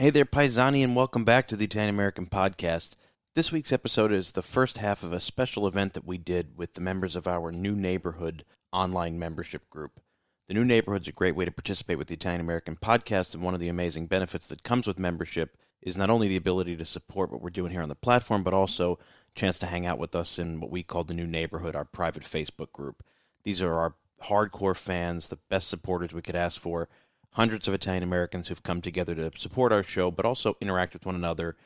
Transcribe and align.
Hey 0.00 0.10
there, 0.10 0.24
Paesani, 0.24 0.84
and 0.84 0.94
welcome 0.94 1.24
back 1.24 1.48
to 1.48 1.56
the 1.56 1.64
Italian 1.64 1.90
American 1.92 2.26
Podcast. 2.26 2.94
This 3.34 3.50
week's 3.50 3.72
episode 3.72 4.12
is 4.12 4.30
the 4.30 4.42
first 4.42 4.78
half 4.78 5.02
of 5.02 5.12
a 5.12 5.18
special 5.18 5.66
event 5.66 5.94
that 5.94 6.06
we 6.06 6.18
did 6.18 6.56
with 6.56 6.74
the 6.74 6.80
members 6.80 7.16
of 7.16 7.26
our 7.26 7.50
New 7.50 7.74
Neighborhood 7.74 8.44
online 8.72 9.18
membership 9.18 9.68
group. 9.70 9.98
The 10.46 10.54
New 10.54 10.64
Neighborhood 10.64 11.02
is 11.02 11.08
a 11.08 11.12
great 11.12 11.34
way 11.34 11.46
to 11.46 11.50
participate 11.50 11.98
with 11.98 12.06
the 12.06 12.14
Italian 12.14 12.40
American 12.40 12.76
Podcast, 12.76 13.34
and 13.34 13.42
one 13.42 13.54
of 13.54 13.60
the 13.60 13.66
amazing 13.66 14.06
benefits 14.06 14.46
that 14.46 14.62
comes 14.62 14.86
with 14.86 15.00
membership 15.00 15.56
is 15.82 15.96
not 15.96 16.10
only 16.10 16.28
the 16.28 16.36
ability 16.36 16.76
to 16.76 16.84
support 16.84 17.32
what 17.32 17.42
we're 17.42 17.50
doing 17.50 17.72
here 17.72 17.82
on 17.82 17.88
the 17.88 17.96
platform, 17.96 18.44
but 18.44 18.54
also 18.54 19.00
chance 19.34 19.58
to 19.58 19.66
hang 19.66 19.84
out 19.84 19.98
with 19.98 20.14
us 20.14 20.38
in 20.38 20.60
what 20.60 20.70
we 20.70 20.84
call 20.84 21.02
the 21.02 21.12
New 21.12 21.26
Neighborhood, 21.26 21.74
our 21.74 21.84
private 21.84 22.22
Facebook 22.22 22.70
group. 22.70 23.02
These 23.42 23.60
are 23.62 23.74
our 23.74 23.94
hardcore 24.22 24.76
fans, 24.76 25.28
the 25.28 25.40
best 25.50 25.66
supporters 25.66 26.14
we 26.14 26.22
could 26.22 26.36
ask 26.36 26.60
for 26.60 26.88
hundreds 27.32 27.68
of 27.68 27.74
Italian 27.74 28.02
Americans 28.02 28.48
who've 28.48 28.62
come 28.62 28.80
together 28.80 29.14
to 29.14 29.30
support 29.36 29.72
our 29.72 29.82
show, 29.82 30.10
but 30.10 30.26
also 30.26 30.56
interact 30.60 30.92
with 30.92 31.06
one 31.06 31.14
another. 31.14 31.56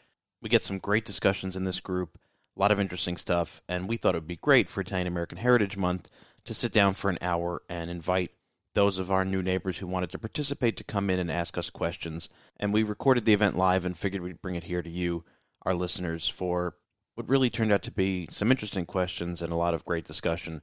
We 0.40 0.48
get 0.48 0.64
some 0.64 0.78
great 0.78 1.04
discussions 1.04 1.56
in 1.56 1.64
this 1.64 1.80
group, 1.80 2.18
a 2.56 2.60
lot 2.60 2.72
of 2.72 2.80
interesting 2.80 3.16
stuff, 3.16 3.62
and 3.68 3.88
we 3.88 3.96
thought 3.96 4.14
it 4.14 4.18
would 4.18 4.26
be 4.26 4.36
great 4.36 4.68
for 4.68 4.80
Italian 4.80 5.06
American 5.06 5.38
Heritage 5.38 5.76
Month 5.76 6.10
to 6.44 6.54
sit 6.54 6.72
down 6.72 6.94
for 6.94 7.08
an 7.08 7.18
hour 7.20 7.62
and 7.68 7.90
invite 7.90 8.32
those 8.74 8.98
of 8.98 9.10
our 9.10 9.24
new 9.24 9.42
neighbors 9.42 9.78
who 9.78 9.86
wanted 9.86 10.10
to 10.10 10.18
participate 10.18 10.76
to 10.78 10.84
come 10.84 11.10
in 11.10 11.18
and 11.18 11.30
ask 11.30 11.56
us 11.58 11.70
questions. 11.70 12.28
And 12.58 12.72
we 12.72 12.82
recorded 12.82 13.24
the 13.24 13.34
event 13.34 13.56
live 13.56 13.84
and 13.84 13.96
figured 13.96 14.22
we'd 14.22 14.42
bring 14.42 14.54
it 14.54 14.64
here 14.64 14.82
to 14.82 14.90
you, 14.90 15.24
our 15.62 15.74
listeners, 15.74 16.28
for 16.28 16.76
what 17.14 17.28
really 17.28 17.50
turned 17.50 17.70
out 17.70 17.82
to 17.82 17.90
be 17.90 18.28
some 18.30 18.50
interesting 18.50 18.86
questions 18.86 19.42
and 19.42 19.52
a 19.52 19.56
lot 19.56 19.74
of 19.74 19.84
great 19.84 20.06
discussion, 20.06 20.62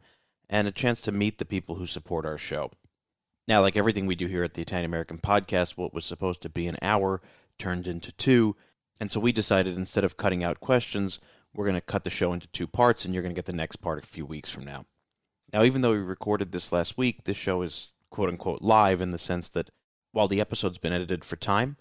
and 0.49 0.67
a 0.67 0.71
chance 0.71 1.01
to 1.01 1.11
meet 1.11 1.37
the 1.37 1.45
people 1.45 1.75
who 1.75 1.85
support 1.85 2.25
our 2.25 2.37
show. 2.37 2.71
Now, 3.49 3.61
like 3.61 3.75
everything 3.75 4.05
we 4.05 4.13
do 4.13 4.27
here 4.27 4.43
at 4.43 4.53
the 4.53 4.61
Italian 4.61 4.85
American 4.85 5.17
Podcast, 5.17 5.75
what 5.75 5.91
was 5.91 6.05
supposed 6.05 6.43
to 6.43 6.49
be 6.49 6.67
an 6.67 6.75
hour 6.83 7.19
turned 7.57 7.87
into 7.87 8.11
two. 8.11 8.55
And 9.01 9.11
so 9.11 9.19
we 9.19 9.31
decided 9.31 9.75
instead 9.75 10.03
of 10.03 10.15
cutting 10.15 10.43
out 10.43 10.59
questions, 10.59 11.17
we're 11.55 11.65
going 11.65 11.73
to 11.73 11.81
cut 11.81 12.03
the 12.03 12.11
show 12.11 12.31
into 12.31 12.45
two 12.49 12.67
parts, 12.67 13.05
and 13.05 13.13
you're 13.13 13.23
going 13.23 13.33
to 13.33 13.35
get 13.35 13.47
the 13.47 13.53
next 13.53 13.77
part 13.77 14.03
a 14.03 14.07
few 14.07 14.23
weeks 14.23 14.51
from 14.51 14.65
now. 14.65 14.85
Now, 15.51 15.63
even 15.63 15.81
though 15.81 15.93
we 15.93 15.97
recorded 15.97 16.51
this 16.51 16.71
last 16.71 16.95
week, 16.95 17.23
this 17.23 17.37
show 17.37 17.63
is 17.63 17.91
quote 18.11 18.29
unquote 18.29 18.61
live 18.61 19.01
in 19.01 19.09
the 19.09 19.17
sense 19.17 19.49
that 19.49 19.71
while 20.11 20.27
the 20.27 20.41
episode's 20.41 20.77
been 20.77 20.93
edited 20.93 21.25
for 21.25 21.35
time, 21.35 21.75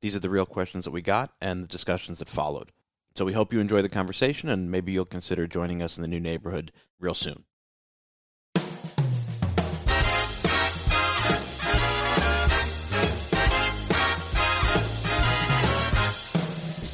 these 0.00 0.16
are 0.16 0.20
the 0.20 0.28
real 0.28 0.44
questions 0.44 0.84
that 0.86 0.90
we 0.90 1.02
got 1.02 1.30
and 1.40 1.62
the 1.62 1.68
discussions 1.68 2.18
that 2.18 2.28
followed. 2.28 2.72
So 3.14 3.24
we 3.24 3.34
hope 3.34 3.52
you 3.52 3.60
enjoy 3.60 3.82
the 3.82 3.88
conversation, 3.88 4.48
and 4.48 4.72
maybe 4.72 4.90
you'll 4.90 5.04
consider 5.04 5.46
joining 5.46 5.82
us 5.82 5.96
in 5.96 6.02
the 6.02 6.08
new 6.08 6.18
neighborhood 6.18 6.72
real 6.98 7.14
soon. 7.14 7.44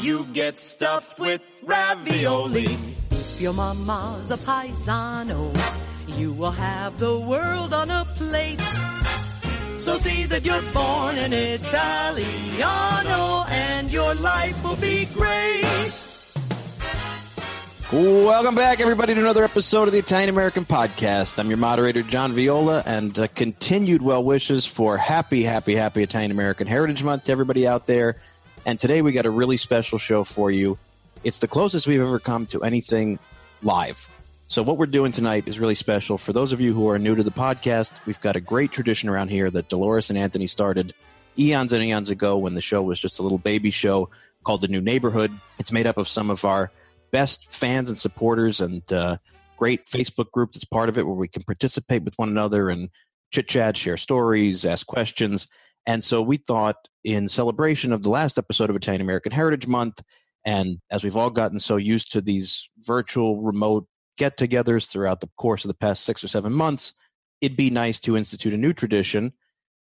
You 0.00 0.26
get 0.26 0.56
stuffed 0.58 1.18
with 1.18 1.42
ravioli. 1.64 2.78
If 3.10 3.40
your 3.40 3.52
mama's 3.52 4.30
a 4.30 4.36
paisano, 4.36 5.52
you 6.16 6.32
will 6.32 6.52
have 6.52 6.98
the 6.98 7.18
world 7.18 7.74
on 7.74 7.90
a 7.90 8.04
plate. 8.14 8.60
So 9.78 9.96
see 9.96 10.24
that 10.26 10.46
you're 10.46 10.62
born 10.72 11.16
an 11.16 11.32
Italiano 11.32 12.64
and 13.48 13.90
your 13.90 14.14
life 14.14 14.62
will 14.62 14.76
be 14.76 15.06
great. 15.06 15.64
Welcome 17.90 18.54
back, 18.54 18.80
everybody, 18.80 19.14
to 19.14 19.20
another 19.20 19.42
episode 19.42 19.88
of 19.88 19.92
the 19.92 19.98
Italian 19.98 20.28
American 20.28 20.64
Podcast. 20.64 21.38
I'm 21.38 21.48
your 21.48 21.56
moderator, 21.56 22.02
John 22.02 22.34
Viola, 22.34 22.82
and 22.84 23.18
uh, 23.18 23.28
continued 23.34 24.02
well 24.02 24.22
wishes 24.22 24.66
for 24.66 24.96
happy, 24.98 25.42
happy, 25.42 25.74
happy 25.74 26.02
Italian 26.02 26.30
American 26.30 26.66
Heritage 26.66 27.02
Month 27.02 27.24
to 27.24 27.32
everybody 27.32 27.66
out 27.66 27.86
there. 27.86 28.16
And 28.68 28.78
today 28.78 29.00
we 29.00 29.12
got 29.12 29.24
a 29.24 29.30
really 29.30 29.56
special 29.56 29.96
show 29.96 30.24
for 30.24 30.50
you. 30.50 30.76
It's 31.24 31.38
the 31.38 31.48
closest 31.48 31.86
we've 31.86 32.02
ever 32.02 32.18
come 32.18 32.44
to 32.48 32.64
anything 32.64 33.18
live. 33.62 34.10
So, 34.48 34.62
what 34.62 34.76
we're 34.76 34.84
doing 34.84 35.10
tonight 35.10 35.44
is 35.46 35.58
really 35.58 35.74
special. 35.74 36.18
For 36.18 36.34
those 36.34 36.52
of 36.52 36.60
you 36.60 36.74
who 36.74 36.90
are 36.90 36.98
new 36.98 37.14
to 37.14 37.22
the 37.22 37.30
podcast, 37.30 37.92
we've 38.04 38.20
got 38.20 38.36
a 38.36 38.42
great 38.42 38.70
tradition 38.70 39.08
around 39.08 39.30
here 39.30 39.50
that 39.50 39.70
Dolores 39.70 40.10
and 40.10 40.18
Anthony 40.18 40.46
started 40.46 40.92
eons 41.38 41.72
and 41.72 41.82
eons 41.82 42.10
ago 42.10 42.36
when 42.36 42.52
the 42.52 42.60
show 42.60 42.82
was 42.82 43.00
just 43.00 43.18
a 43.18 43.22
little 43.22 43.38
baby 43.38 43.70
show 43.70 44.10
called 44.44 44.60
The 44.60 44.68
New 44.68 44.82
Neighborhood. 44.82 45.32
It's 45.58 45.72
made 45.72 45.86
up 45.86 45.96
of 45.96 46.06
some 46.06 46.28
of 46.28 46.44
our 46.44 46.70
best 47.10 47.50
fans 47.50 47.88
and 47.88 47.96
supporters 47.96 48.60
and 48.60 48.92
uh, 48.92 49.16
great 49.56 49.86
Facebook 49.86 50.30
group 50.30 50.52
that's 50.52 50.66
part 50.66 50.90
of 50.90 50.98
it 50.98 51.06
where 51.06 51.16
we 51.16 51.28
can 51.28 51.42
participate 51.42 52.02
with 52.02 52.18
one 52.18 52.28
another 52.28 52.68
and 52.68 52.90
chit 53.30 53.48
chat, 53.48 53.78
share 53.78 53.96
stories, 53.96 54.66
ask 54.66 54.86
questions. 54.86 55.48
And 55.86 56.04
so 56.04 56.20
we 56.20 56.36
thought, 56.36 56.87
in 57.04 57.28
celebration 57.28 57.92
of 57.92 58.02
the 58.02 58.10
last 58.10 58.38
episode 58.38 58.70
of 58.70 58.76
Italian 58.76 59.00
American 59.00 59.32
Heritage 59.32 59.66
Month, 59.66 60.02
and 60.44 60.78
as 60.90 61.04
we've 61.04 61.16
all 61.16 61.30
gotten 61.30 61.60
so 61.60 61.76
used 61.76 62.12
to 62.12 62.20
these 62.20 62.68
virtual 62.78 63.42
remote 63.42 63.86
get 64.16 64.36
togethers 64.36 64.90
throughout 64.90 65.20
the 65.20 65.30
course 65.36 65.64
of 65.64 65.68
the 65.68 65.74
past 65.74 66.04
six 66.04 66.24
or 66.24 66.28
seven 66.28 66.52
months, 66.52 66.94
it'd 67.40 67.56
be 67.56 67.70
nice 67.70 68.00
to 68.00 68.16
institute 68.16 68.52
a 68.52 68.56
new 68.56 68.72
tradition 68.72 69.32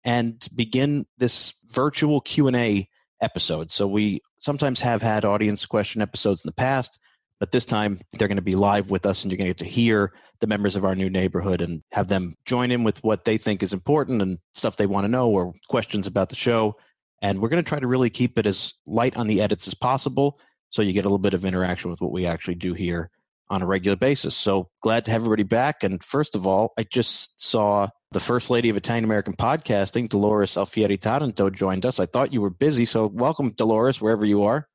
and 0.04 0.48
begin 0.54 1.04
this 1.18 1.54
virtual 1.66 2.20
Q&A 2.20 2.88
episode. 3.20 3.70
So 3.70 3.86
we 3.86 4.20
sometimes 4.38 4.80
have 4.80 5.02
had 5.02 5.24
audience 5.24 5.66
question 5.66 6.02
episodes 6.02 6.44
in 6.44 6.48
the 6.48 6.54
past 6.54 6.98
but 7.42 7.50
this 7.50 7.64
time 7.64 7.98
they're 8.12 8.28
going 8.28 8.36
to 8.36 8.40
be 8.40 8.54
live 8.54 8.92
with 8.92 9.04
us 9.04 9.24
and 9.24 9.32
you're 9.32 9.36
going 9.36 9.48
to 9.48 9.50
get 9.50 9.58
to 9.58 9.64
hear 9.64 10.12
the 10.38 10.46
members 10.46 10.76
of 10.76 10.84
our 10.84 10.94
new 10.94 11.10
neighborhood 11.10 11.60
and 11.60 11.82
have 11.90 12.06
them 12.06 12.36
join 12.44 12.70
in 12.70 12.84
with 12.84 13.02
what 13.02 13.24
they 13.24 13.36
think 13.36 13.64
is 13.64 13.72
important 13.72 14.22
and 14.22 14.38
stuff 14.54 14.76
they 14.76 14.86
want 14.86 15.06
to 15.06 15.08
know 15.08 15.28
or 15.28 15.52
questions 15.66 16.06
about 16.06 16.28
the 16.28 16.36
show. 16.36 16.76
And 17.22 17.40
we're 17.40 17.48
going 17.48 17.62
to 17.62 17.68
try 17.68 17.78
to 17.78 17.86
really 17.86 18.10
keep 18.10 18.36
it 18.36 18.46
as 18.46 18.74
light 18.84 19.16
on 19.16 19.28
the 19.28 19.40
edits 19.40 19.68
as 19.68 19.74
possible 19.74 20.38
so 20.70 20.82
you 20.82 20.92
get 20.92 21.04
a 21.04 21.08
little 21.08 21.18
bit 21.18 21.34
of 21.34 21.44
interaction 21.44 21.90
with 21.90 22.00
what 22.00 22.12
we 22.12 22.26
actually 22.26 22.56
do 22.56 22.74
here 22.74 23.10
on 23.48 23.62
a 23.62 23.66
regular 23.66 23.96
basis. 23.96 24.34
So 24.34 24.68
glad 24.82 25.04
to 25.04 25.12
have 25.12 25.20
everybody 25.20 25.44
back. 25.44 25.84
And 25.84 26.02
first 26.02 26.34
of 26.34 26.46
all, 26.46 26.72
I 26.78 26.82
just 26.84 27.40
saw 27.40 27.88
the 28.10 28.20
first 28.20 28.50
lady 28.50 28.70
of 28.70 28.76
Italian 28.76 29.04
American 29.04 29.34
podcasting, 29.34 30.08
Dolores 30.08 30.56
Alfieri 30.56 30.98
Taranto, 30.98 31.48
joined 31.48 31.86
us. 31.86 32.00
I 32.00 32.06
thought 32.06 32.32
you 32.32 32.40
were 32.40 32.50
busy. 32.50 32.86
So 32.86 33.06
welcome, 33.06 33.50
Dolores, 33.50 34.00
wherever 34.00 34.24
you 34.24 34.42
are. 34.42 34.66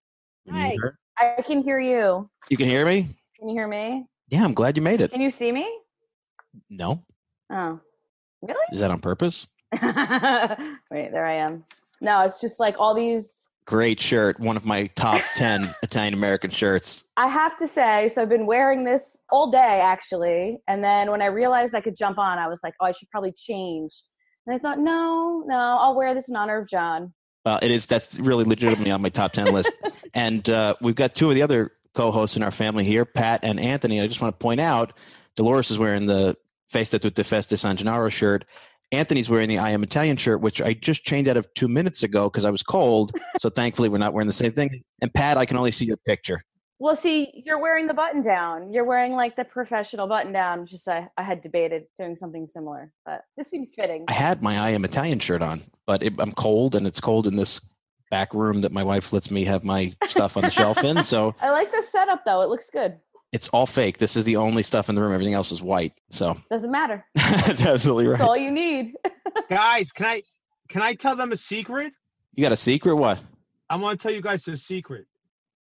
Hi. 0.49 0.77
I 1.19 1.41
can 1.41 1.63
hear 1.63 1.79
you. 1.79 2.29
You 2.49 2.57
can 2.57 2.67
hear 2.67 2.85
me? 2.85 3.07
Can 3.39 3.49
you 3.49 3.55
hear 3.55 3.67
me? 3.67 4.05
Yeah, 4.29 4.43
I'm 4.43 4.53
glad 4.53 4.77
you 4.77 4.83
made 4.83 5.01
it. 5.01 5.11
Can 5.11 5.21
you 5.21 5.31
see 5.31 5.51
me? 5.51 5.67
No. 6.69 7.03
Oh, 7.51 7.79
really? 8.41 8.65
Is 8.71 8.79
that 8.79 8.91
on 8.91 8.99
purpose? 8.99 9.47
Wait, 9.71 9.81
there 9.81 11.25
I 11.25 11.35
am. 11.35 11.63
No, 12.01 12.21
it's 12.23 12.41
just 12.41 12.59
like 12.59 12.75
all 12.79 12.93
these. 12.93 13.33
Great 13.65 13.99
shirt. 13.99 14.39
One 14.39 14.55
of 14.55 14.65
my 14.65 14.87
top 14.95 15.21
10 15.35 15.69
Italian 15.83 16.13
American 16.13 16.49
shirts. 16.49 17.03
I 17.17 17.27
have 17.27 17.57
to 17.57 17.67
say, 17.67 18.09
so 18.09 18.21
I've 18.21 18.29
been 18.29 18.45
wearing 18.45 18.85
this 18.85 19.17
all 19.29 19.51
day 19.51 19.81
actually. 19.81 20.59
And 20.67 20.83
then 20.83 21.11
when 21.11 21.21
I 21.21 21.25
realized 21.25 21.75
I 21.75 21.81
could 21.81 21.97
jump 21.97 22.17
on, 22.17 22.39
I 22.39 22.47
was 22.47 22.61
like, 22.63 22.75
oh, 22.79 22.85
I 22.85 22.91
should 22.91 23.09
probably 23.09 23.33
change. 23.33 24.03
And 24.45 24.55
I 24.55 24.59
thought, 24.59 24.79
no, 24.79 25.43
no, 25.45 25.55
I'll 25.55 25.95
wear 25.95 26.13
this 26.13 26.29
in 26.29 26.35
honor 26.37 26.59
of 26.59 26.69
John. 26.69 27.13
Well, 27.45 27.59
it 27.61 27.71
is. 27.71 27.85
That's 27.85 28.19
really 28.19 28.45
legitimately 28.45 28.91
on 28.91 29.01
my 29.01 29.09
top 29.09 29.33
10 29.33 29.53
list. 29.53 29.71
And 30.13 30.49
uh, 30.49 30.73
we've 30.81 30.95
got 30.95 31.13
two 31.13 31.29
of 31.29 31.35
the 31.35 31.43
other 31.43 31.73
co 31.93 32.11
hosts 32.11 32.37
in 32.37 32.43
our 32.43 32.49
family 32.49 32.83
here, 32.83 33.05
Pat 33.05 33.41
and 33.43 33.59
Anthony. 33.59 34.01
I 34.01 34.07
just 34.07 34.19
want 34.19 34.33
to 34.33 34.43
point 34.43 34.59
out 34.59 34.93
Dolores 35.35 35.69
is 35.69 35.77
wearing 35.77 36.07
the 36.07 36.35
Festa 36.69 36.97
Tutte 36.97 37.23
Feste 37.25 37.55
San 37.57 37.77
Gennaro 37.77 38.09
shirt. 38.09 38.45
Anthony's 38.91 39.29
wearing 39.29 39.49
the 39.49 39.59
I 39.59 39.71
Am 39.71 39.83
Italian 39.83 40.17
shirt, 40.17 40.41
which 40.41 40.61
I 40.61 40.73
just 40.73 41.03
changed 41.03 41.29
out 41.29 41.37
of 41.37 41.53
two 41.53 41.67
minutes 41.67 42.03
ago 42.03 42.29
because 42.29 42.45
I 42.45 42.51
was 42.51 42.63
cold. 42.63 43.11
So 43.39 43.51
thankfully, 43.51 43.87
we're 43.87 43.99
not 43.99 44.13
wearing 44.13 44.25
the 44.25 44.33
same 44.33 44.51
thing. 44.51 44.81
And 44.99 45.13
Pat, 45.13 45.37
I 45.37 45.45
can 45.45 45.57
only 45.57 45.69
see 45.69 45.85
your 45.85 45.97
picture. 45.97 46.43
Well, 46.79 46.95
see, 46.95 47.43
you're 47.45 47.59
wearing 47.59 47.85
the 47.85 47.93
button 47.93 48.23
down. 48.23 48.73
You're 48.73 48.83
wearing 48.83 49.13
like 49.13 49.35
the 49.35 49.43
professional 49.43 50.07
button 50.07 50.31
down. 50.31 50.65
Just 50.65 50.87
I, 50.87 51.07
I 51.15 51.21
had 51.21 51.41
debated 51.41 51.83
doing 51.97 52.15
something 52.15 52.47
similar, 52.47 52.91
but 53.05 53.21
this 53.37 53.49
seems 53.51 53.75
fitting. 53.75 54.05
I 54.07 54.13
had 54.13 54.41
my 54.41 54.57
I 54.57 54.71
Am 54.71 54.85
Italian 54.85 55.19
shirt 55.19 55.43
on, 55.43 55.63
but 55.85 56.01
it, 56.01 56.13
I'm 56.17 56.31
cold 56.31 56.73
and 56.73 56.87
it's 56.87 56.99
cold 56.99 57.27
in 57.27 57.35
this 57.35 57.61
back 58.09 58.33
room 58.33 58.61
that 58.61 58.71
my 58.71 58.83
wife 58.83 59.11
lets 59.13 59.29
me 59.29 59.43
have 59.45 59.63
my 59.63 59.93
stuff 60.05 60.37
on 60.37 60.43
the 60.43 60.49
shelf 60.49 60.83
in. 60.83 61.03
So 61.03 61.35
I 61.41 61.51
like 61.51 61.71
the 61.71 61.81
setup 61.81 62.25
though. 62.25 62.41
It 62.41 62.49
looks 62.49 62.69
good. 62.71 62.97
It's 63.33 63.49
all 63.49 63.65
fake. 63.65 63.97
This 63.97 64.15
is 64.15 64.25
the 64.25 64.37
only 64.37 64.63
stuff 64.63 64.89
in 64.89 64.95
the 64.95 65.01
room. 65.01 65.13
Everything 65.13 65.33
else 65.33 65.51
is 65.51 65.61
white. 65.61 65.93
So 66.09 66.37
Doesn't 66.49 66.71
matter. 66.71 67.05
that's 67.15 67.65
absolutely 67.65 68.07
right. 68.07 68.17
That's 68.19 68.27
all 68.29 68.37
you 68.37 68.51
need. 68.51 68.93
Guys, 69.49 69.91
can 69.91 70.05
I 70.05 70.23
can 70.69 70.81
I 70.81 70.93
tell 70.93 71.15
them 71.15 71.31
a 71.31 71.37
secret? 71.37 71.93
You 72.35 72.41
got 72.43 72.51
a 72.51 72.57
secret? 72.57 72.95
What? 72.95 73.19
I 73.69 73.75
want 73.75 73.99
to 73.99 74.03
tell 74.03 74.13
you 74.15 74.21
guys 74.21 74.47
a 74.47 74.55
secret. 74.55 75.05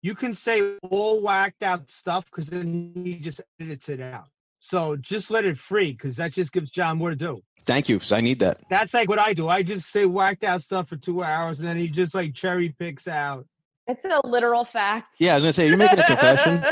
You 0.00 0.14
can 0.17 0.35
say 0.35 0.76
all 0.91 1.20
whacked 1.23 1.62
out 1.62 1.88
stuff 1.91 2.25
because 2.26 2.49
then 2.49 2.93
he 3.05 3.14
just 3.14 3.41
edits 3.61 3.88
it 3.88 4.00
out. 4.00 4.26
So 4.59 4.97
just 4.97 5.31
let 5.31 5.44
it 5.44 5.56
free 5.59 5.93
because 5.93 6.17
that 6.17 6.32
just 6.32 6.53
gives 6.53 6.70
John 6.70 6.99
more 6.99 7.11
to 7.11 7.17
do. 7.17 7.37
Thank 7.64 7.88
you. 7.88 7.99
'cause 8.00 8.11
I 8.11 8.20
need 8.20 8.41
that. 8.41 8.59
That's 8.70 8.93
like 8.94 9.09
what 9.09 9.20
I 9.20 9.32
do. 9.35 9.49
I 9.49 9.62
just 9.62 9.91
say 9.93 10.05
whacked 10.06 10.43
out 10.44 10.62
stuff 10.62 10.88
for 10.88 10.97
two 10.97 11.23
hours 11.23 11.61
and 11.61 11.69
then 11.69 11.76
he 11.76 11.87
just 11.88 12.14
like 12.14 12.35
cherry 12.35 12.70
picks 12.70 13.06
out. 13.06 13.47
It's 13.87 14.05
a 14.05 14.20
literal 14.26 14.64
fact. 14.64 15.17
Yeah, 15.19 15.32
I 15.32 15.35
was 15.37 15.44
gonna 15.44 15.53
say 15.53 15.69
you're 15.69 15.76
making 15.76 15.99
a 16.00 16.06
confession. 16.06 16.64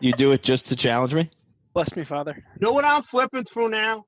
You 0.00 0.12
do 0.12 0.32
it 0.32 0.42
just 0.42 0.66
to 0.66 0.76
challenge 0.76 1.14
me. 1.14 1.28
Bless 1.72 1.94
me, 1.96 2.04
Father. 2.04 2.34
You 2.36 2.64
know 2.66 2.72
what 2.72 2.84
I'm 2.84 3.02
flipping 3.02 3.44
through 3.44 3.70
now? 3.70 4.04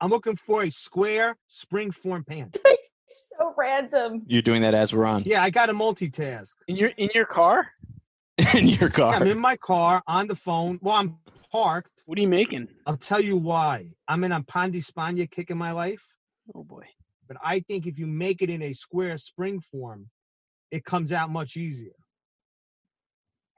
I'm 0.00 0.10
looking 0.10 0.36
for 0.36 0.64
a 0.64 0.70
square 0.70 1.36
spring 1.46 1.90
form 1.90 2.24
pants. 2.24 2.60
so 3.38 3.54
random. 3.56 4.22
You're 4.26 4.42
doing 4.42 4.62
that 4.62 4.74
as 4.74 4.94
we're 4.94 5.06
on 5.06 5.24
Yeah, 5.24 5.42
I 5.42 5.50
got 5.50 5.66
to 5.66 5.72
multitask. 5.72 6.54
In 6.68 6.76
your 6.76 6.90
in 6.96 7.08
your 7.14 7.26
car? 7.26 7.68
in 8.56 8.68
your 8.68 8.88
car. 8.88 9.14
I'm 9.14 9.26
in 9.26 9.38
my 9.38 9.56
car 9.56 10.02
on 10.06 10.26
the 10.26 10.34
phone. 10.34 10.78
Well, 10.82 10.96
I'm 10.96 11.16
parked. 11.52 12.02
What 12.06 12.18
are 12.18 12.22
you 12.22 12.28
making? 12.28 12.68
I'll 12.86 12.96
tell 12.96 13.20
you 13.20 13.36
why. 13.36 13.90
I'm 14.08 14.24
in 14.24 14.32
a 14.32 14.42
Pan 14.42 14.70
di 14.70 14.80
Spagna 14.80 15.30
kick 15.30 15.50
in 15.50 15.58
my 15.58 15.72
life. 15.72 16.02
Oh 16.54 16.64
boy. 16.64 16.84
But 17.28 17.36
I 17.44 17.60
think 17.60 17.86
if 17.86 17.98
you 17.98 18.06
make 18.06 18.42
it 18.42 18.50
in 18.50 18.62
a 18.62 18.72
square 18.72 19.16
spring 19.18 19.60
form, 19.60 20.08
it 20.70 20.84
comes 20.84 21.12
out 21.12 21.30
much 21.30 21.56
easier. 21.56 21.92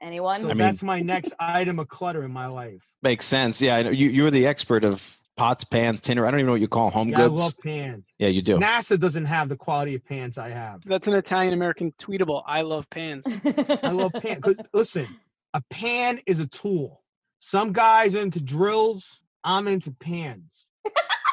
Anyone? 0.03 0.39
So 0.41 0.45
I 0.45 0.49
mean- 0.49 0.57
that's 0.59 0.83
my 0.83 0.99
next 0.99 1.33
item 1.39 1.79
of 1.79 1.87
clutter 1.87 2.23
in 2.23 2.31
my 2.31 2.47
life. 2.47 2.81
Makes 3.01 3.25
sense. 3.25 3.61
Yeah, 3.61 3.77
I 3.77 3.83
know. 3.83 3.89
You 3.89 4.09
you're 4.09 4.31
the 4.31 4.45
expert 4.47 4.83
of 4.83 5.17
pots, 5.35 5.63
pans, 5.63 5.99
tinner. 6.01 6.25
I 6.25 6.31
don't 6.31 6.39
even 6.41 6.47
know 6.47 6.51
what 6.53 6.61
you 6.61 6.67
call 6.67 6.89
home 6.91 7.09
Yeah, 7.09 7.19
I 7.25 7.27
goods. 7.27 7.39
love 7.39 7.53
pans. 7.63 8.03
yeah, 8.19 8.27
you 8.27 8.41
do. 8.41 8.57
NASA 8.57 8.99
doesn't 8.99 9.25
have 9.25 9.49
the 9.49 9.55
quality 9.55 9.95
of 9.95 10.05
pans 10.05 10.37
I 10.37 10.49
have. 10.49 10.81
That's 10.85 11.07
an 11.07 11.13
Italian 11.13 11.53
American 11.53 11.93
tweetable. 12.01 12.43
I 12.45 12.61
love 12.61 12.89
pans. 12.89 13.25
I 13.27 13.89
love 13.91 14.11
pan. 14.13 14.41
'cause 14.41 14.55
listen, 14.73 15.07
a 15.53 15.61
pan 15.69 16.19
is 16.27 16.39
a 16.39 16.47
tool. 16.47 17.01
Some 17.39 17.71
guys 17.73 18.15
are 18.15 18.21
into 18.21 18.41
drills. 18.41 19.21
I'm 19.43 19.67
into 19.67 19.91
pans. 19.91 20.69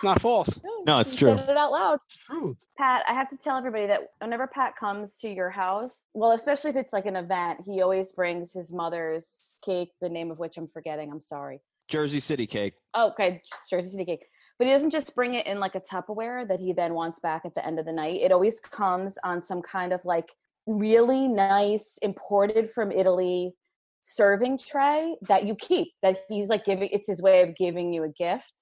It's 0.00 0.05
not 0.05 0.23
false. 0.23 0.49
No, 0.87 0.99
it's 0.99 1.14
true. 1.14 1.37
Said 1.37 1.50
it 1.50 1.58
out 1.58 1.73
loud. 1.73 1.99
It's 2.06 2.25
truth. 2.25 2.56
Pat, 2.79 3.02
I 3.06 3.12
have 3.12 3.29
to 3.29 3.37
tell 3.37 3.58
everybody 3.58 3.87
that 3.88 4.00
whenever 4.19 4.47
Pat 4.47 4.75
comes 4.75 5.19
to 5.19 5.29
your 5.29 5.50
house, 5.50 6.00
well, 6.14 6.32
especially 6.32 6.70
if 6.70 6.76
it's 6.76 6.94
like 6.94 7.05
an 7.05 7.17
event, 7.17 7.61
he 7.67 7.82
always 7.82 8.11
brings 8.12 8.50
his 8.50 8.73
mother's 8.73 9.52
cake, 9.62 9.91
the 10.00 10.08
name 10.08 10.31
of 10.31 10.38
which 10.38 10.56
I'm 10.56 10.69
forgetting. 10.69 11.12
I'm 11.12 11.20
sorry. 11.20 11.61
Jersey 11.87 12.19
City 12.19 12.47
cake. 12.47 12.76
Oh, 12.94 13.11
okay, 13.11 13.43
Jersey 13.69 13.91
City 13.91 14.06
cake. 14.06 14.25
But 14.58 14.69
he 14.69 14.73
doesn't 14.73 14.88
just 14.88 15.14
bring 15.14 15.35
it 15.35 15.47
in 15.47 15.61
like 15.61 15.75
a 15.75 15.81
Tupperware 15.81 16.49
that 16.49 16.61
he 16.61 16.73
then 16.73 16.94
wants 16.94 17.20
back 17.20 17.43
at 17.44 17.55
the 17.55 17.67
end 17.67 17.79
of 17.79 17.85
the 17.85 17.93
night. 17.93 18.23
It 18.23 18.32
always 18.32 18.58
comes 18.58 19.19
on 19.23 19.43
some 19.43 19.61
kind 19.61 19.93
of 19.93 20.02
like 20.06 20.32
really 20.67 21.29
nice, 21.29 21.99
imported 22.00 22.70
from 22.70 22.91
Italy 22.91 23.52
serving 24.00 24.56
tray 24.56 25.17
that 25.29 25.47
you 25.47 25.55
keep. 25.56 25.88
That 26.00 26.20
he's 26.31 26.49
like 26.49 26.64
giving. 26.64 26.88
It's 26.91 27.06
his 27.06 27.20
way 27.20 27.43
of 27.43 27.55
giving 27.55 27.93
you 27.93 28.05
a 28.05 28.08
gift. 28.08 28.55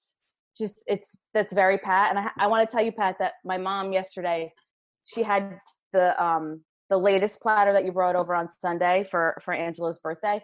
Just 0.59 0.83
it's 0.87 1.17
that's 1.33 1.53
very 1.53 1.77
Pat. 1.77 2.09
And 2.09 2.19
I, 2.19 2.29
I 2.37 2.47
want 2.47 2.69
to 2.69 2.75
tell 2.75 2.83
you, 2.83 2.91
Pat, 2.91 3.15
that 3.19 3.33
my 3.45 3.57
mom 3.57 3.93
yesterday, 3.93 4.51
she 5.05 5.23
had 5.23 5.59
the 5.93 6.21
um 6.23 6.61
the 6.89 6.97
latest 6.97 7.41
platter 7.41 7.71
that 7.73 7.85
you 7.85 7.91
brought 7.91 8.15
over 8.15 8.35
on 8.35 8.47
Sunday 8.61 9.05
for 9.09 9.39
for 9.43 9.53
Angela's 9.53 9.99
birthday, 9.99 10.43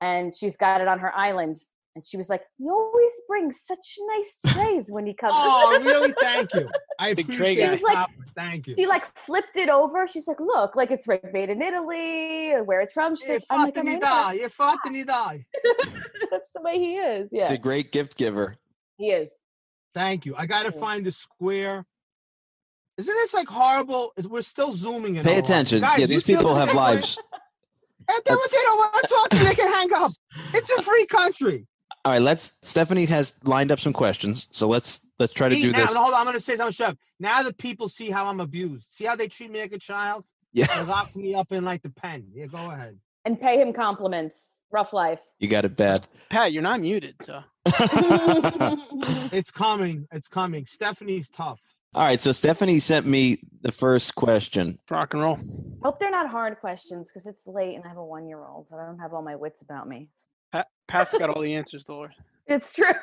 and 0.00 0.34
she's 0.36 0.56
got 0.56 0.80
it 0.80 0.88
on 0.88 0.98
her 1.00 1.14
island. 1.14 1.56
And 1.96 2.06
she 2.06 2.16
was 2.16 2.28
like, 2.28 2.42
"You 2.58 2.70
always 2.72 3.10
bring 3.26 3.50
such 3.50 3.96
nice 4.06 4.54
trays 4.54 4.86
when 4.90 5.04
he 5.06 5.14
comes." 5.14 5.32
Oh, 5.34 5.80
really? 5.84 6.12
Thank 6.20 6.54
you. 6.54 6.70
I 7.00 7.14
Big 7.14 7.26
tray 7.26 7.34
appreciate 7.34 7.66
guy. 7.66 7.72
it. 7.74 7.82
Like- 7.82 8.08
Thank 8.36 8.68
you. 8.68 8.76
she 8.78 8.86
like 8.86 9.04
flipped 9.18 9.56
it 9.56 9.68
over. 9.68 10.06
She's 10.06 10.28
like, 10.28 10.38
"Look, 10.38 10.76
like 10.76 10.92
it's 10.92 11.08
right- 11.08 11.32
made 11.32 11.50
in 11.50 11.60
Italy, 11.60 12.50
where 12.64 12.80
it's 12.82 12.92
from." 12.92 13.16
She's 13.16 13.26
Yeah, 13.26 13.32
like, 13.34 13.42
I'm 13.50 13.60
like, 13.64 13.76
"Oh 13.78 13.80
fatemi 13.80 13.84
my 13.94 13.98
God." 13.98 14.26
dai, 14.28 14.32
yeah, 14.34 14.46
fatemi. 14.46 15.44
That's 16.30 16.50
the 16.54 16.60
way 16.62 16.78
he 16.78 16.96
is. 16.96 17.30
Yeah. 17.32 17.42
It's 17.42 17.50
a 17.50 17.58
great 17.58 17.90
gift 17.90 18.16
giver. 18.16 18.56
he 18.96 19.10
is. 19.10 19.32
Thank 19.94 20.26
you. 20.26 20.34
I 20.36 20.46
got 20.46 20.66
to 20.66 20.72
find 20.72 21.04
the 21.04 21.12
square. 21.12 21.84
Isn't 22.96 23.14
this 23.14 23.34
like 23.34 23.48
horrible? 23.48 24.12
We're 24.28 24.42
still 24.42 24.72
zooming 24.72 25.16
in. 25.16 25.24
Pay 25.24 25.32
all 25.32 25.38
of 25.38 25.44
us. 25.44 25.50
attention. 25.50 25.80
Guys, 25.80 26.00
yeah, 26.00 26.06
these 26.06 26.24
people 26.24 26.54
have 26.54 26.74
lives. 26.74 27.18
And 28.10 28.22
then 28.24 28.36
when 28.36 28.48
they 28.50 28.58
don't 28.62 28.78
want 28.78 29.02
to 29.02 29.08
talk 29.08 29.28
to 29.30 29.36
you, 29.36 29.44
they 29.44 29.54
can 29.54 29.72
hang 29.72 29.92
up. 29.92 30.12
It's 30.54 30.70
a 30.70 30.82
free 30.82 31.06
country. 31.06 31.66
All 32.04 32.12
right, 32.12 32.22
let's. 32.22 32.58
Stephanie 32.62 33.04
has 33.06 33.38
lined 33.44 33.70
up 33.70 33.80
some 33.80 33.92
questions, 33.92 34.48
so 34.50 34.66
let's 34.66 35.00
let's 35.18 35.32
try 35.32 35.48
to 35.48 35.54
See, 35.54 35.62
do 35.62 35.72
now, 35.72 35.78
this. 35.78 35.94
Hold 35.94 36.14
on, 36.14 36.20
I'm 36.20 36.24
going 36.24 36.34
to 36.34 36.40
say 36.40 36.56
something, 36.56 36.72
Chef. 36.72 36.96
Now 37.20 37.42
the 37.42 37.52
people 37.52 37.88
see 37.88 38.10
how 38.10 38.26
I'm 38.26 38.40
abused. 38.40 38.86
See 38.90 39.04
how 39.04 39.16
they 39.16 39.28
treat 39.28 39.50
me 39.50 39.60
like 39.60 39.72
a 39.72 39.78
child? 39.78 40.24
They 40.54 40.62
Yeah, 40.62 40.84
lock 40.88 41.14
me 41.14 41.34
up 41.34 41.52
in 41.52 41.64
like 41.64 41.82
the 41.82 41.90
pen. 41.90 42.28
Yeah, 42.32 42.46
go 42.46 42.70
ahead. 42.70 42.98
And 43.28 43.38
pay 43.38 43.60
him 43.60 43.74
compliments. 43.74 44.56
Rough 44.70 44.94
life. 44.94 45.20
you 45.38 45.48
got 45.48 45.66
it 45.66 45.76
bad. 45.76 46.08
Pat, 46.30 46.50
you're 46.50 46.62
not 46.62 46.80
muted, 46.80 47.14
so 47.20 47.42
It's 49.30 49.50
coming. 49.50 50.08
It's 50.10 50.28
coming. 50.28 50.64
Stephanie's 50.64 51.28
tough. 51.28 51.60
All 51.94 52.04
right, 52.06 52.18
so 52.22 52.32
Stephanie 52.32 52.80
sent 52.80 53.04
me 53.04 53.36
the 53.60 53.70
first 53.70 54.14
question. 54.14 54.78
rock 54.90 55.12
and 55.12 55.22
roll. 55.22 55.38
Hope 55.82 56.00
they're 56.00 56.10
not 56.10 56.30
hard 56.30 56.58
questions 56.58 57.08
because 57.08 57.26
it's 57.26 57.46
late 57.46 57.74
and 57.74 57.84
I 57.84 57.88
have 57.88 57.98
a 57.98 58.04
one-year-old, 58.04 58.68
so 58.68 58.78
I 58.78 58.86
don't 58.86 58.98
have 58.98 59.12
all 59.12 59.20
my 59.20 59.36
wits 59.36 59.60
about 59.60 59.86
me. 59.86 60.08
Pat, 60.50 60.68
Pat's 60.88 61.18
got 61.18 61.28
all 61.28 61.42
the 61.42 61.54
answers, 61.54 61.84
Dolores. 61.84 62.14
It's 62.46 62.72
true. 62.72 62.94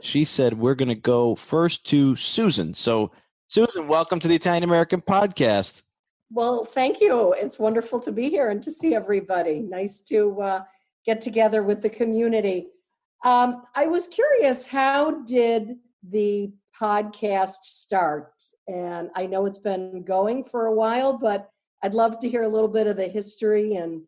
She 0.00 0.24
said 0.24 0.54
we're 0.54 0.76
going 0.76 0.88
to 0.88 0.94
go 0.94 1.34
first 1.34 1.84
to 1.90 2.16
Susan. 2.16 2.72
So, 2.72 3.10
Susan, 3.48 3.86
welcome 3.86 4.18
to 4.20 4.28
the 4.28 4.34
Italian 4.34 4.64
American 4.64 5.02
Podcast. 5.02 5.82
Well, 6.30 6.64
thank 6.64 7.00
you. 7.00 7.32
It's 7.32 7.58
wonderful 7.58 8.00
to 8.00 8.12
be 8.12 8.28
here 8.28 8.50
and 8.50 8.62
to 8.62 8.70
see 8.70 8.94
everybody. 8.94 9.60
Nice 9.60 10.00
to 10.02 10.40
uh, 10.40 10.64
get 11.06 11.20
together 11.20 11.62
with 11.62 11.80
the 11.80 11.88
community. 11.88 12.68
Um, 13.24 13.62
I 13.74 13.86
was 13.86 14.06
curious, 14.06 14.66
how 14.66 15.22
did 15.22 15.76
the 16.08 16.52
podcast 16.78 17.62
start? 17.62 18.32
And 18.66 19.10
I 19.16 19.26
know 19.26 19.46
it's 19.46 19.58
been 19.58 20.04
going 20.04 20.44
for 20.44 20.66
a 20.66 20.74
while, 20.74 21.16
but 21.16 21.48
I'd 21.82 21.94
love 21.94 22.18
to 22.20 22.28
hear 22.28 22.42
a 22.42 22.48
little 22.48 22.68
bit 22.68 22.86
of 22.86 22.96
the 22.96 23.08
history 23.08 23.74
and 23.74 24.02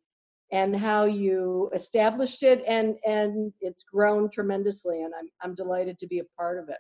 and 0.53 0.75
how 0.75 1.05
you 1.05 1.71
established 1.75 2.43
it 2.43 2.65
and 2.67 2.97
and 3.07 3.53
it's 3.61 3.85
grown 3.85 4.29
tremendously 4.29 5.01
and 5.03 5.13
I'm 5.17 5.29
I'm 5.41 5.55
delighted 5.55 5.97
to 6.01 6.09
be 6.09 6.19
a 6.19 6.25
part 6.37 6.59
of 6.59 6.69
it. 6.69 6.79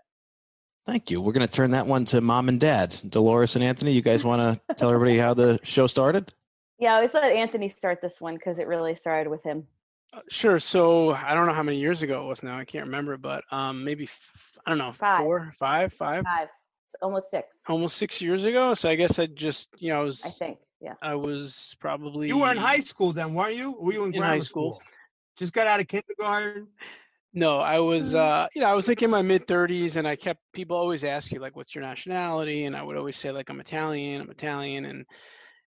Thank 0.86 1.10
you. 1.10 1.20
We're 1.20 1.32
going 1.32 1.46
to 1.46 1.52
turn 1.52 1.72
that 1.72 1.86
one 1.86 2.04
to 2.06 2.20
mom 2.20 2.48
and 2.48 2.58
dad. 2.58 2.94
Dolores 3.08 3.54
and 3.54 3.62
Anthony, 3.64 3.92
you 3.92 4.02
guys 4.02 4.24
want 4.24 4.40
to 4.40 4.74
tell 4.74 4.90
everybody 4.90 5.18
how 5.18 5.34
the 5.34 5.60
show 5.62 5.86
started? 5.86 6.32
Yeah, 6.78 6.92
I 6.92 6.96
always 6.96 7.14
let 7.14 7.24
Anthony 7.24 7.68
start 7.68 8.00
this 8.00 8.20
one 8.20 8.34
because 8.34 8.58
it 8.58 8.66
really 8.66 8.94
started 8.96 9.28
with 9.30 9.42
him. 9.42 9.66
Uh, 10.12 10.20
Sure. 10.30 10.58
So 10.58 11.10
I 11.12 11.34
don't 11.34 11.46
know 11.46 11.52
how 11.52 11.62
many 11.62 11.78
years 11.78 12.02
ago 12.02 12.24
it 12.24 12.28
was 12.28 12.42
now. 12.42 12.58
I 12.58 12.64
can't 12.64 12.86
remember, 12.86 13.16
but 13.18 13.44
um, 13.52 13.84
maybe 13.84 14.04
f- 14.04 14.58
I 14.66 14.70
don't 14.70 14.78
know, 14.78 14.92
Five. 14.92 15.20
four, 15.20 15.52
five, 15.58 15.92
five, 15.92 16.24
Five, 16.24 16.48
it's 16.86 16.96
almost 17.02 17.30
six, 17.30 17.60
almost 17.68 17.96
six 17.98 18.20
years 18.22 18.44
ago. 18.44 18.74
So 18.74 18.88
I 18.88 18.94
guess 18.94 19.18
I 19.18 19.26
just, 19.26 19.68
you 19.78 19.90
know, 19.90 20.00
I 20.00 20.04
was, 20.04 20.24
I 20.24 20.30
think. 20.30 20.58
Yeah. 20.80 20.94
I 21.02 21.14
was 21.14 21.76
probably. 21.78 22.28
You 22.28 22.38
were 22.38 22.50
in 22.50 22.56
high 22.56 22.80
school 22.80 23.12
then, 23.12 23.34
weren't 23.34 23.54
you? 23.54 23.72
Were 23.78 23.92
you 23.92 24.04
in, 24.04 24.14
In 24.14 24.22
high 24.22 24.28
grammar 24.28 24.42
school. 24.42 24.82
Just 25.36 25.52
got 25.52 25.66
out 25.66 25.80
of 25.80 25.88
kindergarten. 25.88 26.68
No, 27.32 27.60
I 27.60 27.78
was, 27.78 28.14
Mm. 28.14 28.16
uh, 28.16 28.48
you 28.54 28.60
know, 28.60 28.66
I 28.66 28.74
was 28.74 28.88
like 28.88 29.02
in 29.02 29.10
my 29.10 29.22
mid 29.22 29.46
30s, 29.46 29.96
and 29.96 30.06
I 30.06 30.16
kept 30.16 30.40
people 30.52 30.76
always 30.76 31.04
ask 31.04 31.30
you 31.30 31.38
like, 31.40 31.54
"What's 31.56 31.74
your 31.74 31.82
nationality?" 31.82 32.64
And 32.64 32.76
I 32.76 32.82
would 32.82 32.96
always 32.96 33.16
say 33.16 33.30
like, 33.30 33.48
"I'm 33.50 33.60
Italian. 33.60 34.20
I'm 34.20 34.30
Italian." 34.30 34.84
And 34.86 35.06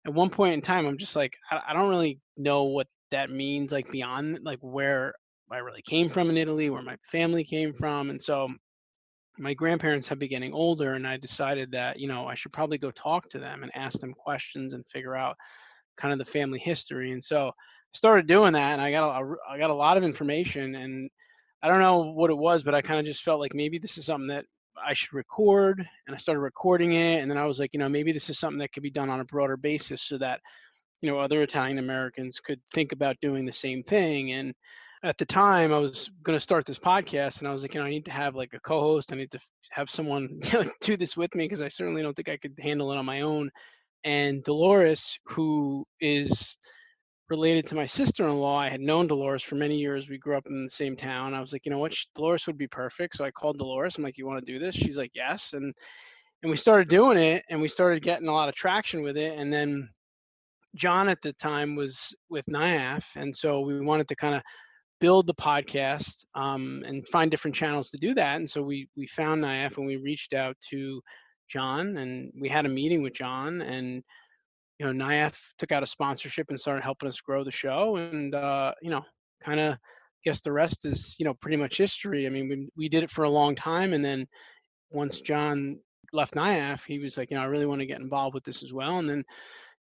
at 0.05 0.13
one 0.13 0.29
point 0.29 0.55
in 0.55 0.61
time, 0.61 0.85
I'm 0.87 0.97
just 0.97 1.15
like, 1.15 1.35
I, 1.51 1.61
I 1.69 1.73
don't 1.73 1.89
really 1.89 2.21
know 2.37 2.65
what 2.65 2.87
that 3.11 3.31
means, 3.31 3.71
like 3.71 3.91
beyond 3.91 4.39
like 4.43 4.59
where 4.61 5.15
I 5.51 5.57
really 5.59 5.83
came 5.83 6.09
from 6.09 6.29
in 6.29 6.37
Italy, 6.37 6.69
where 6.69 6.81
my 6.83 6.97
family 7.11 7.43
came 7.45 7.73
from, 7.73 8.09
and 8.09 8.21
so 8.21 8.49
my 9.37 9.53
grandparents 9.53 10.07
have 10.07 10.19
been 10.19 10.29
getting 10.29 10.53
older, 10.53 10.93
and 10.93 11.07
I 11.07 11.17
decided 11.17 11.71
that 11.71 11.99
you 11.99 12.07
know 12.07 12.27
I 12.27 12.35
should 12.35 12.53
probably 12.53 12.77
go 12.77 12.91
talk 12.91 13.29
to 13.29 13.39
them 13.39 13.63
and 13.63 13.75
ask 13.75 13.99
them 13.99 14.13
questions 14.13 14.73
and 14.73 14.85
figure 14.87 15.15
out 15.15 15.35
kind 15.97 16.13
of 16.13 16.19
the 16.19 16.31
family 16.31 16.59
history. 16.59 17.11
And 17.11 17.23
so 17.23 17.49
I 17.49 17.51
started 17.93 18.27
doing 18.27 18.53
that, 18.53 18.73
and 18.73 18.81
I 18.81 18.91
got 18.91 19.21
a, 19.23 19.35
I 19.49 19.57
got 19.57 19.71
a 19.71 19.75
lot 19.75 19.97
of 19.97 20.03
information 20.03 20.75
and 20.75 21.09
I 21.63 21.69
don't 21.69 21.79
know 21.79 22.11
what 22.11 22.29
it 22.29 22.37
was, 22.37 22.61
but 22.61 22.75
I 22.75 22.81
kind 22.81 22.99
of 22.99 23.05
just 23.05 23.23
felt 23.23 23.39
like 23.39 23.53
maybe 23.53 23.77
this 23.77 23.97
is 23.97 24.05
something 24.05 24.27
that 24.27 24.43
I 24.85 24.93
should 24.93 25.13
record. 25.13 25.87
And 26.05 26.15
I 26.15 26.19
started 26.19 26.41
recording 26.41 26.93
it. 26.93 27.21
And 27.21 27.31
then 27.31 27.37
I 27.37 27.45
was 27.45 27.57
like, 27.57 27.69
you 27.71 27.79
know, 27.79 27.87
maybe 27.87 28.11
this 28.11 28.29
is 28.29 28.37
something 28.37 28.59
that 28.59 28.73
could 28.73 28.83
be 28.83 28.91
done 28.91 29.09
on 29.09 29.21
a 29.21 29.25
broader 29.25 29.55
basis 29.55 30.01
so 30.01 30.17
that, 30.17 30.41
you 31.01 31.09
know, 31.09 31.19
other 31.19 31.41
Italian 31.41 31.79
Americans 31.79 32.41
could 32.41 32.59
think 32.73 32.91
about 32.91 33.15
doing 33.21 33.45
the 33.45 33.51
same 33.51 33.81
thing. 33.81 34.33
And 34.33 34.53
at 35.03 35.17
the 35.17 35.25
time, 35.25 35.73
I 35.73 35.77
was 35.77 36.11
going 36.21 36.35
to 36.35 36.39
start 36.39 36.65
this 36.65 36.79
podcast 36.79 37.39
and 37.39 37.47
I 37.47 37.53
was 37.53 37.61
like, 37.61 37.73
you 37.73 37.79
know, 37.79 37.85
I 37.85 37.91
need 37.91 38.05
to 38.05 38.11
have 38.11 38.35
like 38.35 38.53
a 38.53 38.59
co 38.59 38.81
host. 38.81 39.13
I 39.13 39.15
need 39.15 39.31
to 39.31 39.39
have 39.71 39.89
someone 39.89 40.39
do 40.81 40.97
this 40.97 41.15
with 41.15 41.33
me 41.33 41.45
because 41.45 41.61
I 41.61 41.69
certainly 41.69 42.01
don't 42.01 42.13
think 42.13 42.29
I 42.29 42.37
could 42.37 42.59
handle 42.61 42.91
it 42.91 42.97
on 42.97 43.05
my 43.05 43.21
own. 43.21 43.49
And 44.03 44.43
Dolores, 44.43 45.17
who 45.27 45.85
is 46.01 46.57
related 47.29 47.65
to 47.67 47.75
my 47.75 47.85
sister-in-law. 47.85 48.57
I 48.57 48.69
had 48.69 48.81
known 48.81 49.07
Dolores 49.07 49.43
for 49.43 49.55
many 49.55 49.77
years. 49.77 50.09
We 50.09 50.17
grew 50.17 50.37
up 50.37 50.45
in 50.47 50.63
the 50.63 50.69
same 50.69 50.95
town. 50.95 51.33
I 51.33 51.41
was 51.41 51.53
like, 51.53 51.65
you 51.65 51.71
know 51.71 51.79
what, 51.79 51.93
sh- 51.93 52.05
Dolores 52.15 52.45
would 52.47 52.57
be 52.57 52.67
perfect. 52.67 53.15
So 53.15 53.25
I 53.25 53.31
called 53.31 53.57
Dolores. 53.57 53.97
I'm 53.97 54.03
like, 54.03 54.17
you 54.17 54.27
want 54.27 54.45
to 54.45 54.51
do 54.51 54.59
this? 54.59 54.75
She's 54.75 54.97
like, 54.97 55.11
yes. 55.13 55.51
And 55.53 55.73
and 56.43 56.49
we 56.49 56.57
started 56.57 56.89
doing 56.89 57.17
it, 57.17 57.45
and 57.49 57.61
we 57.61 57.69
started 57.69 58.03
getting 58.03 58.27
a 58.27 58.33
lot 58.33 58.49
of 58.49 58.55
traction 58.55 59.01
with 59.01 59.15
it. 59.15 59.33
And 59.37 59.51
then 59.51 59.87
John 60.75 61.07
at 61.07 61.21
the 61.21 61.31
time 61.33 61.73
was 61.73 62.13
with 62.29 62.45
NIAF, 62.47 63.05
and 63.15 63.33
so 63.33 63.61
we 63.61 63.79
wanted 63.79 64.09
to 64.09 64.15
kind 64.17 64.35
of 64.35 64.41
build 64.99 65.27
the 65.27 65.33
podcast 65.33 66.23
um, 66.35 66.83
and 66.85 67.07
find 67.07 67.31
different 67.31 67.55
channels 67.55 67.89
to 67.91 67.97
do 67.97 68.13
that. 68.13 68.37
And 68.37 68.49
so 68.49 68.61
we 68.61 68.89
we 68.95 69.07
found 69.07 69.43
NIAF 69.43 69.77
and 69.77 69.85
we 69.85 69.95
reached 69.97 70.33
out 70.33 70.55
to 70.69 71.01
John 71.49 71.97
and 71.97 72.31
we 72.39 72.49
had 72.49 72.65
a 72.65 72.69
meeting 72.69 73.03
with 73.03 73.13
John 73.13 73.61
and 73.61 74.03
you 74.79 74.91
know 74.91 75.05
NIAF 75.05 75.35
took 75.57 75.71
out 75.71 75.83
a 75.83 75.87
sponsorship 75.87 76.49
and 76.49 76.59
started 76.59 76.83
helping 76.83 77.09
us 77.09 77.21
grow 77.21 77.43
the 77.43 77.51
show 77.51 77.97
and 77.97 78.35
uh, 78.35 78.73
you 78.81 78.89
know 78.89 79.03
kind 79.43 79.59
of 79.59 79.77
guess 80.25 80.41
the 80.41 80.51
rest 80.51 80.85
is 80.85 81.15
you 81.19 81.25
know 81.25 81.33
pretty 81.35 81.57
much 81.57 81.77
history. 81.77 82.25
I 82.25 82.29
mean 82.29 82.49
we 82.49 82.69
we 82.75 82.89
did 82.89 83.03
it 83.03 83.11
for 83.11 83.23
a 83.23 83.29
long 83.29 83.55
time 83.55 83.93
and 83.93 84.03
then 84.03 84.27
once 84.91 85.19
John 85.19 85.79
left 86.13 86.35
NIAF, 86.35 86.85
he 86.85 86.99
was 86.99 87.17
like, 87.17 87.31
you 87.31 87.37
know, 87.37 87.43
I 87.43 87.47
really 87.47 87.65
want 87.65 87.81
to 87.81 87.87
get 87.87 87.99
involved 87.99 88.35
with 88.35 88.43
this 88.43 88.63
as 88.63 88.71
well. 88.71 88.99
And 88.99 89.09
then 89.09 89.23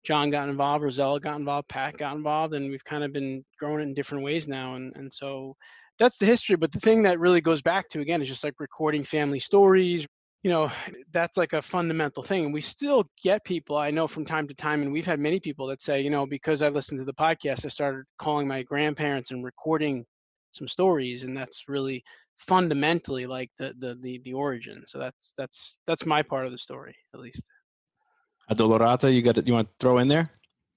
John 0.04 0.32
got 0.32 0.50
involved, 0.50 0.84
Rosella 0.84 1.20
got 1.20 1.38
involved, 1.38 1.70
Pat 1.70 1.98
got 1.98 2.16
involved, 2.16 2.54
and 2.54 2.72
we've 2.72 2.84
kind 2.84 3.04
of 3.04 3.14
been 3.14 3.44
growing 3.60 3.82
it 3.82 3.84
in 3.84 3.94
different 3.94 4.24
ways 4.24 4.48
now. 4.48 4.76
And 4.76 4.96
and 4.96 5.12
so 5.12 5.56
that's 6.00 6.18
the 6.18 6.26
history. 6.26 6.56
But 6.56 6.72
the 6.72 6.80
thing 6.80 7.04
that 7.04 7.20
really 7.20 7.42
goes 7.42 7.62
back 7.62 7.88
to 7.90 8.00
again 8.00 8.22
is 8.22 8.28
just 8.30 8.44
like 8.44 8.60
recording 8.60 9.04
family 9.04 9.40
stories. 9.40 10.08
You 10.44 10.52
know, 10.52 10.72
that's 11.12 11.38
like 11.38 11.54
a 11.54 11.62
fundamental 11.62 12.24
thing. 12.24 12.46
And 12.46 12.54
we 12.54 12.62
still 12.62 13.06
get 13.24 13.44
people 13.44 13.78
I 13.78 13.92
know 13.92 14.08
from 14.08 14.26
time 14.26 14.48
to 14.48 14.54
time, 14.54 14.82
and 14.82 14.92
we've 14.92 15.06
had 15.06 15.20
many 15.20 15.40
people 15.40 15.68
that 15.68 15.82
say, 15.82 16.02
you 16.02 16.10
know, 16.10 16.26
because 16.26 16.62
I 16.62 16.70
listened 16.70 17.00
to 17.00 17.06
the 17.06 17.14
podcast, 17.14 17.66
I 17.66 17.70
started 17.70 18.06
calling 18.18 18.48
my 18.48 18.64
grandparents 18.64 19.32
and 19.32 19.44
recording 19.44 20.06
some 20.52 20.68
stories, 20.68 21.24
and 21.24 21.36
that's 21.36 21.66
really 21.68 22.04
fundamentally 22.38 23.26
like 23.26 23.52
the 23.60 23.74
the 23.78 23.98
the, 24.02 24.22
the 24.24 24.34
origin. 24.34 24.84
So 24.88 25.00
that's 25.00 25.34
that's 25.38 25.78
that's 25.88 26.06
my 26.06 26.22
part 26.22 26.46
of 26.46 26.52
the 26.52 26.58
story, 26.58 26.96
at 27.14 27.20
least. 27.20 27.44
Addolorata, 28.50 29.14
you 29.14 29.22
got 29.22 29.38
it. 29.38 29.48
You 29.48 29.54
want 29.54 29.70
to 29.70 29.74
throw 29.80 30.00
in 30.00 30.08
there? 30.08 30.30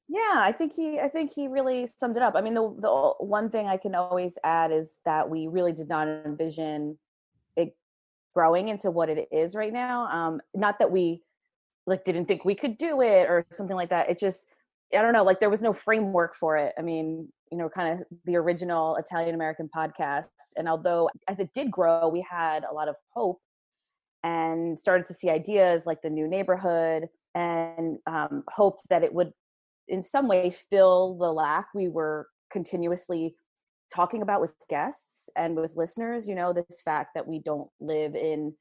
Yeah, 0.08 0.34
I 0.34 0.52
think 0.52 0.72
he 0.74 1.00
I 1.00 1.08
think 1.08 1.32
he 1.32 1.48
really 1.48 1.86
summed 1.86 2.16
it 2.16 2.22
up. 2.22 2.34
I 2.36 2.40
mean, 2.40 2.54
the 2.54 2.62
the 2.78 3.14
one 3.18 3.50
thing 3.50 3.66
I 3.66 3.78
can 3.78 3.94
always 3.94 4.38
add 4.44 4.70
is 4.70 5.00
that 5.04 5.28
we 5.28 5.48
really 5.48 5.72
did 5.72 5.88
not 5.88 6.06
envision 6.06 6.90
it 6.92 6.98
growing 8.34 8.68
into 8.68 8.90
what 8.90 9.08
it 9.08 9.28
is 9.30 9.54
right 9.54 9.72
now. 9.72 10.08
Um 10.10 10.40
not 10.54 10.78
that 10.78 10.90
we 10.90 11.22
like 11.86 12.04
didn't 12.04 12.26
think 12.26 12.44
we 12.44 12.54
could 12.54 12.78
do 12.78 13.00
it 13.00 13.28
or 13.28 13.46
something 13.50 13.76
like 13.76 13.90
that. 13.90 14.08
It 14.08 14.18
just 14.18 14.46
I 14.94 15.02
don't 15.02 15.12
know, 15.12 15.24
like 15.24 15.40
there 15.40 15.50
was 15.50 15.62
no 15.62 15.72
framework 15.72 16.34
for 16.34 16.56
it. 16.56 16.72
I 16.78 16.82
mean, 16.82 17.28
you 17.50 17.58
know, 17.58 17.68
kind 17.68 18.00
of 18.00 18.06
the 18.24 18.36
original 18.36 18.96
Italian 18.96 19.34
American 19.34 19.68
podcast. 19.74 20.26
And 20.56 20.68
although 20.68 21.10
as 21.28 21.40
it 21.40 21.52
did 21.52 21.70
grow, 21.70 22.08
we 22.08 22.24
had 22.28 22.64
a 22.64 22.72
lot 22.72 22.88
of 22.88 22.96
hope 23.10 23.40
and 24.22 24.78
started 24.78 25.06
to 25.06 25.14
see 25.14 25.30
ideas 25.30 25.86
like 25.86 26.00
the 26.02 26.10
new 26.10 26.26
neighborhood 26.26 27.08
and 27.34 27.98
um, 28.06 28.42
hoped 28.48 28.82
that 28.88 29.02
it 29.02 29.12
would 29.12 29.32
in 29.88 30.02
some 30.02 30.28
way 30.28 30.50
fill 30.50 31.16
the 31.18 31.30
lack 31.30 31.66
we 31.74 31.88
were 31.88 32.28
continuously 32.50 33.36
talking 33.92 34.22
about 34.22 34.40
with 34.40 34.54
guests 34.68 35.28
and 35.36 35.56
with 35.56 35.76
listeners 35.76 36.28
you 36.28 36.34
know 36.34 36.52
this 36.52 36.82
fact 36.84 37.10
that 37.14 37.26
we 37.26 37.40
don't 37.40 37.68
live 37.80 38.14
in 38.14 38.52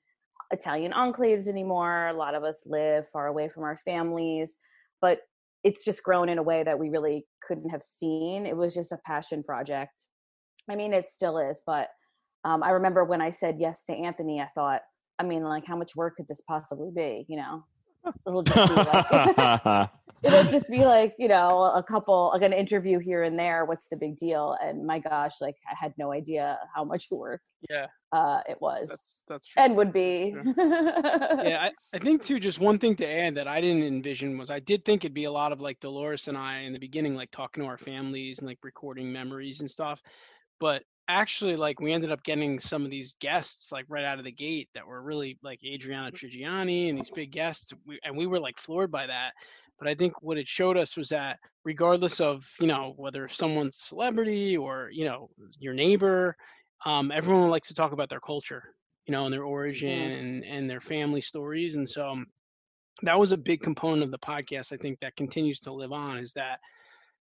italian 0.51 0.91
enclaves 0.91 1.47
anymore. 1.47 2.07
A 2.07 2.13
lot 2.13 2.35
of 2.35 2.43
us 2.43 2.63
live 2.65 3.07
far 3.09 3.27
away 3.27 3.49
from 3.49 3.63
our 3.63 3.77
families 3.77 4.57
but 5.01 5.19
it's 5.63 5.85
just 5.85 6.03
grown 6.03 6.29
in 6.29 6.37
a 6.37 6.43
way 6.43 6.63
that 6.63 6.77
we 6.77 6.89
really 6.89 7.25
couldn't 7.47 7.69
have 7.69 7.83
seen. 7.83 8.45
It 8.45 8.57
was 8.57 8.73
just 8.73 8.91
a 8.91 8.99
passion 9.05 9.43
project. 9.43 10.07
I 10.69 10.75
mean 10.75 10.93
it 10.93 11.09
still 11.09 11.37
is 11.37 11.61
but 11.65 11.89
um, 12.45 12.63
i 12.63 12.69
remember 12.69 13.03
when 13.03 13.21
i 13.21 13.29
said 13.29 13.57
yes 13.59 13.85
to 13.85 13.93
anthony 13.93 14.39
i 14.39 14.47
thought 14.55 14.81
i 15.19 15.23
mean 15.23 15.43
like 15.43 15.65
how 15.65 15.75
much 15.75 15.95
work 15.95 16.15
could 16.17 16.27
this 16.27 16.41
possibly 16.41 16.89
be 16.95 17.25
you 17.27 17.37
know 17.37 17.63
it'll 18.27 18.43
just 18.43 18.69
be 18.69 18.75
like 18.75 19.89
it'll 20.23 20.51
just 20.51 20.69
be 20.69 20.85
like 20.85 21.13
you 21.19 21.27
know 21.27 21.63
a 21.63 21.83
couple 21.83 22.31
like 22.33 22.41
an 22.43 22.53
interview 22.53 22.99
here 22.99 23.23
and 23.23 23.37
there 23.37 23.65
what's 23.65 23.87
the 23.89 23.97
big 23.97 24.15
deal 24.15 24.55
and 24.61 24.85
my 24.85 24.99
gosh 24.99 25.33
like 25.41 25.55
i 25.69 25.75
had 25.77 25.93
no 25.97 26.11
idea 26.13 26.57
how 26.73 26.83
much 26.83 27.07
work 27.11 27.41
Yeah, 27.69 27.87
uh 28.13 28.39
it 28.47 28.57
was 28.61 28.87
that's 28.89 29.23
that's 29.27 29.47
true. 29.47 29.61
and 29.63 29.75
would 29.75 29.91
be 29.91 30.33
yeah, 31.43 31.67
I, 31.67 31.71
I 31.93 31.99
think 31.99 32.23
too. 32.23 32.39
Just 32.39 32.59
one 32.59 32.79
thing 32.79 32.95
to 32.97 33.07
add 33.07 33.35
that 33.35 33.47
I 33.47 33.61
didn't 33.61 33.83
envision 33.83 34.37
was 34.37 34.49
I 34.49 34.59
did 34.59 34.85
think 34.85 35.03
it'd 35.03 35.13
be 35.13 35.25
a 35.25 35.31
lot 35.31 35.51
of 35.51 35.61
like 35.61 35.79
Dolores 35.79 36.27
and 36.27 36.37
I 36.37 36.59
in 36.61 36.73
the 36.73 36.79
beginning, 36.79 37.15
like 37.15 37.31
talking 37.31 37.63
to 37.63 37.69
our 37.69 37.77
families 37.77 38.39
and 38.39 38.47
like 38.47 38.59
recording 38.63 39.11
memories 39.11 39.61
and 39.61 39.69
stuff. 39.69 40.01
But 40.59 40.83
actually, 41.07 41.55
like 41.55 41.79
we 41.79 41.91
ended 41.91 42.11
up 42.11 42.23
getting 42.23 42.59
some 42.59 42.85
of 42.85 42.91
these 42.91 43.15
guests 43.19 43.71
like 43.71 43.85
right 43.89 44.05
out 44.05 44.19
of 44.19 44.25
the 44.25 44.31
gate 44.31 44.69
that 44.73 44.87
were 44.87 45.01
really 45.01 45.37
like 45.43 45.59
Adriana 45.63 46.11
Trigiani 46.11 46.89
and 46.89 46.97
these 46.97 47.11
big 47.11 47.31
guests, 47.31 47.73
we, 47.85 47.99
and 48.03 48.15
we 48.17 48.27
were 48.27 48.39
like 48.39 48.57
floored 48.57 48.91
by 48.91 49.07
that. 49.07 49.33
But 49.79 49.87
I 49.87 49.95
think 49.95 50.21
what 50.21 50.37
it 50.37 50.47
showed 50.47 50.77
us 50.77 50.95
was 50.95 51.09
that 51.09 51.39
regardless 51.63 52.19
of 52.19 52.49
you 52.59 52.67
know 52.67 52.93
whether 52.97 53.27
someone's 53.27 53.77
celebrity 53.77 54.57
or 54.57 54.89
you 54.91 55.05
know 55.05 55.29
your 55.59 55.73
neighbor, 55.73 56.35
um, 56.85 57.11
everyone 57.11 57.49
likes 57.49 57.67
to 57.69 57.73
talk 57.73 57.91
about 57.91 58.09
their 58.09 58.19
culture 58.19 58.73
you 59.05 59.11
know, 59.11 59.25
and 59.25 59.33
their 59.33 59.43
origin 59.43 60.11
and, 60.11 60.45
and 60.45 60.69
their 60.69 60.81
family 60.81 61.21
stories. 61.21 61.75
And 61.75 61.87
so 61.87 62.09
um, 62.09 62.27
that 63.01 63.19
was 63.19 63.31
a 63.31 63.37
big 63.37 63.61
component 63.61 64.03
of 64.03 64.11
the 64.11 64.19
podcast. 64.19 64.71
I 64.71 64.77
think 64.77 64.99
that 64.99 65.15
continues 65.15 65.59
to 65.61 65.73
live 65.73 65.91
on 65.91 66.17
is 66.17 66.33
that, 66.33 66.59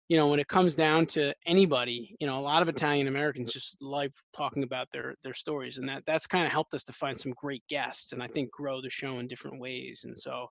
you 0.10 0.18
know, 0.18 0.28
when 0.28 0.39
it 0.39 0.48
comes 0.48 0.75
down 0.75 1.06
to 1.06 1.34
anybody, 1.46 2.16
you 2.20 2.28
know, 2.28 2.39
a 2.39 2.42
lot 2.42 2.63
of 2.63 2.68
Italian 2.68 3.08
Americans 3.08 3.54
just 3.54 3.78
like 3.80 4.12
talking 4.34 4.63
about 4.63 4.88
their 4.92 5.16
their 5.24 5.36
stories, 5.36 5.78
and 5.78 5.88
that 5.88 6.04
that's 6.06 6.28
kind 6.28 6.46
of 6.46 6.51
helped 6.51 6.74
us 6.74 6.84
to 6.86 6.94
find 6.94 7.20
some 7.20 7.32
great 7.38 7.63
guests, 7.70 8.12
and 8.12 8.22
I 8.24 8.28
think 8.28 8.51
grow 8.51 8.82
the 8.82 8.89
show 8.89 9.20
in 9.20 9.28
different 9.28 9.60
ways. 9.60 10.01
And 10.06 10.18
so 10.18 10.48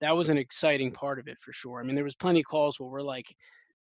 that 0.00 0.16
was 0.16 0.28
an 0.28 0.38
exciting 0.38 0.92
part 0.92 1.18
of 1.20 1.28
it 1.28 1.38
for 1.40 1.52
sure. 1.52 1.80
I 1.80 1.84
mean, 1.84 1.94
there 1.94 2.04
was 2.04 2.16
plenty 2.16 2.40
of 2.40 2.46
calls 2.46 2.78
where 2.80 2.90
we're 2.90 3.00
like, 3.00 3.26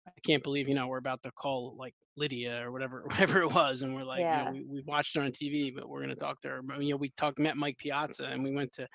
I 0.06 0.12
can't 0.24 0.42
believe 0.42 0.68
you 0.68 0.74
know 0.74 0.88
we're 0.88 0.98
about 0.98 1.22
to 1.24 1.30
call 1.32 1.76
like 1.78 1.94
Lydia 2.16 2.66
or 2.66 2.72
whatever 2.72 3.02
whatever 3.06 3.42
it 3.42 3.52
was, 3.52 3.82
and 3.82 3.94
we're 3.94 4.04
like, 4.04 4.20
Yeah. 4.20 4.38
you 4.38 4.44
know, 4.44 4.50
we, 4.52 4.64
we 4.64 4.82
watched 4.86 5.14
her 5.16 5.22
on 5.22 5.32
TV, 5.32 5.74
but 5.74 5.88
we're 5.88 6.00
gonna 6.00 6.16
talk 6.16 6.40
to 6.40 6.48
her. 6.48 6.62
You 6.80 6.92
know, 6.92 6.96
we 6.96 7.10
talked 7.10 7.38
met 7.38 7.58
Mike 7.58 7.76
Piazza, 7.76 8.24
and 8.24 8.42
we 8.42 8.52
went 8.52 8.72
to, 8.74 8.88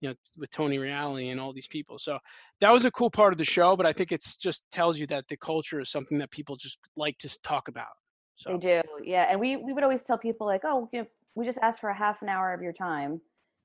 you 0.00 0.08
know, 0.08 0.14
with 0.36 0.50
Tony 0.50 0.78
Reale 0.78 1.16
and 1.16 1.40
all 1.40 1.52
these 1.52 1.68
people. 1.68 1.98
So 1.98 2.18
that 2.60 2.72
was 2.72 2.84
a 2.84 2.90
cool 2.90 3.10
part 3.10 3.32
of 3.32 3.38
the 3.38 3.44
show. 3.44 3.76
But 3.76 3.86
I 3.86 3.92
think 3.92 4.12
it's 4.12 4.36
just 4.36 4.62
tells 4.70 4.98
you 4.98 5.06
that 5.08 5.26
the 5.28 5.36
culture 5.36 5.80
is 5.80 5.90
something 5.90 6.18
that 6.18 6.30
people 6.30 6.56
just 6.56 6.78
like 6.96 7.18
to 7.18 7.38
talk 7.42 7.68
about. 7.68 7.86
They 8.46 8.52
So 8.52 8.58
do, 8.58 8.82
yeah. 9.04 9.26
And 9.30 9.40
we 9.40 9.56
we 9.56 9.72
would 9.72 9.82
always 9.82 10.02
tell 10.02 10.18
people 10.18 10.46
like, 10.46 10.62
oh, 10.64 10.88
you 10.92 11.00
know, 11.00 11.06
we 11.34 11.44
just 11.44 11.58
asked 11.62 11.80
for 11.80 11.90
a 11.90 11.96
half 11.96 12.22
an 12.22 12.28
hour 12.28 12.52
of 12.52 12.62
your 12.62 12.72
time, 12.72 13.20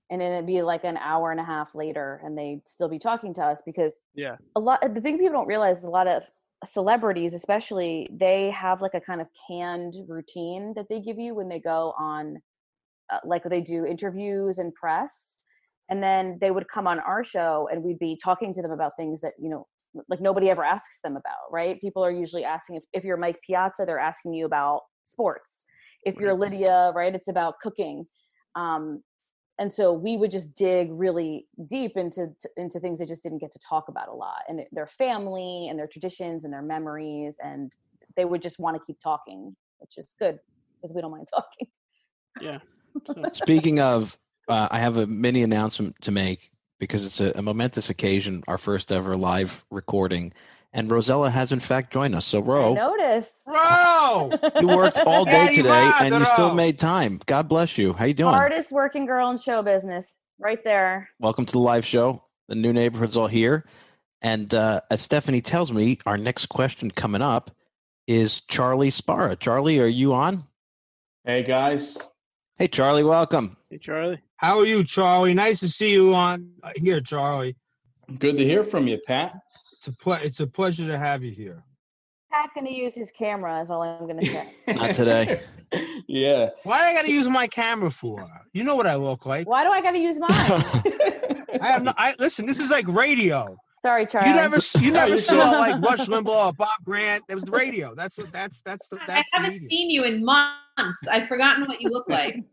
and 0.09 0.19
then 0.19 0.31
it'd 0.31 0.47
be 0.47 0.61
like 0.61 0.83
an 0.83 0.97
hour 0.97 1.31
and 1.31 1.39
a 1.39 1.43
half 1.43 1.75
later, 1.75 2.21
and 2.23 2.37
they'd 2.37 2.67
still 2.67 2.89
be 2.89 2.99
talking 2.99 3.33
to 3.35 3.41
us 3.41 3.61
because 3.65 3.99
yeah, 4.15 4.35
a 4.55 4.59
lot. 4.59 4.81
The 4.81 5.01
thing 5.01 5.17
people 5.17 5.33
don't 5.33 5.47
realize 5.47 5.79
is 5.79 5.83
a 5.85 5.89
lot 5.89 6.07
of 6.07 6.23
celebrities, 6.65 7.33
especially, 7.33 8.09
they 8.11 8.51
have 8.51 8.81
like 8.81 8.93
a 8.93 8.99
kind 8.99 9.21
of 9.21 9.27
canned 9.47 9.95
routine 10.07 10.73
that 10.75 10.87
they 10.89 10.99
give 10.99 11.19
you 11.19 11.35
when 11.35 11.49
they 11.49 11.59
go 11.59 11.93
on, 11.97 12.41
uh, 13.09 13.19
like 13.23 13.43
they 13.43 13.61
do 13.61 13.85
interviews 13.85 14.59
and 14.59 14.73
press, 14.73 15.37
and 15.89 16.01
then 16.01 16.37
they 16.41 16.51
would 16.51 16.67
come 16.67 16.87
on 16.87 16.99
our 16.99 17.23
show, 17.23 17.67
and 17.71 17.83
we'd 17.83 17.99
be 17.99 18.19
talking 18.21 18.53
to 18.53 18.61
them 18.61 18.71
about 18.71 18.93
things 18.97 19.21
that 19.21 19.33
you 19.39 19.49
know 19.49 19.67
like 20.09 20.21
nobody 20.21 20.49
ever 20.49 20.63
asks 20.63 21.01
them 21.01 21.15
about, 21.15 21.51
right? 21.51 21.79
People 21.79 22.03
are 22.03 22.11
usually 22.11 22.43
asking 22.43 22.77
if, 22.77 22.83
if 22.93 23.03
you're 23.03 23.17
Mike 23.17 23.39
Piazza, 23.45 23.85
they're 23.85 23.99
asking 23.99 24.33
you 24.33 24.45
about 24.45 24.81
sports. 25.05 25.65
If 26.03 26.19
you're 26.19 26.33
Lydia, 26.33 26.91
right, 26.95 27.13
it's 27.13 27.27
about 27.27 27.59
cooking. 27.61 28.05
Um, 28.55 29.03
and 29.59 29.71
so 29.71 29.93
we 29.93 30.17
would 30.17 30.31
just 30.31 30.55
dig 30.55 30.89
really 30.91 31.47
deep 31.67 31.91
into 31.95 32.27
t- 32.41 32.49
into 32.57 32.79
things 32.79 32.99
they 32.99 33.05
just 33.05 33.21
didn't 33.21 33.37
get 33.37 33.51
to 33.53 33.59
talk 33.59 33.85
about 33.87 34.09
a 34.09 34.13
lot, 34.13 34.41
and 34.49 34.61
their 34.71 34.87
family 34.87 35.67
and 35.69 35.77
their 35.77 35.87
traditions 35.87 36.43
and 36.43 36.51
their 36.51 36.63
memories, 36.63 37.37
and 37.43 37.71
they 38.17 38.25
would 38.25 38.41
just 38.41 38.59
want 38.59 38.75
to 38.75 38.81
keep 38.85 38.97
talking, 39.01 39.55
which 39.79 39.97
is 39.97 40.15
good 40.19 40.39
because 40.81 40.93
we 40.93 41.01
don't 41.01 41.11
mind 41.11 41.27
talking. 41.33 41.67
yeah. 42.41 42.59
So, 43.07 43.23
Speaking 43.31 43.79
of, 43.79 44.19
uh, 44.47 44.67
I 44.71 44.79
have 44.79 44.97
a 44.97 45.07
mini 45.07 45.43
announcement 45.43 45.95
to 46.01 46.12
make 46.12 46.50
because 46.79 47.05
it's 47.05 47.19
a, 47.21 47.39
a 47.39 47.41
momentous 47.41 47.89
occasion, 47.89 48.43
our 48.47 48.57
first 48.57 48.91
ever 48.91 49.15
live 49.15 49.65
recording, 49.71 50.33
and 50.73 50.89
Rosella 50.89 51.29
has 51.29 51.51
in 51.51 51.59
fact 51.59 51.93
joined 51.93 52.15
us. 52.15 52.25
So, 52.25 52.39
I 52.39 52.45
Ro, 52.45 52.73
notice. 52.73 53.41
Bro! 53.45 54.31
you 54.59 54.67
worked 54.67 55.00
all 55.05 55.23
day 55.25 55.31
Daddy 55.31 55.55
today, 55.57 55.91
and 56.00 56.15
you 56.15 56.25
still 56.25 56.53
made 56.53 56.77
time. 56.79 57.21
God 57.25 57.47
bless 57.47 57.77
you. 57.77 57.93
How 57.93 58.05
you 58.05 58.13
doing? 58.13 58.33
Hardest 58.33 58.71
working 58.71 59.05
girl 59.05 59.29
in 59.29 59.38
show 59.38 59.62
business, 59.62 60.19
right 60.39 60.63
there. 60.63 61.09
Welcome 61.19 61.45
to 61.45 61.51
the 61.53 61.59
live 61.59 61.85
show. 61.85 62.25
The 62.50 62.55
new 62.55 62.73
neighborhood's 62.73 63.15
all 63.15 63.27
here, 63.27 63.65
and 64.21 64.53
uh, 64.53 64.81
as 64.91 65.01
Stephanie 65.01 65.41
tells 65.41 65.71
me, 65.71 66.00
our 66.05 66.17
next 66.17 66.47
question 66.47 66.91
coming 66.91 67.21
up 67.21 67.51
is 68.07 68.41
Charlie 68.41 68.89
Sparra. 68.89 69.38
Charlie, 69.38 69.79
are 69.79 69.88
you 69.88 70.13
on? 70.13 70.43
Hey 71.23 71.43
guys, 71.43 71.97
Hey, 72.59 72.67
Charlie, 72.67 73.03
welcome. 73.03 73.57
hey 73.69 73.77
Charlie. 73.79 74.19
How 74.43 74.59
are 74.59 74.65
you, 74.65 74.83
Charlie? 74.83 75.33
Nice 75.33 75.62
to 75.62 75.69
see 75.69 75.93
you 75.93 76.13
on 76.13 76.51
uh, 76.63 76.71
here, 76.75 77.00
Charlie. 77.00 77.55
good 78.19 78.35
to 78.35 78.43
hear 78.43 78.65
from 78.65 78.88
you, 78.88 79.00
Pat. 79.07 79.39
It's 79.71 79.88
a 79.88 79.93
ple- 79.93 80.19
it's 80.21 80.41
a 80.41 80.47
pleasure 80.47 80.85
to 80.85 80.97
have 80.97 81.23
you 81.23 81.31
here. 81.31 81.63
Pat 82.29 82.50
gonna 82.53 82.69
use 82.69 82.93
his 82.93 83.09
camera 83.09 83.62
is 83.62 83.69
all 83.69 83.83
I'm 83.83 84.05
gonna 84.05 84.25
say. 84.25 84.50
Not 84.67 84.95
today. 84.95 85.39
yeah. 86.07 86.50
Why 86.63 86.77
do 86.79 86.83
I 86.83 86.93
got 86.93 87.05
to 87.05 87.12
use 87.13 87.29
my 87.29 87.47
camera 87.47 87.89
for? 87.89 88.29
You 88.51 88.65
know 88.65 88.75
what 88.75 88.85
I 88.85 88.95
look 88.95 89.25
like. 89.25 89.47
Why 89.47 89.63
do 89.63 89.69
I 89.69 89.81
gotta 89.81 90.00
use 90.00 90.19
mine? 90.19 90.29
I 91.62 91.67
have 91.67 91.83
no. 91.83 91.93
I 91.95 92.13
listen. 92.19 92.45
This 92.45 92.59
is 92.59 92.69
like 92.69 92.85
radio. 92.89 93.55
Sorry, 93.81 94.05
Charlie. 94.05 94.27
You 94.29 94.35
never, 94.35 94.57
you 94.79 94.91
never 94.91 95.17
saw 95.19 95.51
like 95.51 95.81
Rush 95.81 96.07
Limbaugh 96.07 96.47
or 96.47 96.53
Bob 96.53 96.67
Grant. 96.83 97.23
It 97.29 97.35
was 97.35 97.45
the 97.45 97.51
radio. 97.51 97.95
That's 97.95 98.17
what. 98.17 98.29
That's 98.33 98.59
that's 98.59 98.89
the. 98.89 98.97
I 99.03 99.05
That's 99.07 99.31
the 99.31 99.38
haven't 99.38 99.53
media. 99.53 99.69
seen 99.69 99.89
you 99.89 100.03
in 100.03 100.25
months. 100.25 101.07
I've 101.09 101.29
forgotten 101.29 101.65
what 101.65 101.79
you 101.79 101.89
look 101.89 102.09
like. 102.09 102.43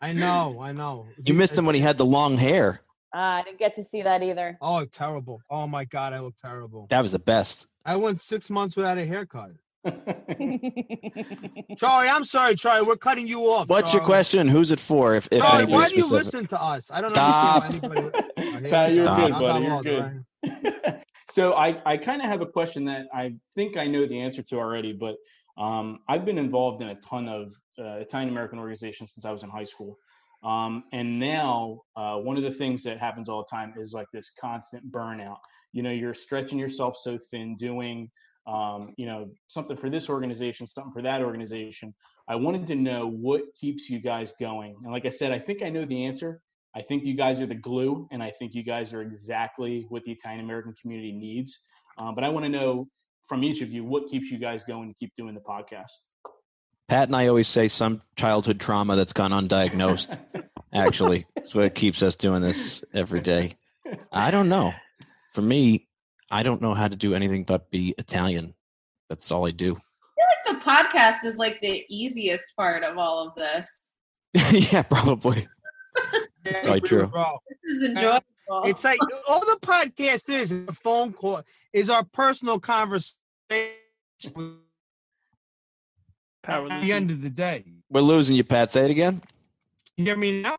I 0.00 0.12
know. 0.12 0.50
I 0.60 0.72
know. 0.72 1.06
You 1.22 1.34
missed 1.34 1.56
him 1.56 1.66
when 1.66 1.74
he 1.74 1.80
had 1.80 1.98
the 1.98 2.06
long 2.06 2.36
hair. 2.36 2.80
Ah, 3.12 3.38
I 3.38 3.42
didn't 3.42 3.58
get 3.58 3.74
to 3.76 3.82
see 3.82 4.02
that 4.02 4.22
either. 4.22 4.56
Oh, 4.60 4.84
terrible! 4.84 5.42
Oh 5.50 5.66
my 5.66 5.84
God, 5.84 6.12
I 6.12 6.20
look 6.20 6.36
terrible. 6.40 6.86
That 6.90 7.02
was 7.02 7.12
the 7.12 7.18
best. 7.18 7.66
I 7.84 7.96
went 7.96 8.20
six 8.20 8.50
months 8.50 8.76
without 8.76 8.98
a 8.98 9.04
haircut. 9.04 9.50
Charlie, 11.76 12.08
I'm 12.08 12.24
sorry, 12.24 12.54
Charlie. 12.54 12.86
We're 12.86 12.96
cutting 12.96 13.26
you 13.26 13.40
off. 13.44 13.68
What's 13.68 13.92
your 13.92 14.00
Charlie. 14.00 14.12
question? 14.12 14.46
Who's 14.48 14.70
it 14.70 14.78
for? 14.78 15.14
If, 15.14 15.28
if 15.32 15.40
Charlie, 15.40 15.62
anybody 15.62 15.72
why 15.72 15.88
do 15.88 15.94
you 15.96 16.02
specific. 16.02 16.24
listen 16.24 16.46
to 16.48 16.62
us? 16.62 16.90
I 16.92 17.00
don't 17.00 17.10
Stop. 17.10 17.64
understand 17.64 17.92
why 17.92 18.02
anybody. 18.36 18.68
Pat, 18.70 18.92
you're 18.92 19.04
Stop. 19.04 19.18
good, 19.18 19.32
buddy. 19.32 19.66
You're 19.66 19.82
good. 19.82 20.24
right? 20.84 21.02
so 21.30 21.54
I, 21.54 21.80
I 21.90 21.96
kind 21.96 22.20
of 22.22 22.28
have 22.28 22.42
a 22.42 22.46
question 22.46 22.84
that 22.84 23.06
I 23.12 23.34
think 23.54 23.76
I 23.76 23.86
know 23.86 24.06
the 24.06 24.20
answer 24.20 24.42
to 24.42 24.58
already, 24.58 24.92
but 24.92 25.16
um, 25.60 26.00
I've 26.08 26.24
been 26.24 26.38
involved 26.38 26.82
in 26.82 26.88
a 26.88 26.94
ton 26.96 27.28
of 27.28 27.54
uh, 27.78 27.98
Italian 27.98 28.30
American 28.30 28.58
organizations 28.58 29.12
since 29.14 29.24
I 29.24 29.30
was 29.30 29.42
in 29.42 29.50
high 29.50 29.64
school. 29.64 29.98
Um, 30.42 30.84
and 30.92 31.18
now 31.18 31.82
uh, 31.96 32.16
one 32.16 32.38
of 32.38 32.42
the 32.42 32.50
things 32.50 32.82
that 32.84 32.98
happens 32.98 33.28
all 33.28 33.44
the 33.48 33.56
time 33.56 33.74
is 33.76 33.92
like 33.92 34.06
this 34.12 34.32
constant 34.40 34.90
burnout. 34.90 35.36
You 35.72 35.82
know, 35.82 35.90
you're 35.90 36.14
stretching 36.14 36.58
yourself 36.58 36.96
so 36.96 37.18
thin, 37.30 37.56
doing 37.56 38.10
um, 38.46 38.94
you 38.96 39.06
know 39.06 39.30
something 39.48 39.76
for 39.76 39.90
this 39.90 40.08
organization, 40.08 40.66
something 40.66 40.92
for 40.92 41.02
that 41.02 41.20
organization. 41.20 41.94
I 42.26 42.36
wanted 42.36 42.66
to 42.68 42.74
know 42.74 43.06
what 43.06 43.42
keeps 43.54 43.90
you 43.90 44.00
guys 44.00 44.32
going. 44.40 44.76
And 44.82 44.92
like 44.92 45.04
I 45.04 45.10
said, 45.10 45.30
I 45.30 45.38
think 45.38 45.62
I 45.62 45.68
know 45.68 45.84
the 45.84 46.06
answer. 46.06 46.40
I 46.74 46.80
think 46.80 47.04
you 47.04 47.14
guys 47.14 47.38
are 47.40 47.46
the 47.46 47.54
glue, 47.54 48.08
and 48.10 48.22
I 48.22 48.30
think 48.30 48.54
you 48.54 48.62
guys 48.62 48.94
are 48.94 49.02
exactly 49.02 49.86
what 49.90 50.04
the 50.04 50.12
Italian 50.12 50.44
American 50.44 50.74
community 50.80 51.12
needs. 51.12 51.58
Um, 51.98 52.14
but 52.14 52.24
I 52.24 52.28
want 52.30 52.44
to 52.46 52.50
know 52.50 52.88
from 53.30 53.44
each 53.44 53.62
of 53.62 53.70
you 53.70 53.84
what 53.84 54.08
keeps 54.08 54.28
you 54.28 54.38
guys 54.38 54.64
going 54.64 54.88
to 54.88 54.94
keep 54.94 55.14
doing 55.14 55.34
the 55.34 55.40
podcast. 55.40 55.92
Pat 56.88 57.06
and 57.06 57.14
I 57.14 57.28
always 57.28 57.46
say 57.46 57.68
some 57.68 58.02
childhood 58.16 58.58
trauma 58.58 58.96
that's 58.96 59.12
gone 59.12 59.30
undiagnosed. 59.30 60.18
actually, 60.74 61.24
it's 61.36 61.54
what 61.54 61.72
keeps 61.76 62.02
us 62.02 62.16
doing 62.16 62.42
this 62.42 62.84
every 62.92 63.20
day. 63.20 63.54
I 64.10 64.32
don't 64.32 64.48
know. 64.48 64.74
For 65.32 65.42
me, 65.42 65.86
I 66.28 66.42
don't 66.42 66.60
know 66.60 66.74
how 66.74 66.88
to 66.88 66.96
do 66.96 67.14
anything 67.14 67.44
but 67.44 67.70
be 67.70 67.94
Italian. 67.98 68.52
That's 69.08 69.30
all 69.30 69.46
I 69.46 69.50
do. 69.50 69.76
I 69.76 70.48
feel 70.48 70.54
like 70.56 70.64
the 70.64 70.68
podcast 70.68 71.24
is 71.24 71.36
like 71.36 71.60
the 71.60 71.84
easiest 71.88 72.56
part 72.56 72.82
of 72.82 72.98
all 72.98 73.28
of 73.28 73.34
this. 73.36 73.94
yeah, 74.72 74.82
probably. 74.82 75.46
That's 76.44 76.58
probably 76.58 76.80
true. 76.80 77.12
This 77.62 77.76
is 77.76 77.90
enjoyable. 77.90 78.24
It's 78.64 78.82
like 78.82 78.98
all 79.28 79.38
the 79.38 79.58
podcast 79.62 80.28
is 80.28 80.50
is 80.50 80.66
a 80.66 80.72
phone 80.72 81.12
call, 81.12 81.42
is 81.72 81.88
our 81.88 82.02
personal 82.02 82.58
conversation 82.58 83.19
Pat, 83.50 83.72
we're 86.62 86.70
at 86.70 86.82
the 86.82 86.92
end 86.92 87.10
of 87.10 87.20
the 87.22 87.30
day. 87.30 87.64
We're 87.90 88.00
losing 88.00 88.36
you, 88.36 88.44
Pat. 88.44 88.70
Say 88.70 88.84
it 88.84 88.90
again. 88.90 89.20
You 89.96 90.04
hear 90.04 90.16
me 90.16 90.42
now? 90.42 90.56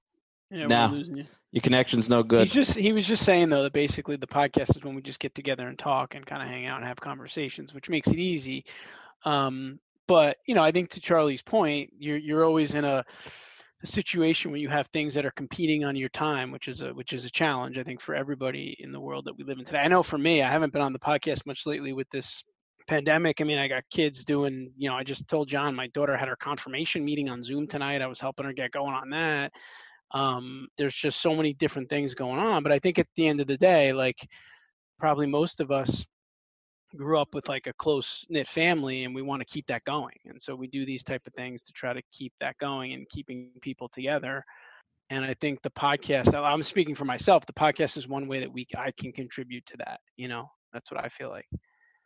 Yeah, 0.50 0.68
Nah. 0.68 0.92
we're 0.92 0.98
losing 0.98 1.18
you. 1.18 1.24
Your 1.54 1.62
connection's 1.62 2.10
no 2.10 2.24
good. 2.24 2.48
He's 2.48 2.66
just 2.66 2.78
he 2.78 2.94
was 2.94 3.06
just 3.06 3.26
saying 3.26 3.50
though 3.50 3.64
that 3.64 3.74
basically 3.74 4.16
the 4.16 4.28
podcast 4.28 4.76
is 4.78 4.84
when 4.84 4.96
we 4.96 5.02
just 5.02 5.20
get 5.20 5.36
together 5.36 5.68
and 5.68 5.78
talk 5.78 6.16
and 6.16 6.26
kind 6.26 6.42
of 6.42 6.48
hang 6.48 6.66
out 6.66 6.78
and 6.78 6.88
have 6.88 7.00
conversations, 7.00 7.74
which 7.74 7.90
makes 7.90 8.08
it 8.08 8.20
easy. 8.20 8.64
Um, 9.26 9.80
but 10.08 10.38
you 10.46 10.56
know, 10.56 10.64
I 10.64 10.72
think 10.72 10.90
to 10.92 11.02
Charlie's 11.02 11.42
point, 11.42 11.90
you're 11.98 12.16
you're 12.18 12.46
always 12.46 12.74
in 12.74 12.86
a, 12.86 13.04
a 13.84 13.86
situation 13.88 14.52
where 14.52 14.62
you 14.62 14.70
have 14.70 14.88
things 14.88 15.14
that 15.16 15.26
are 15.26 15.32
competing 15.32 15.84
on 15.84 15.98
your 15.98 16.08
time, 16.10 16.52
which 16.52 16.70
is 16.70 16.84
a 16.84 16.94
which 16.94 17.12
is 17.12 17.26
a 17.26 17.30
challenge, 17.30 17.78
I 17.78 17.84
think, 17.84 18.00
for 18.00 18.16
everybody 18.16 18.78
in 18.80 18.94
the 18.94 19.00
world 19.02 19.26
that 19.26 19.38
we 19.38 19.44
live 19.44 19.60
in 19.60 19.66
today. 19.66 19.80
I 19.80 19.90
know 19.90 20.04
for 20.04 20.18
me, 20.18 20.42
I 20.42 20.50
haven't 20.50 20.72
been 20.72 20.82
on 20.82 20.94
the 20.94 21.00
podcast 21.00 21.46
much 21.46 21.66
lately 21.66 21.92
with 21.92 22.10
this 22.12 22.46
pandemic. 22.88 23.42
I 23.42 23.44
mean, 23.44 23.58
I 23.58 23.68
got 23.68 23.84
kids 23.92 24.26
doing, 24.26 24.72
you 24.78 24.90
know, 24.90 24.96
I 24.96 25.04
just 25.04 25.28
told 25.28 25.48
John 25.48 25.76
my 25.76 25.88
daughter 25.88 26.18
had 26.18 26.28
her 26.28 26.36
confirmation 26.36 27.04
meeting 27.04 27.30
on 27.30 27.44
Zoom 27.44 27.68
tonight. 27.68 28.02
I 28.02 28.08
was 28.08 28.20
helping 28.20 28.46
her 28.46 28.54
get 28.54 28.72
going 28.72 28.94
on 28.94 29.10
that 29.12 29.52
um, 30.14 30.68
there's 30.78 30.96
just 30.96 31.22
so 31.22 31.36
many 31.36 31.54
different 31.54 31.90
things 31.90 32.14
going 32.14 32.40
on 32.40 32.64
but 32.64 32.72
i 32.72 32.80
think 32.80 33.00
at 33.00 33.08
the 33.16 33.28
end 33.28 33.42
of 33.42 33.48
the 33.48 33.58
day 33.58 33.94
like 33.94 34.28
probably 35.00 35.26
most 35.26 35.60
of 35.60 35.72
us 35.72 36.06
grew 36.96 37.18
up 37.18 37.34
with 37.34 37.48
like 37.48 37.68
a 37.68 37.74
close 37.74 38.26
knit 38.30 38.48
family 38.48 39.06
and 39.06 39.16
we 39.16 39.22
want 39.22 39.42
to 39.42 39.46
keep 39.46 39.66
that 39.68 39.84
going 39.86 40.16
and 40.26 40.42
so 40.42 40.54
we 40.54 40.68
do 40.68 40.86
these 40.86 41.04
type 41.04 41.26
of 41.26 41.34
things 41.34 41.64
to 41.64 41.72
try 41.72 41.94
to 41.94 42.02
keep 42.12 42.34
that 42.40 42.58
going 42.58 42.94
and 42.94 43.08
keeping 43.10 43.52
people 43.62 43.88
together 43.88 44.44
and 45.10 45.24
i 45.24 45.34
think 45.36 45.62
the 45.62 45.70
podcast 45.72 46.34
i'm 46.34 46.64
speaking 46.64 46.96
for 46.96 47.06
myself 47.06 47.46
the 47.46 47.54
podcast 47.54 47.96
is 47.96 48.08
one 48.08 48.28
way 48.28 48.42
that 48.42 48.52
we 48.52 48.68
i 48.78 48.92
can 48.92 49.12
contribute 49.14 49.66
to 49.66 49.78
that 49.78 50.02
you 50.18 50.28
know 50.28 50.50
that's 50.74 50.92
what 50.92 51.04
i 51.04 51.08
feel 51.08 51.30
like 51.30 51.48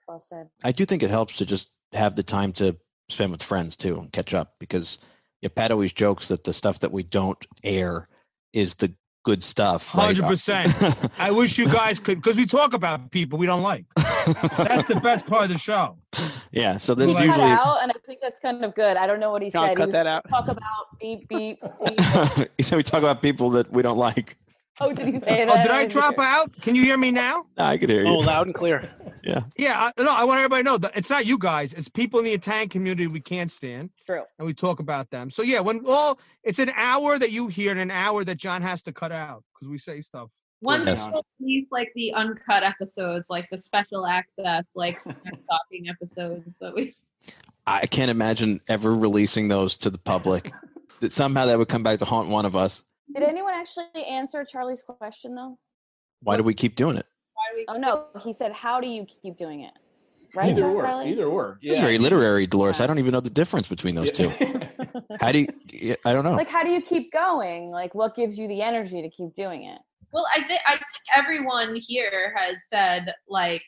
Well 0.08 0.22
said. 0.22 0.50
I 0.63 0.72
do 0.72 0.86
think 0.86 1.04
it 1.04 1.10
helps 1.10 1.38
to 1.38 1.46
just 1.46 1.70
have 1.94 2.15
the 2.15 2.24
time 2.24 2.52
to 2.54 2.76
spend 3.10 3.32
with 3.32 3.44
friends 3.44 3.76
too 3.78 3.98
and 4.00 4.12
catch 4.12 4.34
up 4.34 4.56
because 4.60 5.02
yeah, 5.41 5.50
Pat 5.54 5.72
always 5.72 5.94
jokes 5.94 6.28
that 6.30 6.44
the 6.44 6.54
stuff 6.54 6.80
that 6.80 6.91
we 6.91 7.04
don't 7.04 7.44
air 7.63 8.08
is 8.54 8.76
the 8.76 8.94
good 9.24 9.44
stuff. 9.44 9.94
right? 9.96 10.04
Uh, 10.04 10.06
Hundred 10.08 10.24
percent. 10.28 11.10
I 11.20 11.32
wish 11.32 11.58
you 11.58 11.68
guys 11.68 12.00
could, 12.00 12.22
because 12.22 12.38
we 12.38 12.46
talk 12.46 12.74
about 12.74 13.12
people 13.12 13.38
we 13.39 13.46
don't 13.48 13.63
like. 13.63 13.86
That's 13.96 14.88
the 14.88 15.00
best 15.04 15.26
part 15.26 15.44
of 15.46 15.50
the 15.50 15.58
show. 15.58 15.98
yeah, 16.52 16.78
so 16.78 16.94
He 16.96 17.00
there's 17.06 17.15
cut 17.18 17.26
usually 17.26 17.52
out, 17.52 17.80
and 17.82 17.91
I 17.91 17.96
think 18.06 18.20
that's 18.22 18.39
kind 18.39 18.63
of 18.63 18.74
good. 18.76 18.98
I 18.98 19.08
don't 19.08 19.20
know 19.20 19.32
what 19.32 19.41
he 19.41 19.50
John, 19.50 19.68
said. 19.70 19.78
cut 19.78 19.84
he 19.84 19.88
was 19.88 19.94
that 19.94 20.08
out. 20.08 20.30
Talk 20.30 20.48
about 20.48 20.62
beep 21.02 21.28
beep. 21.28 21.60
beep. 21.86 22.50
he 22.58 22.63
said 22.63 22.78
we 22.78 22.84
talk 22.84 23.00
about 23.00 23.22
people 23.22 23.50
that 23.52 23.72
we 23.72 23.82
don't 23.82 23.98
like. 23.98 24.38
Oh, 24.82 24.92
did 24.94 25.08
he 25.08 25.20
say 25.22 25.44
Oh, 25.48 25.62
did 25.62 25.72
I 25.72 25.80
didn't 25.82 25.92
drop 25.92 26.20
out? 26.20 26.54
Can 26.62 26.76
you 26.76 26.84
hear 26.84 26.98
me 26.98 27.12
now? 27.12 27.46
I 27.58 27.78
could 27.78 27.90
hear 27.90 28.04
you. 28.04 28.10
oh 28.10 28.18
loud 28.20 28.48
and 28.48 28.56
clear 28.56 28.90
Yeah, 29.58 29.92
I, 29.98 30.02
no, 30.02 30.12
I 30.14 30.24
want 30.24 30.38
everybody 30.38 30.62
to 30.64 30.70
know 30.70 30.78
that 30.78 30.96
it's 30.96 31.10
not 31.10 31.26
you 31.26 31.40
guys. 31.40 31.74
It's 31.74 31.90
people 31.90 32.20
in 32.20 32.26
the 32.26 32.32
Italian 32.34 32.70
community 32.70 33.08
we 33.08 33.20
can't 33.20 33.52
stand, 33.52 33.90
True. 34.06 34.22
and 34.38 34.46
we 34.46 34.54
talk 34.54 34.80
about 34.80 35.10
them. 35.10 35.32
So 35.32 35.42
yeah, 35.42 35.62
when 35.62 35.84
all 35.88 36.20
it's 36.44 36.60
an 36.60 36.70
hour 36.76 37.18
that 37.18 37.32
you 37.32 37.48
hear 37.48 37.72
and 37.72 37.80
an 37.80 37.90
hour 37.90 38.24
that 38.24 38.36
John 38.36 38.62
has 38.62 38.84
to 38.84 38.94
cut 38.94 39.12
out 39.12 39.44
because 39.54 39.68
we 39.68 39.80
say 39.80 40.02
stuff. 40.02 40.30
One 40.60 40.86
Yes. 40.86 41.06
thing 41.08 41.22
release 41.40 41.68
like 41.72 41.92
the 41.96 42.14
uncut 42.14 42.62
episodes, 42.64 43.26
like 43.30 43.48
the 43.52 43.58
special 43.58 44.06
access, 44.06 44.74
like 44.76 45.00
talking 45.04 45.90
episodes 45.90 46.60
that 46.62 46.76
we. 46.76 46.96
I 47.66 47.88
can't 47.88 48.12
imagine 48.12 48.62
ever 48.68 48.94
releasing 48.96 49.48
those 49.48 49.76
to 49.78 49.90
the 49.90 49.98
public. 49.98 50.52
that 51.00 51.14
somehow 51.14 51.48
that 51.48 51.58
would 51.58 51.68
come 51.68 51.82
back 51.82 51.98
to 52.00 52.06
haunt 52.06 52.30
one 52.30 52.46
of 52.46 52.56
us. 52.56 52.84
Did 53.15 53.23
anyone 53.23 53.54
actually 53.54 54.04
answer 54.08 54.43
Charlie's 54.43 54.84
question 54.86 55.36
though? 55.36 55.58
Why 56.21 56.38
do 56.38 56.43
we 56.43 56.54
keep 56.54 56.75
doing 56.75 56.97
it? 56.97 57.06
Why 57.34 57.43
we? 57.56 57.65
Oh 57.69 57.78
no, 57.78 58.06
he 58.21 58.34
said, 58.34 58.51
"How 58.51 58.82
do 58.82 58.88
you 58.88 59.06
keep 59.06 59.38
doing 59.38 59.62
it?" 59.62 59.71
Right, 60.36 60.49
either 60.49 60.65
or. 60.65 60.84
Charlie? 60.84 61.12
Either 61.12 61.25
or. 61.25 61.60
It's 61.62 61.80
very 61.80 61.97
literary, 61.97 62.45
Dolores. 62.45 62.82
I 62.82 62.88
don't 62.88 62.99
even 62.99 63.13
know 63.13 63.21
the 63.21 63.30
difference 63.30 63.69
between 63.69 63.95
those 63.95 64.12
two. 64.12 64.30
How 65.21 65.32
do 65.32 65.47
you? 65.71 65.95
I 66.04 66.12
don't 66.12 66.25
know. 66.25 66.36
Like, 66.36 66.49
how 66.49 66.63
do 66.63 66.69
you 66.69 66.82
keep 66.82 67.12
going? 67.13 67.69
Like, 67.69 67.95
what 67.95 68.15
gives 68.15 68.38
you 68.38 68.47
the 68.47 68.62
energy 68.62 69.01
to 69.01 69.10
keep 69.10 69.34
doing 69.34 69.63
it? 69.63 69.80
Well, 70.12 70.25
I 70.34 70.41
think 70.41 70.62
I 70.67 70.71
think 70.71 70.84
everyone 71.15 71.75
here 71.75 72.36
has 72.38 72.56
said 72.69 73.13
like 73.30 73.63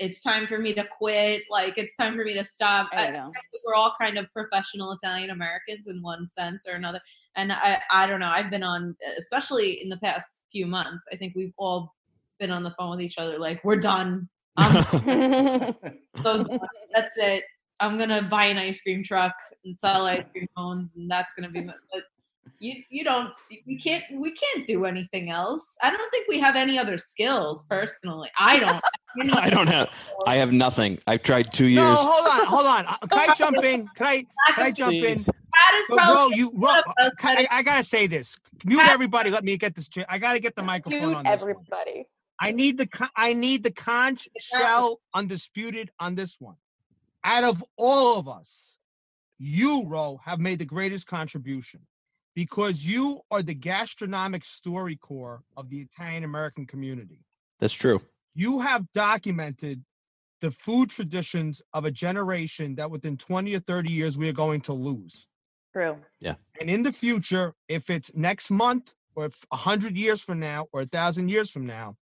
it's 0.00 0.22
time 0.22 0.46
for 0.46 0.58
me 0.58 0.72
to 0.72 0.84
quit. 0.98 1.42
Like 1.50 1.76
it's 1.76 1.94
time 1.94 2.16
for 2.16 2.24
me 2.24 2.32
to 2.34 2.42
stop. 2.42 2.88
There 2.96 3.12
you 3.12 3.20
I- 3.20 3.24
I 3.26 3.30
we're 3.64 3.74
all 3.74 3.94
kind 4.00 4.16
of 4.18 4.30
professional 4.32 4.92
Italian 4.92 5.30
Americans 5.30 5.86
in 5.86 6.00
one 6.02 6.26
sense 6.26 6.66
or 6.66 6.74
another. 6.74 7.00
And 7.36 7.52
I, 7.52 7.80
I 7.92 8.06
don't 8.06 8.18
know. 8.20 8.30
I've 8.30 8.50
been 8.50 8.62
on, 8.62 8.96
especially 9.18 9.82
in 9.82 9.90
the 9.90 9.98
past 9.98 10.44
few 10.50 10.66
months. 10.66 11.04
I 11.12 11.16
think 11.16 11.34
we've 11.36 11.52
all 11.58 11.94
been 12.40 12.50
on 12.50 12.62
the 12.62 12.74
phone 12.78 12.90
with 12.92 13.02
each 13.02 13.18
other. 13.18 13.38
Like 13.38 13.62
we're 13.62 13.76
done. 13.76 14.28
So 16.22 16.44
done. 16.44 16.60
That's 16.92 17.16
it. 17.18 17.44
I'm 17.78 17.96
gonna 17.98 18.22
buy 18.22 18.46
an 18.46 18.58
ice 18.58 18.80
cream 18.80 19.04
truck 19.04 19.34
and 19.64 19.74
sell 19.78 20.04
ice 20.06 20.24
cream 20.32 20.46
cones, 20.56 20.96
and 20.96 21.10
that's 21.10 21.32
gonna 21.34 21.50
be. 21.50 21.62
My, 21.62 21.74
but 21.92 22.02
you, 22.60 22.82
you 22.90 23.02
don't, 23.04 23.30
you 23.64 23.78
can't, 23.78 24.04
we 24.14 24.32
can't 24.32 24.66
do 24.66 24.84
anything 24.84 25.30
else. 25.30 25.76
I 25.82 25.90
don't 25.90 26.10
think 26.10 26.28
we 26.28 26.38
have 26.40 26.56
any 26.56 26.78
other 26.78 26.98
skills 26.98 27.64
personally. 27.68 28.28
I 28.38 28.60
don't. 28.60 28.80
I 29.34 29.50
don't 29.50 29.68
have. 29.68 29.88
I 30.26 30.36
have 30.36 30.52
nothing. 30.52 30.98
I've 31.06 31.22
tried 31.22 31.52
two 31.52 31.66
years. 31.66 31.82
No, 31.82 31.88
years. 31.88 31.98
hold 32.02 32.28
on, 32.40 32.46
hold 32.46 32.66
on. 32.66 32.86
Uh, 32.86 32.96
Can 33.10 33.30
I 33.30 33.34
jump 33.36 33.64
in? 33.64 33.88
Can 33.96 34.06
I? 34.06 34.26
Can 34.54 34.66
I 34.66 34.70
jump 34.70 34.92
in? 34.94 35.22
That 35.24 35.78
is 35.80 35.86
So, 35.88 35.96
bro, 35.96 36.28
you, 36.28 36.48
one 36.50 36.76
Ro, 36.76 36.80
of 36.86 37.06
us 37.06 37.12
can- 37.18 37.38
I, 37.38 37.48
I 37.50 37.62
gotta 37.64 37.82
say 37.82 38.06
this. 38.06 38.38
Mute 38.64 38.86
everybody. 38.86 39.30
Let 39.30 39.42
me 39.42 39.56
get 39.56 39.74
this. 39.74 39.88
cha- 39.88 40.04
I 40.08 40.18
gotta 40.18 40.38
get 40.38 40.54
the 40.54 40.62
microphone 40.62 41.00
Mute 41.00 41.16
on 41.16 41.24
this. 41.24 41.40
one. 41.40 41.50
everybody. 41.50 42.06
I 42.38 42.52
need 42.52 42.78
the 42.78 43.08
I 43.16 43.32
need 43.32 43.64
the 43.64 43.72
conch 43.72 44.28
shell 44.38 45.00
undisputed 45.14 45.90
on 45.98 46.14
this 46.14 46.36
one. 46.38 46.54
Out 47.24 47.44
of 47.44 47.64
all 47.76 48.18
of 48.18 48.28
us, 48.28 48.76
you, 49.38 49.86
Ro, 49.86 50.20
have 50.24 50.38
made 50.38 50.58
the 50.60 50.64
greatest 50.64 51.06
contribution 51.06 51.80
because 52.44 52.82
you 52.82 53.20
are 53.30 53.42
the 53.42 53.52
gastronomic 53.52 54.44
StoryCorps 54.44 55.42
of 55.58 55.68
the 55.68 55.78
Italian 55.78 56.24
American 56.24 56.64
community. 56.64 57.20
That's 57.58 57.74
true. 57.74 58.00
You 58.34 58.60
have 58.60 58.90
documented 58.92 59.84
the 60.40 60.50
food 60.50 60.88
traditions 60.88 61.60
of 61.74 61.84
a 61.84 61.90
generation 61.90 62.74
that 62.76 62.90
within 62.90 63.18
20 63.18 63.54
or 63.54 63.60
30 63.60 63.92
years 63.92 64.16
we 64.16 64.26
are 64.26 64.32
going 64.32 64.62
to 64.62 64.72
lose. 64.72 65.26
True. 65.74 65.98
Yeah. 66.20 66.36
And 66.58 66.70
in 66.70 66.82
the 66.82 66.94
future, 66.94 67.52
if 67.68 67.90
it's 67.90 68.10
next 68.14 68.50
month 68.50 68.94
or 69.14 69.26
if 69.26 69.44
100 69.50 69.94
years 69.94 70.22
from 70.22 70.40
now 70.40 70.66
or 70.72 70.80
1,000 70.80 71.28
years 71.28 71.50
from 71.50 71.66
now, 71.66 71.94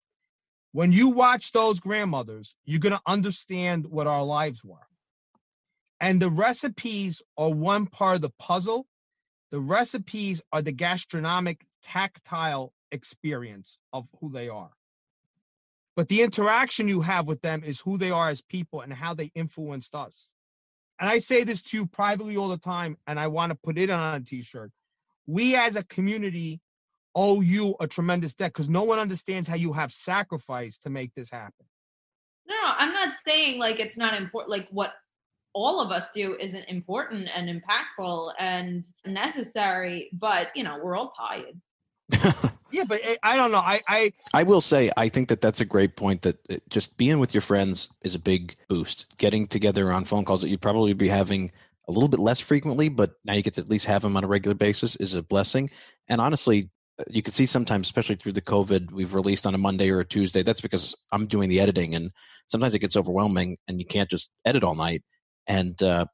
When 0.72 0.92
you 0.92 1.08
watch 1.08 1.52
those 1.52 1.80
grandmothers, 1.80 2.54
you're 2.64 2.80
going 2.80 2.94
to 2.94 3.00
understand 3.06 3.86
what 3.86 4.06
our 4.06 4.22
lives 4.22 4.64
were. 4.64 4.86
And 6.00 6.20
the 6.20 6.30
recipes 6.30 7.22
are 7.36 7.50
one 7.50 7.86
part 7.86 8.16
of 8.16 8.20
the 8.20 8.30
puzzle. 8.38 8.86
The 9.50 9.60
recipes 9.60 10.42
are 10.52 10.62
the 10.62 10.72
gastronomic, 10.72 11.64
tactile 11.82 12.72
experience 12.92 13.78
of 13.92 14.06
who 14.20 14.30
they 14.30 14.48
are. 14.48 14.70
But 15.96 16.08
the 16.08 16.22
interaction 16.22 16.88
you 16.88 17.00
have 17.00 17.26
with 17.26 17.40
them 17.40 17.64
is 17.64 17.80
who 17.80 17.98
they 17.98 18.10
are 18.10 18.28
as 18.28 18.40
people 18.40 18.82
and 18.82 18.92
how 18.92 19.14
they 19.14 19.32
influenced 19.34 19.94
us. 19.94 20.28
And 21.00 21.08
I 21.08 21.18
say 21.18 21.44
this 21.44 21.62
to 21.62 21.76
you 21.76 21.86
privately 21.86 22.36
all 22.36 22.48
the 22.48 22.58
time, 22.58 22.96
and 23.06 23.18
I 23.18 23.28
want 23.28 23.50
to 23.50 23.58
put 23.62 23.78
it 23.78 23.90
on 23.90 24.14
a 24.14 24.24
t 24.24 24.42
shirt. 24.42 24.70
We 25.26 25.56
as 25.56 25.76
a 25.76 25.84
community 25.84 26.60
owe 27.14 27.40
you 27.40 27.74
a 27.80 27.86
tremendous 27.86 28.34
debt 28.34 28.52
because 28.52 28.68
no 28.68 28.84
one 28.84 28.98
understands 28.98 29.48
how 29.48 29.56
you 29.56 29.72
have 29.72 29.92
sacrificed 29.92 30.84
to 30.84 30.90
make 30.90 31.14
this 31.14 31.30
happen. 31.30 31.66
No, 32.46 32.54
no, 32.54 32.74
I'm 32.78 32.92
not 32.92 33.14
saying 33.26 33.58
like 33.58 33.80
it's 33.80 33.96
not 33.96 34.16
important. 34.16 34.50
Like 34.50 34.68
what 34.70 34.94
all 35.64 35.80
of 35.80 35.90
us 35.90 36.10
do 36.14 36.36
isn't 36.38 36.64
important 36.68 37.28
and 37.36 37.48
impactful 37.48 38.32
and 38.38 38.84
necessary, 39.06 40.08
but 40.12 40.50
you 40.54 40.62
know, 40.64 40.78
we're 40.82 40.96
all 40.96 41.12
tired. 41.16 41.60
Yeah, 42.70 42.84
but 42.86 43.00
eh, 43.02 43.16
I 43.22 43.36
don't 43.36 43.50
know. 43.50 43.58
I, 43.58 43.80
I 43.88 44.12
I 44.34 44.42
will 44.42 44.60
say, 44.60 44.90
I 44.96 45.08
think 45.08 45.28
that 45.28 45.40
that's 45.40 45.60
a 45.60 45.64
great 45.64 45.96
point. 45.96 46.22
That 46.22 46.36
it- 46.50 46.68
just 46.68 46.96
being 46.96 47.18
with 47.18 47.32
your 47.32 47.40
friends 47.40 47.88
is 48.02 48.14
a 48.14 48.18
big 48.18 48.56
boost. 48.68 49.16
Getting 49.18 49.46
together 49.46 49.90
on 49.90 50.04
phone 50.04 50.24
calls 50.24 50.42
that 50.42 50.48
you'd 50.50 50.60
probably 50.60 50.92
be 50.92 51.08
having 51.08 51.50
a 51.88 51.92
little 51.92 52.08
bit 52.08 52.20
less 52.20 52.40
frequently, 52.40 52.90
but 52.90 53.12
now 53.24 53.32
you 53.32 53.42
get 53.42 53.54
to 53.54 53.62
at 53.62 53.70
least 53.70 53.86
have 53.86 54.02
them 54.02 54.16
on 54.16 54.24
a 54.24 54.26
regular 54.28 54.54
basis 54.54 54.96
is 54.96 55.14
a 55.14 55.22
blessing. 55.22 55.70
And 56.08 56.20
honestly, 56.20 56.68
uh, 56.98 57.04
you 57.08 57.22
can 57.22 57.32
see 57.32 57.46
sometimes, 57.46 57.86
especially 57.86 58.16
through 58.16 58.32
the 58.32 58.42
COVID, 58.42 58.90
we've 58.92 59.14
released 59.14 59.46
on 59.46 59.54
a 59.54 59.58
Monday 59.58 59.90
or 59.90 60.00
a 60.00 60.04
Tuesday. 60.04 60.42
That's 60.42 60.60
because 60.60 60.94
I'm 61.10 61.26
doing 61.26 61.48
the 61.48 61.60
editing, 61.60 61.94
and 61.94 62.12
sometimes 62.48 62.74
it 62.74 62.80
gets 62.80 62.96
overwhelming, 62.96 63.56
and 63.66 63.80
you 63.80 63.86
can't 63.86 64.10
just 64.10 64.28
edit 64.44 64.62
all 64.62 64.74
night. 64.74 65.02
And 65.48 65.82
uh, 65.82 66.06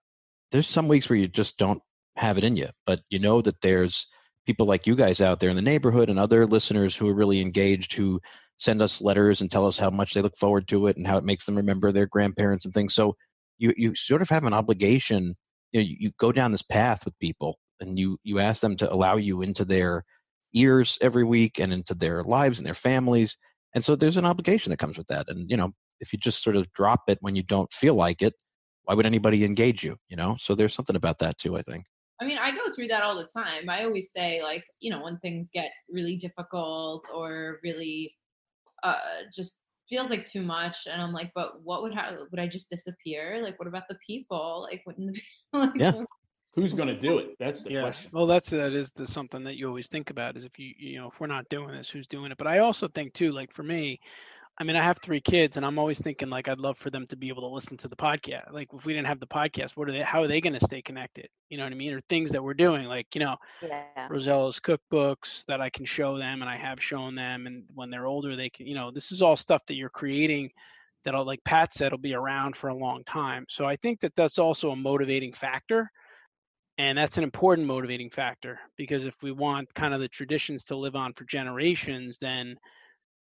there's 0.52 0.66
some 0.68 0.88
weeks 0.88 1.10
where 1.10 1.18
you 1.18 1.28
just 1.28 1.58
don't 1.58 1.82
have 2.16 2.38
it 2.38 2.44
in 2.44 2.56
you, 2.56 2.68
but 2.86 3.00
you 3.10 3.18
know 3.18 3.42
that 3.42 3.60
there's 3.60 4.06
people 4.46 4.66
like 4.66 4.86
you 4.86 4.94
guys 4.94 5.20
out 5.20 5.40
there 5.40 5.50
in 5.50 5.56
the 5.56 5.62
neighborhood 5.62 6.08
and 6.08 6.18
other 6.18 6.46
listeners 6.46 6.96
who 6.96 7.08
are 7.08 7.14
really 7.14 7.40
engaged 7.40 7.94
who 7.94 8.20
send 8.56 8.80
us 8.80 9.02
letters 9.02 9.40
and 9.40 9.50
tell 9.50 9.66
us 9.66 9.78
how 9.78 9.90
much 9.90 10.14
they 10.14 10.22
look 10.22 10.36
forward 10.36 10.68
to 10.68 10.86
it 10.86 10.96
and 10.96 11.06
how 11.06 11.16
it 11.16 11.24
makes 11.24 11.44
them 11.44 11.56
remember 11.56 11.90
their 11.90 12.06
grandparents 12.06 12.64
and 12.64 12.72
things 12.72 12.94
so 12.94 13.14
you 13.58 13.72
you 13.76 13.94
sort 13.94 14.22
of 14.22 14.28
have 14.28 14.44
an 14.44 14.52
obligation 14.52 15.34
you 15.72 15.80
know 15.80 15.84
you, 15.84 15.96
you 15.98 16.10
go 16.18 16.30
down 16.30 16.52
this 16.52 16.62
path 16.62 17.04
with 17.04 17.18
people 17.18 17.58
and 17.80 17.98
you 17.98 18.18
you 18.22 18.38
ask 18.38 18.60
them 18.60 18.76
to 18.76 18.92
allow 18.92 19.16
you 19.16 19.42
into 19.42 19.64
their 19.64 20.04
ears 20.54 20.98
every 21.00 21.24
week 21.24 21.58
and 21.58 21.72
into 21.72 21.94
their 21.94 22.22
lives 22.22 22.58
and 22.58 22.66
their 22.66 22.74
families 22.74 23.36
and 23.74 23.82
so 23.82 23.96
there's 23.96 24.16
an 24.16 24.26
obligation 24.26 24.70
that 24.70 24.78
comes 24.78 24.96
with 24.96 25.08
that 25.08 25.28
and 25.28 25.50
you 25.50 25.56
know 25.56 25.72
if 26.00 26.12
you 26.12 26.18
just 26.18 26.42
sort 26.42 26.56
of 26.56 26.70
drop 26.72 27.02
it 27.08 27.18
when 27.20 27.34
you 27.34 27.42
don't 27.42 27.72
feel 27.72 27.94
like 27.94 28.22
it 28.22 28.34
why 28.84 28.94
would 28.94 29.06
anybody 29.06 29.44
engage 29.44 29.82
you 29.82 29.96
you 30.08 30.16
know 30.16 30.36
so 30.38 30.54
there's 30.54 30.74
something 30.74 30.96
about 30.96 31.18
that 31.18 31.36
too 31.38 31.56
i 31.56 31.62
think 31.62 31.84
I 32.20 32.26
mean, 32.26 32.38
I 32.38 32.52
go 32.52 32.70
through 32.74 32.88
that 32.88 33.02
all 33.02 33.16
the 33.16 33.24
time. 33.24 33.68
I 33.68 33.84
always 33.84 34.12
say, 34.12 34.42
like, 34.42 34.64
you 34.80 34.90
know, 34.90 35.02
when 35.02 35.18
things 35.18 35.50
get 35.52 35.72
really 35.90 36.16
difficult 36.16 37.08
or 37.12 37.58
really 37.62 38.14
uh, 38.82 38.98
just 39.34 39.58
feels 39.88 40.10
like 40.10 40.24
too 40.24 40.42
much, 40.42 40.86
and 40.90 41.02
I'm 41.02 41.12
like, 41.12 41.32
but 41.34 41.62
what 41.62 41.82
would 41.82 41.92
happen? 41.92 42.18
Would 42.30 42.40
I 42.40 42.46
just 42.46 42.70
disappear? 42.70 43.40
Like, 43.42 43.58
what 43.58 43.68
about 43.68 43.88
the 43.88 43.98
people? 44.06 44.66
Like, 44.70 44.82
wouldn't 44.86 45.14
the 45.14 45.20
like, 45.58 45.72
Yeah. 45.74 45.92
Who's 46.54 46.72
going 46.72 46.86
to 46.86 46.96
do 46.96 47.18
it? 47.18 47.34
That's 47.40 47.64
the 47.64 47.72
yeah. 47.72 47.80
question. 47.80 48.10
Well, 48.14 48.28
that's 48.28 48.50
that 48.50 48.74
is 48.74 48.92
the 48.92 49.08
something 49.08 49.42
that 49.42 49.56
you 49.56 49.66
always 49.66 49.88
think 49.88 50.10
about 50.10 50.36
is 50.36 50.44
if 50.44 50.56
you 50.56 50.72
you 50.78 51.00
know 51.00 51.08
if 51.08 51.18
we're 51.18 51.26
not 51.26 51.48
doing 51.48 51.72
this, 51.72 51.90
who's 51.90 52.06
doing 52.06 52.30
it? 52.30 52.38
But 52.38 52.46
I 52.46 52.60
also 52.60 52.86
think 52.86 53.12
too, 53.12 53.32
like 53.32 53.52
for 53.52 53.64
me, 53.64 53.98
I 54.56 54.62
mean, 54.62 54.76
I 54.76 54.82
have 54.82 54.98
three 54.98 55.20
kids, 55.20 55.56
and 55.56 55.66
I'm 55.66 55.80
always 55.80 56.00
thinking 56.00 56.30
like 56.30 56.46
I'd 56.46 56.60
love 56.60 56.78
for 56.78 56.88
them 56.88 57.08
to 57.08 57.16
be 57.16 57.28
able 57.28 57.42
to 57.42 57.52
listen 57.52 57.76
to 57.78 57.88
the 57.88 57.96
podcast. 57.96 58.52
Like 58.52 58.68
if 58.72 58.84
we 58.84 58.92
didn't 58.92 59.08
have 59.08 59.18
the 59.18 59.26
podcast, 59.26 59.72
what 59.76 59.88
are 59.88 59.92
they? 59.92 60.00
How 60.00 60.22
are 60.22 60.28
they 60.28 60.40
going 60.40 60.52
to 60.52 60.64
stay 60.64 60.80
connected? 60.80 61.28
You 61.48 61.58
know 61.58 61.64
what 61.64 61.72
I 61.72 61.76
mean? 61.76 61.92
Or 61.92 62.00
things 62.02 62.30
that 62.30 62.42
we're 62.42 62.54
doing, 62.54 62.84
like 62.84 63.08
you 63.14 63.20
know, 63.20 63.36
Yeah. 63.60 64.08
Rosella's 64.08 64.60
cookbooks 64.60 65.44
that 65.46 65.60
I 65.60 65.70
can 65.70 65.84
show 65.84 66.16
them, 66.18 66.40
and 66.40 66.48
I 66.48 66.56
have 66.56 66.80
shown 66.80 67.16
them, 67.16 67.46
and 67.48 67.64
when 67.74 67.90
they're 67.90 68.06
older, 68.06 68.36
they 68.36 68.48
can, 68.48 68.66
you 68.66 68.76
know, 68.76 68.92
this 68.92 69.10
is 69.10 69.22
all 69.22 69.36
stuff 69.36 69.62
that 69.66 69.74
you're 69.74 69.90
creating 69.90 70.50
that'll, 71.04 71.24
like 71.24 71.42
Pat 71.44 71.72
said, 71.72 71.90
will 71.90 71.98
be 71.98 72.14
around 72.14 72.56
for 72.56 72.68
a 72.68 72.74
long 72.76 73.02
time. 73.04 73.44
So 73.48 73.64
I 73.64 73.76
think 73.76 74.00
that 74.00 74.14
that's 74.14 74.38
also 74.38 74.70
a 74.70 74.76
motivating 74.76 75.32
factor, 75.32 75.90
and 76.78 76.96
that's 76.96 77.18
an 77.18 77.24
important 77.24 77.66
motivating 77.66 78.10
factor 78.10 78.60
because 78.76 79.04
if 79.04 79.14
we 79.20 79.32
want 79.32 79.74
kind 79.74 79.94
of 79.94 80.00
the 80.00 80.08
traditions 80.08 80.62
to 80.64 80.76
live 80.76 80.94
on 80.94 81.12
for 81.12 81.24
generations, 81.24 82.18
then 82.18 82.56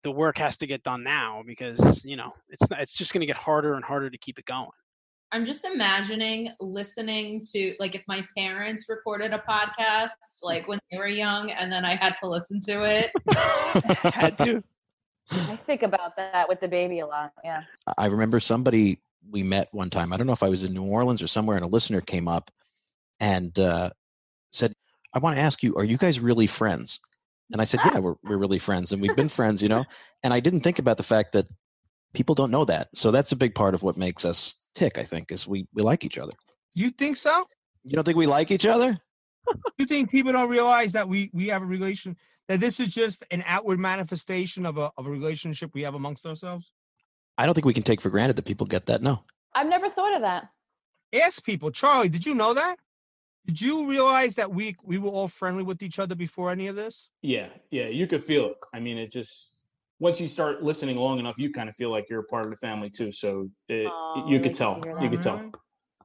the 0.02 0.10
work 0.10 0.38
has 0.38 0.56
to 0.58 0.66
get 0.66 0.82
done 0.82 1.02
now 1.02 1.42
because 1.46 2.04
you 2.04 2.16
know 2.16 2.32
it's 2.48 2.68
not, 2.70 2.80
it's 2.80 2.92
just 2.92 3.12
going 3.12 3.20
to 3.20 3.26
get 3.26 3.36
harder 3.36 3.74
and 3.74 3.84
harder 3.84 4.10
to 4.10 4.18
keep 4.18 4.38
it 4.38 4.44
going. 4.44 4.68
I'm 5.30 5.44
just 5.44 5.66
imagining 5.66 6.50
listening 6.60 7.44
to 7.52 7.74
like 7.78 7.94
if 7.94 8.02
my 8.08 8.26
parents 8.36 8.86
recorded 8.88 9.32
a 9.34 9.42
podcast 9.48 10.08
like 10.42 10.66
when 10.66 10.78
they 10.90 10.96
were 10.96 11.06
young 11.06 11.50
and 11.50 11.70
then 11.70 11.84
I 11.84 11.96
had 11.96 12.14
to 12.22 12.28
listen 12.28 12.62
to 12.62 12.84
it. 12.84 13.10
Had 14.14 14.38
to. 14.38 14.62
I 15.30 15.56
think 15.56 15.82
about 15.82 16.16
that 16.16 16.48
with 16.48 16.60
the 16.60 16.68
baby 16.68 17.00
a 17.00 17.06
lot. 17.06 17.32
Yeah. 17.44 17.64
I 17.98 18.06
remember 18.06 18.40
somebody 18.40 19.00
we 19.30 19.42
met 19.42 19.68
one 19.72 19.90
time. 19.90 20.12
I 20.12 20.16
don't 20.16 20.26
know 20.26 20.32
if 20.32 20.42
I 20.42 20.48
was 20.48 20.64
in 20.64 20.72
New 20.72 20.84
Orleans 20.84 21.22
or 21.22 21.26
somewhere, 21.26 21.56
and 21.56 21.64
a 21.64 21.68
listener 21.68 22.00
came 22.00 22.28
up 22.28 22.50
and 23.20 23.56
uh, 23.58 23.90
said, 24.52 24.72
"I 25.14 25.18
want 25.18 25.36
to 25.36 25.42
ask 25.42 25.62
you, 25.62 25.74
are 25.76 25.84
you 25.84 25.98
guys 25.98 26.20
really 26.20 26.46
friends?" 26.46 27.00
And 27.52 27.60
I 27.60 27.64
said, 27.64 27.80
"Yeah, 27.84 27.92
ah. 27.94 28.00
we're 28.00 28.14
we're 28.22 28.36
really 28.36 28.58
friends, 28.58 28.92
and 28.92 29.00
we've 29.00 29.16
been 29.16 29.28
friends, 29.40 29.62
you 29.62 29.68
know." 29.68 29.84
And 30.22 30.34
I 30.34 30.40
didn't 30.40 30.60
think 30.60 30.78
about 30.78 30.96
the 30.96 31.02
fact 31.02 31.32
that 31.32 31.46
people 32.14 32.34
don't 32.34 32.50
know 32.50 32.64
that. 32.64 32.88
So 32.94 33.10
that's 33.10 33.32
a 33.32 33.36
big 33.36 33.54
part 33.54 33.74
of 33.74 33.82
what 33.82 33.96
makes 33.96 34.24
us 34.24 34.70
tick. 34.74 34.98
I 34.98 35.04
think 35.04 35.32
is 35.32 35.46
we 35.46 35.66
we 35.74 35.82
like 35.82 36.04
each 36.04 36.18
other. 36.18 36.32
You 36.74 36.90
think 36.90 37.16
so? 37.16 37.44
You 37.84 37.92
don't 37.92 38.04
think 38.04 38.18
we 38.18 38.26
like 38.26 38.50
each 38.50 38.66
other? 38.66 38.96
You 39.78 39.86
think 39.86 40.10
people 40.10 40.32
don't 40.32 40.50
realize 40.50 40.92
that 40.92 41.08
we 41.08 41.30
we 41.32 41.48
have 41.48 41.62
a 41.62 41.66
relation 41.66 42.16
that 42.48 42.60
this 42.60 42.80
is 42.80 42.88
just 42.88 43.24
an 43.30 43.42
outward 43.46 43.78
manifestation 43.78 44.66
of 44.66 44.78
a 44.78 44.90
of 44.96 45.06
a 45.06 45.10
relationship 45.10 45.70
we 45.74 45.82
have 45.82 45.94
amongst 45.94 46.26
ourselves? 46.26 46.70
I 47.38 47.46
don't 47.46 47.54
think 47.54 47.64
we 47.64 47.74
can 47.74 47.84
take 47.84 48.00
for 48.00 48.10
granted 48.10 48.36
that 48.36 48.44
people 48.44 48.66
get 48.66 48.86
that. 48.86 49.00
No. 49.00 49.22
I've 49.54 49.68
never 49.68 49.88
thought 49.88 50.14
of 50.14 50.22
that. 50.22 50.48
Ask 51.14 51.44
people, 51.44 51.70
Charlie, 51.70 52.08
did 52.08 52.26
you 52.26 52.34
know 52.34 52.54
that? 52.54 52.78
Did 53.46 53.60
you 53.60 53.88
realize 53.88 54.34
that 54.34 54.52
we 54.52 54.76
we 54.82 54.98
were 54.98 55.10
all 55.10 55.28
friendly 55.28 55.62
with 55.62 55.82
each 55.82 55.98
other 55.98 56.14
before 56.14 56.50
any 56.50 56.66
of 56.66 56.76
this? 56.76 57.10
Yeah, 57.22 57.48
yeah, 57.70 57.88
you 57.88 58.06
could 58.06 58.22
feel 58.22 58.46
it. 58.46 58.56
I 58.74 58.80
mean, 58.80 58.98
it 58.98 59.10
just 59.10 59.50
once 60.00 60.20
you 60.20 60.28
start 60.28 60.62
listening 60.62 60.96
long 60.96 61.18
enough, 61.18 61.36
you 61.38 61.52
kind 61.52 61.68
of 61.68 61.74
feel 61.76 61.90
like 61.90 62.08
you're 62.10 62.20
a 62.20 62.24
part 62.24 62.44
of 62.44 62.50
the 62.50 62.56
family 62.56 62.90
too. 62.90 63.10
So 63.10 63.48
it, 63.68 63.86
Aw, 63.86 64.28
you 64.28 64.40
could 64.40 64.52
tell. 64.52 64.82
You 64.84 64.94
that. 65.00 65.10
could 65.10 65.22
tell. 65.22 65.50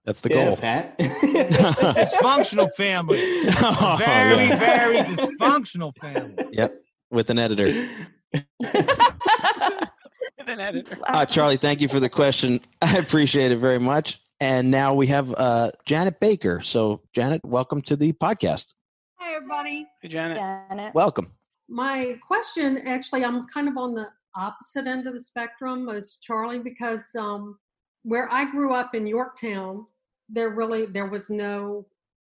That's 0.05 0.21
the 0.21 0.29
yeah, 0.29 0.45
goal. 0.45 0.57
Pat. 0.57 0.99
Dysfunctional 0.99 2.73
family. 2.73 3.21
Oh, 3.61 3.95
Very, 3.99 4.47
yeah. 4.47 4.55
very 4.57 4.97
dysfunctional 5.15 5.95
family. 5.97 6.45
Yep. 6.51 6.81
With 7.09 7.29
an 7.29 7.39
editor. 7.39 7.87
With 8.59 10.47
an 10.47 10.59
editor. 10.59 10.97
Uh, 11.07 11.25
Charlie, 11.25 11.57
thank 11.57 11.79
you 11.79 11.87
for 11.87 12.01
the 12.01 12.09
question. 12.09 12.59
I 12.81 12.97
appreciate 12.97 13.51
it 13.51 13.57
very 13.57 13.79
much. 13.79 14.19
And 14.39 14.71
now 14.71 14.93
we 14.93 15.07
have 15.07 15.33
uh, 15.37 15.71
Janet 15.85 16.19
Baker. 16.19 16.59
So, 16.59 17.01
Janet, 17.13 17.41
welcome 17.43 17.81
to 17.83 17.95
the 17.95 18.13
podcast. 18.13 18.73
Hi, 19.19 19.35
everybody. 19.35 19.87
Hey, 20.01 20.09
Janet. 20.09 20.37
Janet. 20.37 20.93
Welcome. 20.93 21.31
My 21.69 22.19
question, 22.25 22.79
actually, 22.85 23.23
I'm 23.23 23.43
kind 23.43 23.67
of 23.67 23.77
on 23.77 23.93
the 23.93 24.09
opposite 24.35 24.87
end 24.87 25.07
of 25.07 25.13
the 25.13 25.21
spectrum 25.21 25.87
as 25.89 26.17
Charlie 26.21 26.59
because 26.59 27.07
um, 27.17 27.57
where 28.03 28.31
I 28.31 28.45
grew 28.45 28.73
up 28.73 28.95
in 28.95 29.07
Yorktown, 29.07 29.85
there 30.29 30.49
really 30.49 30.85
there 30.85 31.07
was 31.07 31.29
no 31.29 31.85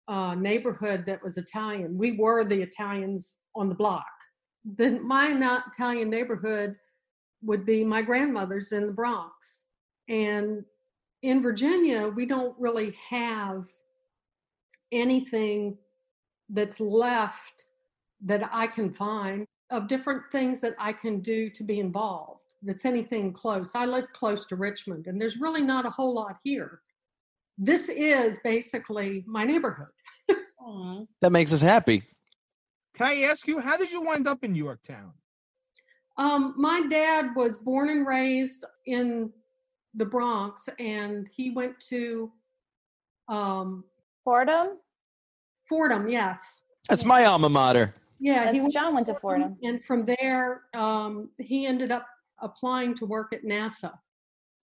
uh, 0.08 0.34
neighborhood 0.34 1.04
that 1.06 1.22
was 1.22 1.38
Italian. 1.38 1.96
We 1.96 2.12
were 2.12 2.44
the 2.44 2.60
Italians 2.60 3.36
on 3.56 3.68
the 3.68 3.74
block. 3.74 4.04
Then 4.64 5.06
my 5.06 5.28
not 5.28 5.64
Italian 5.72 6.10
neighborhood 6.10 6.76
would 7.42 7.64
be 7.64 7.84
my 7.84 8.02
grandmother's 8.02 8.72
in 8.72 8.86
the 8.86 8.92
Bronx, 8.92 9.62
and 10.08 10.64
in 11.24 11.40
Virginia 11.40 12.06
we 12.08 12.26
don't 12.26 12.54
really 12.58 12.94
have 13.08 13.64
anything 14.92 15.76
that's 16.50 16.78
left 16.78 17.64
that 18.22 18.48
I 18.52 18.66
can 18.66 18.92
find 18.92 19.46
of 19.70 19.88
different 19.88 20.22
things 20.30 20.60
that 20.60 20.74
I 20.78 20.92
can 20.92 21.20
do 21.20 21.48
to 21.50 21.64
be 21.64 21.80
involved. 21.80 22.40
That's 22.62 22.84
anything 22.84 23.32
close. 23.32 23.74
I 23.74 23.86
live 23.86 24.04
close 24.12 24.44
to 24.46 24.56
Richmond, 24.56 25.06
and 25.06 25.20
there's 25.20 25.38
really 25.38 25.62
not 25.62 25.86
a 25.86 25.90
whole 25.90 26.14
lot 26.14 26.36
here. 26.44 26.80
This 27.56 27.88
is 27.88 28.38
basically 28.44 29.24
my 29.26 29.44
neighborhood. 29.44 29.88
That 31.20 31.30
makes 31.30 31.52
us 31.52 31.60
happy. 31.60 32.00
Can 32.94 33.06
I 33.08 33.28
ask 33.30 33.46
you, 33.46 33.60
how 33.60 33.76
did 33.76 33.92
you 33.92 34.00
wind 34.00 34.26
up 34.26 34.42
in 34.44 34.54
Yorktown? 34.54 35.12
Um, 36.16 36.54
my 36.56 36.86
dad 36.88 37.36
was 37.36 37.58
born 37.58 37.90
and 37.90 38.06
raised 38.06 38.64
in 38.86 39.30
the 39.96 40.04
Bronx, 40.04 40.68
and 40.78 41.28
he 41.34 41.50
went 41.50 41.78
to 41.88 42.30
um, 43.28 43.84
Fordham? 44.24 44.78
Fordham. 45.68 46.08
Yes, 46.08 46.62
That's 46.88 47.04
my 47.04 47.24
alma 47.24 47.48
mater. 47.48 47.94
yeah. 48.20 48.52
he 48.52 48.60
went 48.60 48.72
John 48.72 48.94
went 48.94 49.06
to 49.06 49.14
Fordham. 49.14 49.56
and 49.62 49.84
from 49.84 50.04
there 50.04 50.62
um, 50.74 51.30
he 51.38 51.66
ended 51.66 51.90
up 51.90 52.06
applying 52.42 52.94
to 52.96 53.06
work 53.06 53.32
at 53.32 53.44
NASA. 53.44 53.92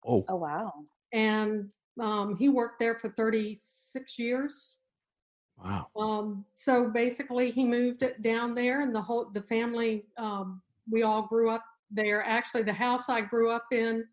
Oh, 0.06 0.24
Oh 0.28 0.36
wow. 0.36 0.72
And 1.12 1.68
um, 2.00 2.36
he 2.36 2.48
worked 2.48 2.78
there 2.80 2.96
for 2.96 3.10
36 3.10 4.18
years. 4.18 4.78
wow. 5.62 5.86
Um, 5.96 6.44
so 6.56 6.88
basically, 6.88 7.50
he 7.50 7.64
moved 7.64 8.02
it 8.02 8.20
down 8.22 8.54
there, 8.54 8.80
and 8.82 8.94
the 8.94 9.00
whole 9.02 9.30
the 9.32 9.42
family 9.42 10.04
um, 10.18 10.60
we 10.90 11.02
all 11.02 11.22
grew 11.22 11.50
up 11.50 11.64
there. 11.90 12.22
Actually, 12.24 12.62
the 12.64 12.72
house 12.72 13.08
I 13.08 13.20
grew 13.20 13.50
up 13.50 13.66
in, 13.72 14.04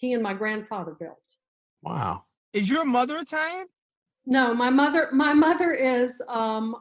he 0.00 0.14
and 0.14 0.22
my 0.22 0.32
grandfather 0.32 0.96
built. 0.98 1.18
Wow. 1.82 2.24
Is 2.54 2.68
your 2.68 2.84
mother 2.84 3.18
Italian? 3.18 3.66
No, 4.26 4.54
my 4.54 4.70
mother 4.70 5.08
my 5.12 5.34
mother 5.34 5.72
is 5.72 6.20
um, 6.28 6.74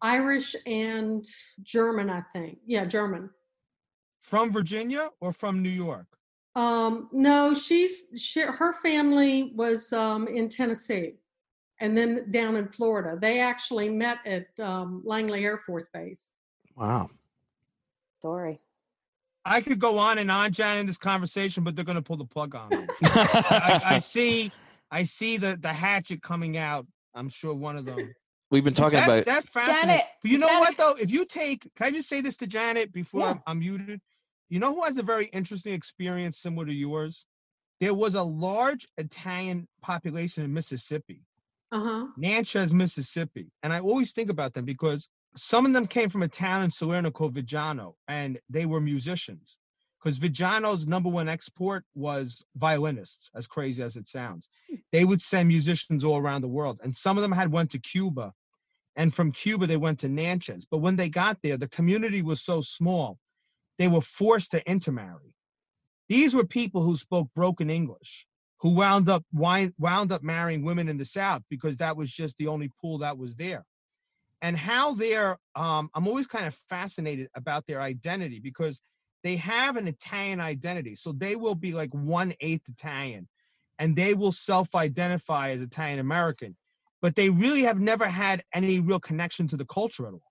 Irish 0.00 0.54
and 0.66 1.26
German, 1.62 2.08
I 2.08 2.22
think. 2.32 2.58
Yeah, 2.64 2.84
German. 2.84 3.28
From 4.20 4.50
Virginia 4.50 5.10
or 5.20 5.32
from 5.32 5.62
New 5.62 5.70
York? 5.70 6.06
Um, 6.54 7.08
no, 7.12 7.54
she's 7.54 8.06
she, 8.16 8.40
her 8.42 8.74
family 8.82 9.52
was 9.54 9.92
um, 9.92 10.28
in 10.28 10.48
Tennessee, 10.48 11.14
and 11.80 11.96
then 11.96 12.30
down 12.30 12.56
in 12.56 12.68
Florida. 12.68 13.18
They 13.20 13.40
actually 13.40 13.88
met 13.88 14.18
at 14.26 14.46
um, 14.64 15.02
Langley 15.04 15.44
Air 15.44 15.62
Force 15.66 15.88
Base. 15.92 16.30
Wow. 16.76 17.10
Story. 18.20 18.60
I 19.44 19.60
could 19.60 19.78
go 19.78 19.98
on 19.98 20.18
and 20.18 20.30
on, 20.30 20.52
Jan, 20.52 20.78
in 20.78 20.86
this 20.86 20.98
conversation, 20.98 21.64
but 21.64 21.74
they're 21.74 21.84
going 21.84 21.96
to 21.96 22.02
pull 22.02 22.16
the 22.18 22.24
plug 22.26 22.54
on 22.54 22.68
me. 22.70 22.86
I, 23.04 23.80
I 23.84 23.98
see, 24.00 24.52
I 24.90 25.02
see 25.04 25.36
the 25.38 25.56
the 25.60 25.72
hatchet 25.72 26.22
coming 26.22 26.56
out. 26.56 26.86
I'm 27.14 27.28
sure 27.28 27.54
one 27.54 27.76
of 27.76 27.84
them. 27.84 28.14
We've 28.50 28.64
been 28.64 28.74
talking 28.74 28.98
That- 28.98 29.08
about 29.08 29.26
that's 29.26 29.48
fascinating. 29.48 29.88
Janet, 29.88 30.04
but 30.22 30.30
you 30.30 30.38
know 30.38 30.48
Janet- 30.48 30.60
what 30.60 30.76
though? 30.76 30.94
If 31.00 31.10
you 31.10 31.24
take, 31.24 31.68
can 31.76 31.86
I 31.86 31.90
just 31.90 32.08
say 32.08 32.20
this 32.20 32.36
to 32.38 32.46
Janet 32.46 32.92
before 32.92 33.22
Yeah. 33.22 33.30
I'm, 33.30 33.42
I'm 33.46 33.58
muted? 33.60 34.00
You 34.50 34.58
know 34.58 34.74
who 34.74 34.82
has 34.82 34.98
a 34.98 35.02
very 35.02 35.26
interesting 35.26 35.72
experience 35.72 36.38
similar 36.38 36.66
to 36.66 36.72
yours? 36.72 37.24
There 37.80 37.94
was 37.94 38.16
a 38.16 38.22
large 38.22 38.86
Italian 38.98 39.66
population 39.80 40.44
in 40.44 40.52
Mississippi, 40.52 41.22
Uh 41.72 41.80
huh. 41.80 42.06
Natchez, 42.18 42.74
Mississippi, 42.74 43.46
and 43.62 43.72
I 43.72 43.80
always 43.80 44.12
think 44.12 44.28
about 44.28 44.52
them 44.52 44.64
because 44.66 45.08
some 45.36 45.66
of 45.66 45.72
them 45.72 45.86
came 45.86 46.08
from 46.08 46.22
a 46.22 46.28
town 46.28 46.62
in 46.62 46.70
Salerno 46.70 47.10
called 47.10 47.34
Viggiano, 47.34 47.94
and 48.08 48.38
they 48.48 48.66
were 48.66 48.80
musicians. 48.80 49.56
Because 50.02 50.18
Viggiano's 50.18 50.86
number 50.86 51.10
one 51.10 51.28
export 51.28 51.84
was 51.94 52.42
violinists, 52.56 53.30
as 53.34 53.46
crazy 53.46 53.82
as 53.82 53.96
it 53.96 54.08
sounds. 54.08 54.48
Hmm. 54.68 54.76
They 54.92 55.04
would 55.04 55.20
send 55.20 55.48
musicians 55.48 56.04
all 56.04 56.16
around 56.18 56.40
the 56.40 56.48
world, 56.48 56.80
and 56.82 56.96
some 56.96 57.18
of 57.18 57.22
them 57.22 57.32
had 57.32 57.52
went 57.52 57.70
to 57.72 57.78
Cuba, 57.78 58.32
and 58.96 59.14
from 59.14 59.32
Cuba 59.32 59.66
they 59.66 59.76
went 59.76 60.00
to 60.00 60.08
Natchez. 60.08 60.64
But 60.64 60.78
when 60.78 60.96
they 60.96 61.08
got 61.08 61.38
there, 61.42 61.56
the 61.56 61.68
community 61.68 62.22
was 62.22 62.42
so 62.42 62.60
small, 62.60 63.18
they 63.78 63.88
were 63.88 64.00
forced 64.00 64.52
to 64.52 64.68
intermarry. 64.68 65.34
These 66.08 66.34
were 66.34 66.46
people 66.46 66.82
who 66.82 66.96
spoke 66.96 67.28
broken 67.34 67.70
English, 67.70 68.26
who 68.60 68.70
wound 68.70 69.08
up 69.08 69.24
wound 69.32 70.12
up 70.12 70.22
marrying 70.22 70.64
women 70.64 70.88
in 70.88 70.96
the 70.96 71.04
South 71.04 71.42
because 71.48 71.76
that 71.76 71.96
was 71.96 72.10
just 72.10 72.36
the 72.36 72.48
only 72.48 72.70
pool 72.80 72.98
that 72.98 73.16
was 73.16 73.36
there. 73.36 73.64
And 74.42 74.56
how 74.56 74.94
they're, 74.94 75.36
um, 75.54 75.90
I'm 75.94 76.08
always 76.08 76.26
kind 76.26 76.46
of 76.46 76.54
fascinated 76.54 77.28
about 77.34 77.66
their 77.66 77.82
identity 77.82 78.40
because 78.40 78.80
they 79.22 79.36
have 79.36 79.76
an 79.76 79.86
Italian 79.86 80.40
identity. 80.40 80.94
So 80.94 81.12
they 81.12 81.36
will 81.36 81.54
be 81.54 81.72
like 81.72 81.90
one 81.92 82.32
eighth 82.40 82.68
Italian 82.68 83.28
and 83.78 83.96
they 83.96 84.14
will 84.14 84.32
self 84.32 84.74
identify 84.74 85.50
as 85.50 85.62
Italian 85.62 85.98
American, 85.98 86.56
but 87.02 87.16
they 87.16 87.30
really 87.30 87.62
have 87.62 87.80
never 87.80 88.06
had 88.06 88.42
any 88.54 88.80
real 88.80 89.00
connection 89.00 89.46
to 89.48 89.56
the 89.56 89.66
culture 89.66 90.06
at 90.06 90.12
all. 90.12 90.22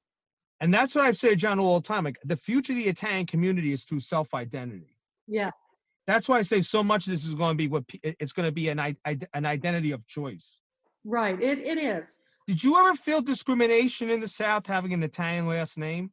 And 0.61 0.73
that's 0.73 0.93
what 0.93 1.05
I've 1.05 1.17
said, 1.17 1.37
John, 1.37 1.59
all 1.59 1.79
the 1.79 1.87
time. 1.87 2.03
Like 2.03 2.17
the 2.23 2.37
future 2.37 2.73
of 2.73 2.77
the 2.77 2.87
Italian 2.87 3.25
community 3.25 3.73
is 3.73 3.83
through 3.83 4.01
self 4.01 4.33
identity. 4.33 4.95
Yeah. 5.27 5.51
That's 6.07 6.27
why 6.27 6.39
I 6.39 6.41
say 6.41 6.61
so 6.61 6.83
much 6.83 7.05
of 7.05 7.11
this 7.11 7.23
is 7.23 7.35
going 7.35 7.51
to 7.51 7.57
be 7.57 7.67
what 7.67 7.83
it's 8.03 8.33
going 8.33 8.47
to 8.47 8.51
be 8.51 8.69
an 8.69 8.79
an 8.79 9.45
identity 9.45 9.91
of 9.91 10.05
choice. 10.07 10.57
Right. 11.05 11.41
It 11.41 11.59
it 11.59 11.77
is. 11.77 12.19
Did 12.49 12.63
you 12.63 12.75
ever 12.79 12.95
feel 12.95 13.21
discrimination 13.21 14.09
in 14.09 14.19
the 14.19 14.27
South 14.27 14.65
having 14.65 14.91
an 14.91 15.03
Italian 15.03 15.47
last 15.47 15.77
name? 15.77 16.09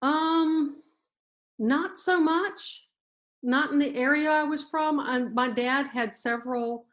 Um, 0.00 0.76
not 1.58 1.98
so 1.98 2.20
much. 2.20 2.86
Not 3.42 3.72
in 3.72 3.80
the 3.80 3.96
area 3.96 4.30
I 4.30 4.44
was 4.44 4.62
from. 4.62 5.00
And 5.00 5.34
my 5.34 5.48
dad 5.48 5.88
had 5.88 6.14
several 6.14 6.86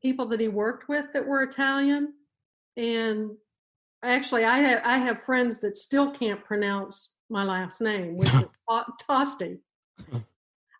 people 0.00 0.26
that 0.26 0.38
he 0.38 0.46
worked 0.46 0.88
with 0.88 1.06
that 1.12 1.26
were 1.26 1.42
Italian, 1.42 2.12
and 2.76 3.30
actually, 4.04 4.44
I 4.44 4.58
have 4.58 4.82
I 4.84 4.96
have 4.98 5.24
friends 5.24 5.58
that 5.58 5.76
still 5.76 6.12
can't 6.12 6.44
pronounce 6.44 7.14
my 7.28 7.42
last 7.42 7.80
name, 7.80 8.16
which 8.16 8.28
is 8.32 8.44
To- 8.70 8.84
Tosti. 9.08 9.58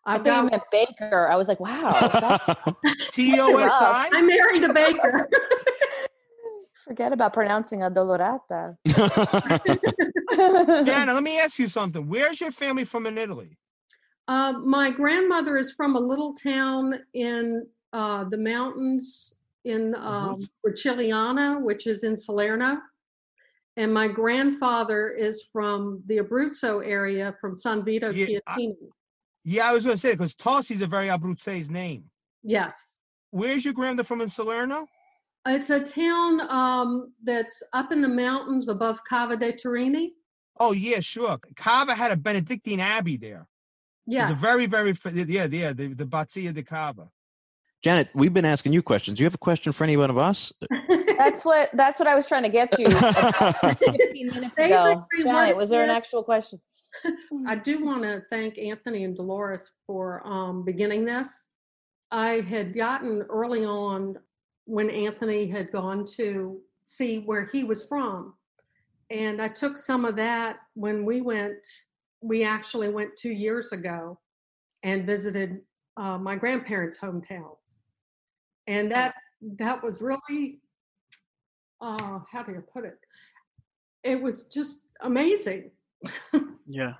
I 0.05 0.15
I've 0.15 0.23
thought 0.23 0.43
you 0.45 0.49
got. 0.49 0.51
meant 0.51 0.63
Baker. 0.71 1.27
I 1.29 1.35
was 1.35 1.49
like, 1.49 1.59
wow. 1.59 1.89
that's- 1.91 2.75
T 3.11 3.37
O 3.41 3.57
S 3.57 3.71
I? 3.73 4.09
I 4.13 4.21
married 4.21 4.63
a 4.63 4.71
baker. 4.71 5.27
Forget 6.85 7.11
about 7.13 7.33
pronouncing 7.33 7.79
Addolorata. 7.79 8.77
Diana, 10.85 11.13
let 11.13 11.23
me 11.23 11.39
ask 11.39 11.57
you 11.57 11.67
something. 11.67 12.07
Where's 12.07 12.39
your 12.39 12.51
family 12.51 12.83
from 12.83 13.07
in 13.07 13.17
Italy? 13.17 13.57
Uh, 14.27 14.53
my 14.63 14.91
grandmother 14.91 15.57
is 15.57 15.71
from 15.71 15.95
a 15.95 15.99
little 15.99 16.33
town 16.35 16.99
in 17.15 17.65
uh, 17.93 18.25
the 18.25 18.37
mountains 18.37 19.35
in 19.65 19.95
um, 19.95 20.37
Bracigliano, 20.65 21.59
which 21.61 21.87
is 21.87 22.03
in 22.03 22.15
Salerno. 22.15 22.77
And 23.77 23.91
my 23.93 24.07
grandfather 24.07 25.09
is 25.09 25.43
from 25.51 26.01
the 26.05 26.17
Abruzzo 26.19 26.85
area 26.85 27.35
from 27.41 27.55
San 27.55 27.83
Vito 27.83 28.11
Yeah, 28.11 28.39
I- 28.47 28.69
Yeah, 29.43 29.69
I 29.69 29.73
was 29.73 29.85
going 29.85 29.95
to 29.95 29.99
say 29.99 30.11
because 30.11 30.35
Tosti's 30.35 30.81
a 30.83 30.87
very 30.87 31.07
Abruzzese 31.07 31.69
name. 31.71 32.05
Yes. 32.43 32.97
Where's 33.31 33.65
your 33.65 33.73
grandmother 33.73 34.03
from 34.05 34.21
in 34.21 34.29
Salerno? 34.29 34.87
It's 35.47 35.69
a 35.69 35.83
town 35.83 36.41
um, 36.49 37.13
that's 37.23 37.61
up 37.73 37.91
in 37.91 38.01
the 38.01 38.07
mountains 38.07 38.67
above 38.67 38.99
Cava 39.07 39.37
de' 39.37 39.53
Tirreni. 39.53 40.09
Oh 40.59 40.71
yeah, 40.71 40.99
sure. 40.99 41.37
Cava 41.55 41.93
had 41.93 42.11
a 42.11 42.17
Benedictine 42.17 42.79
abbey 42.79 43.17
there. 43.17 43.47
Yes. 44.07 44.31
It's 44.31 44.39
a 44.39 44.41
very, 44.41 44.65
very 44.65 44.95
yeah, 45.13 45.45
yeah, 45.45 45.73
the 45.73 45.93
the 45.93 46.05
Bazzia 46.05 46.53
di 46.53 46.63
Cava. 46.63 47.09
Janet, 47.83 48.09
we've 48.15 48.33
been 48.33 48.45
asking 48.45 48.73
you 48.73 48.81
questions. 48.81 49.17
Do 49.17 49.23
you 49.23 49.25
have 49.25 49.35
a 49.35 49.39
question 49.39 49.71
for 49.71 49.83
any 49.83 49.97
one 49.97 50.09
of 50.09 50.17
us? 50.17 50.51
That's 51.17 51.45
what 51.45 51.69
that's 51.73 51.97
what 51.97 52.09
I 52.09 52.15
was 52.15 52.27
trying 52.27 52.43
to 52.43 52.49
get 52.49 52.69
to 52.73 52.83
about 52.83 53.77
15 53.79 54.27
minutes 54.27 54.57
ago. 54.57 55.05
Basically, 55.09 55.31
what 55.31 55.43
Janet, 55.43 55.57
was 55.57 55.69
there 55.69 55.83
an 55.83 55.89
actual 55.89 56.23
question? 56.23 56.59
I 57.47 57.55
do 57.55 57.83
want 57.83 58.03
to 58.03 58.21
thank 58.29 58.57
Anthony 58.57 59.05
and 59.05 59.15
Dolores 59.15 59.71
for 59.87 60.25
um, 60.27 60.65
beginning 60.65 61.05
this. 61.05 61.47
I 62.11 62.41
had 62.41 62.75
gotten 62.75 63.21
early 63.23 63.63
on 63.63 64.17
when 64.65 64.89
Anthony 64.89 65.47
had 65.47 65.71
gone 65.71 66.05
to 66.17 66.59
see 66.85 67.19
where 67.19 67.45
he 67.45 67.63
was 67.63 67.85
from. 67.85 68.33
And 69.09 69.41
I 69.41 69.47
took 69.47 69.77
some 69.77 70.05
of 70.05 70.15
that 70.15 70.57
when 70.73 71.05
we 71.05 71.21
went, 71.21 71.65
we 72.21 72.43
actually 72.43 72.89
went 72.89 73.15
two 73.17 73.31
years 73.31 73.71
ago 73.71 74.19
and 74.83 75.05
visited 75.05 75.61
uh, 75.97 76.17
my 76.17 76.35
grandparents' 76.35 76.97
hometowns. 76.97 77.83
And 78.67 78.91
that 78.91 79.13
that 79.59 79.83
was 79.83 80.01
really, 80.01 80.59
uh, 81.81 82.19
how 82.31 82.41
do 82.41 82.51
you 82.51 82.63
put 82.73 82.83
it? 82.83 82.97
It 84.03 84.21
was 84.21 84.43
just 84.47 84.81
amazing. 85.01 85.71
Yeah, 86.67 86.93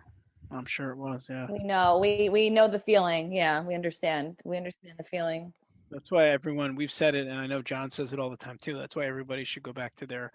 I'm 0.51 0.65
sure 0.65 0.91
it 0.91 0.97
was. 0.97 1.25
Yeah, 1.27 1.47
We 1.49 1.63
know. 1.63 1.97
We 1.97 2.29
we 2.29 2.51
know 2.51 2.67
the 2.67 2.79
feeling. 2.79 3.33
Yeah, 3.33 3.63
we 3.63 3.73
understand. 3.73 4.39
We 4.45 4.57
understand 4.57 4.93
the 4.99 5.03
feeling. 5.03 5.53
That's 5.91 6.11
why 6.11 6.27
everyone 6.29 6.75
we've 6.75 6.91
said 6.91 7.15
it, 7.15 7.27
and 7.27 7.39
I 7.39 7.47
know 7.47 7.61
John 7.61 7.89
says 7.89 8.13
it 8.13 8.19
all 8.19 8.29
the 8.29 8.37
time 8.37 8.57
too. 8.61 8.77
That's 8.77 8.95
why 8.95 9.05
everybody 9.05 9.43
should 9.43 9.63
go 9.63 9.73
back 9.73 9.95
to 9.97 10.05
their 10.07 10.31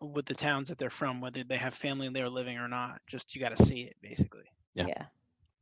with 0.00 0.26
the 0.26 0.34
towns 0.34 0.68
that 0.68 0.78
they're 0.78 0.90
from, 0.90 1.20
whether 1.20 1.44
they 1.44 1.56
have 1.56 1.74
family 1.74 2.08
there 2.08 2.28
living 2.28 2.58
or 2.58 2.68
not. 2.68 3.00
Just 3.06 3.34
you 3.34 3.40
got 3.40 3.56
to 3.56 3.64
see 3.64 3.82
it, 3.82 3.96
basically. 4.02 4.44
Yeah. 4.74 4.86
yeah. 4.88 5.04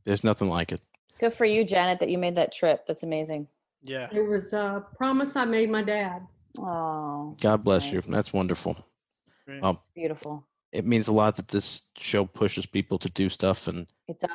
There's 0.05 0.25
nothing 0.25 0.49
like 0.49 0.73
it. 0.73 0.81
Good 1.19 1.35
for 1.35 1.45
you, 1.45 1.63
Janet, 1.65 2.01
that 2.01 2.09
you 2.09 2.17
made 2.17 2.37
that 2.37 2.53
trip. 2.53 2.87
That's 2.87 3.03
amazing. 3.03 3.49
Yeah. 3.83 4.09
It 4.11 4.27
was 4.27 4.53
a 4.55 4.83
promise 4.97 5.37
I 5.37 5.45
made 5.45 5.69
my 5.71 5.83
dad. 5.83 6.27
Oh, 6.59 7.37
God 7.41 7.63
bless 7.65 7.93
you. 7.93 8.01
That's 8.01 8.33
wonderful. 8.33 8.77
Great. 9.47 9.63
Um, 9.63 9.77
it's 9.77 9.91
beautiful. 9.95 10.47
it 10.73 10.87
means 10.87 11.09
a 11.09 11.13
lot 11.13 11.37
that 11.37 11.49
this 11.49 11.83
show 11.99 12.25
pushes 12.25 12.65
people 12.65 12.99
to 12.99 13.11
do 13.11 13.29
stuff, 13.29 13.69
and 13.69 13.87
It 14.09 14.19
does. 14.21 14.31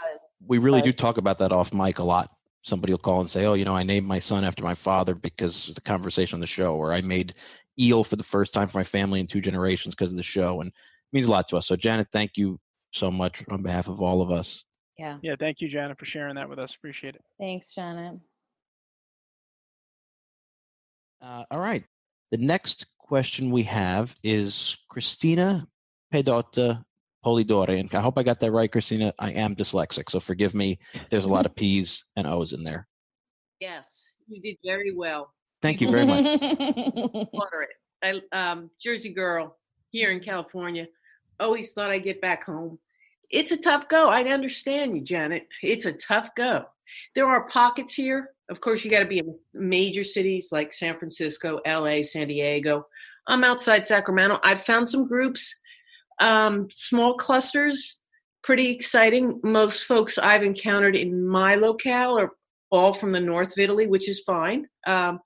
we 0.46 0.60
really 0.60 0.82
do 0.84 0.92
talk 0.92 1.18
about 1.18 1.40
that 1.40 1.52
off 1.52 1.74
mic 1.74 1.98
a 2.00 2.04
lot. 2.04 2.30
Somebody 2.66 2.94
will 2.94 2.98
call 2.98 3.20
and 3.20 3.30
say, 3.30 3.46
"Oh, 3.46 3.54
you 3.54 3.64
know, 3.64 3.76
I 3.76 3.84
named 3.84 4.08
my 4.08 4.18
son 4.18 4.44
after 4.44 4.64
my 4.64 4.74
father 4.74 5.14
because 5.14 5.70
of 5.70 5.76
the 5.76 5.82
conversation 5.82 6.38
on 6.38 6.42
the 6.42 6.48
show," 6.48 6.76
or 6.76 6.94
"I 6.94 7.02
made 7.02 7.34
eel 7.80 8.04
for 8.04 8.16
the 8.16 8.24
first 8.24 8.54
time 8.54 8.68
for 8.68 8.80
my 8.80 8.84
family 8.84 9.20
in 9.20 9.28
two 9.28 9.40
generations 9.40 9.94
because 9.94 10.10
of 10.10 10.18
the 10.18 10.24
show," 10.24 10.62
and 10.62 10.70
it 10.70 10.74
means 11.14 11.28
a 11.28 11.32
lot 11.32 11.48
to 11.50 11.58
us. 11.58 11.68
So, 11.68 11.76
Janet, 11.76 12.08
thank 12.12 12.38
you 12.38 12.60
so 12.92 13.12
much 13.12 13.44
on 13.52 13.62
behalf 13.62 13.88
of 13.88 14.02
all 14.02 14.22
of 14.22 14.32
us. 14.32 14.66
Yeah. 14.98 15.20
Yeah. 15.22 15.36
Thank 15.38 15.62
you, 15.62 15.68
Janet, 15.68 16.00
for 16.00 16.06
sharing 16.06 16.36
that 16.36 16.50
with 16.50 16.58
us. 16.58 16.74
Appreciate 16.74 17.16
it. 17.16 17.22
Thanks, 17.40 17.72
Janet. 17.74 18.20
Uh, 21.22 21.44
all 21.52 21.60
right. 21.60 21.84
The 22.32 22.38
next 22.38 22.88
question 22.98 23.52
we 23.52 23.64
have 23.64 24.16
is 24.24 24.78
Christina 24.90 25.68
Pedotta 26.12 26.84
Polidori. 27.26 27.80
And 27.80 27.94
I 27.96 28.02
hope 28.02 28.18
I 28.18 28.24
got 28.24 28.40
that 28.42 28.52
right, 28.52 28.72
Christina. 28.72 29.14
I 29.20 29.32
am 29.32 29.56
dyslexic, 29.56 30.10
so 30.10 30.20
forgive 30.20 30.54
me. 30.54 30.78
There's 31.10 31.26
a 31.26 31.34
lot 31.34 31.46
of 31.46 31.56
P's 31.56 32.06
and 32.16 32.28
O's 32.28 32.54
in 32.54 32.64
there. 32.64 32.88
Yes, 33.60 34.14
you 34.28 34.42
did 34.42 34.58
very 34.64 34.94
well. 34.94 35.34
Thank 35.62 35.82
you 35.82 35.90
very 35.90 36.06
much. 36.06 36.24
I, 38.04 38.22
um, 38.32 38.70
Jersey 38.80 39.10
girl 39.10 39.58
here 39.90 40.12
in 40.12 40.20
California. 40.20 40.88
Always 41.40 41.74
thought 41.74 41.90
I'd 41.90 42.04
get 42.04 42.22
back 42.22 42.44
home. 42.44 42.78
It's 43.32 43.52
a 43.52 43.58
tough 43.58 43.88
go. 43.90 44.10
I 44.10 44.24
understand 44.24 44.96
you, 44.96 45.02
Janet. 45.02 45.48
It's 45.64 45.86
a 45.86 45.94
tough 45.94 46.30
go. 46.36 46.66
There 47.16 47.28
are 47.28 47.48
pockets 47.48 47.94
here. 47.94 48.30
Of 48.50 48.62
course, 48.62 48.84
you 48.84 48.92
got 48.92 49.00
to 49.00 49.08
be 49.08 49.18
in 49.18 49.34
major 49.54 50.04
cities 50.04 50.52
like 50.52 50.72
San 50.72 51.00
Francisco, 51.00 51.60
LA, 51.66 52.04
San 52.04 52.28
Diego. 52.28 52.86
I'm 53.28 53.44
outside 53.44 53.88
Sacramento. 53.88 54.40
I've 54.44 54.62
found 54.62 54.88
some 54.88 55.08
groups, 55.08 55.56
um, 56.20 56.68
small 56.72 57.16
clusters, 57.16 58.00
pretty 58.44 58.70
exciting. 58.72 59.40
Most 59.44 59.84
folks 59.84 60.18
I've 60.18 60.44
encountered 60.44 60.96
in 60.96 61.28
my 61.28 61.56
locale 61.56 62.18
are 62.18 62.32
all 62.72 62.94
from 62.94 63.12
the 63.12 63.20
north 63.20 63.54
of 63.54 63.60
Italy, 63.60 63.88
which 63.88 64.10
is 64.10 64.22
fine. 64.22 64.68
Um, 64.88 65.20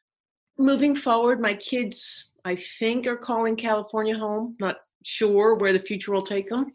moving 0.58 0.96
forward, 0.96 1.40
my 1.40 1.54
kids, 1.54 2.32
I 2.46 2.56
think, 2.56 3.08
are 3.08 3.18
calling 3.18 3.56
California 3.56 4.18
home. 4.18 4.56
Not 4.60 4.78
sure 5.04 5.56
where 5.56 5.74
the 5.74 5.80
future 5.80 6.12
will 6.12 6.22
take 6.22 6.50
them. 6.50 6.72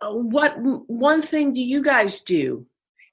Uh, 0.00 0.12
what 0.12 0.54
one 0.58 1.22
thing 1.22 1.52
do 1.52 1.60
you 1.60 1.82
guys 1.82 2.20
do, 2.20 2.66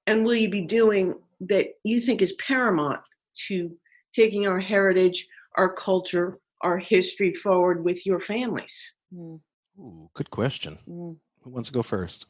and 0.07 0.23
will 0.25 0.35
you 0.35 0.49
be 0.49 0.61
doing 0.61 1.15
that 1.41 1.67
you 1.83 1.99
think 1.99 2.21
is 2.21 2.33
paramount 2.33 2.99
to 3.47 3.75
taking 4.13 4.47
our 4.47 4.59
heritage, 4.59 5.27
our 5.57 5.73
culture, 5.73 6.39
our 6.61 6.77
history 6.77 7.33
forward 7.33 7.83
with 7.83 8.05
your 8.05 8.19
families? 8.19 8.93
Mm. 9.13 9.39
Ooh, 9.79 10.09
good 10.13 10.29
question. 10.29 10.77
Mm. 10.87 11.17
Who 11.43 11.49
wants 11.49 11.69
to 11.69 11.73
go 11.73 11.81
first? 11.83 12.27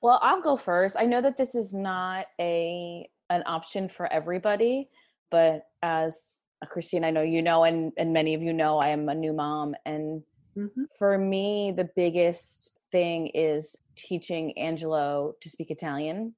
Well, 0.00 0.18
I'll 0.22 0.40
go 0.42 0.56
first. 0.56 0.96
I 0.98 1.04
know 1.06 1.20
that 1.20 1.36
this 1.36 1.54
is 1.54 1.74
not 1.74 2.26
a 2.40 3.08
an 3.30 3.42
option 3.46 3.88
for 3.88 4.10
everybody, 4.12 4.88
but 5.30 5.66
as 5.82 6.40
Christine, 6.68 7.04
I 7.04 7.10
know 7.10 7.22
you 7.22 7.42
know, 7.42 7.64
and 7.64 7.92
and 7.96 8.12
many 8.12 8.34
of 8.34 8.42
you 8.42 8.52
know, 8.52 8.78
I 8.78 8.88
am 8.88 9.08
a 9.08 9.14
new 9.14 9.32
mom, 9.32 9.74
and 9.84 10.22
Mhm. 10.56 10.86
for 10.98 11.18
me, 11.18 11.72
the 11.72 11.88
biggest 11.96 12.72
thing 12.90 13.28
is 13.28 13.76
teaching 13.96 14.56
Angelo 14.58 15.34
to 15.40 15.50
speak 15.50 15.70
Italian, 15.70 16.34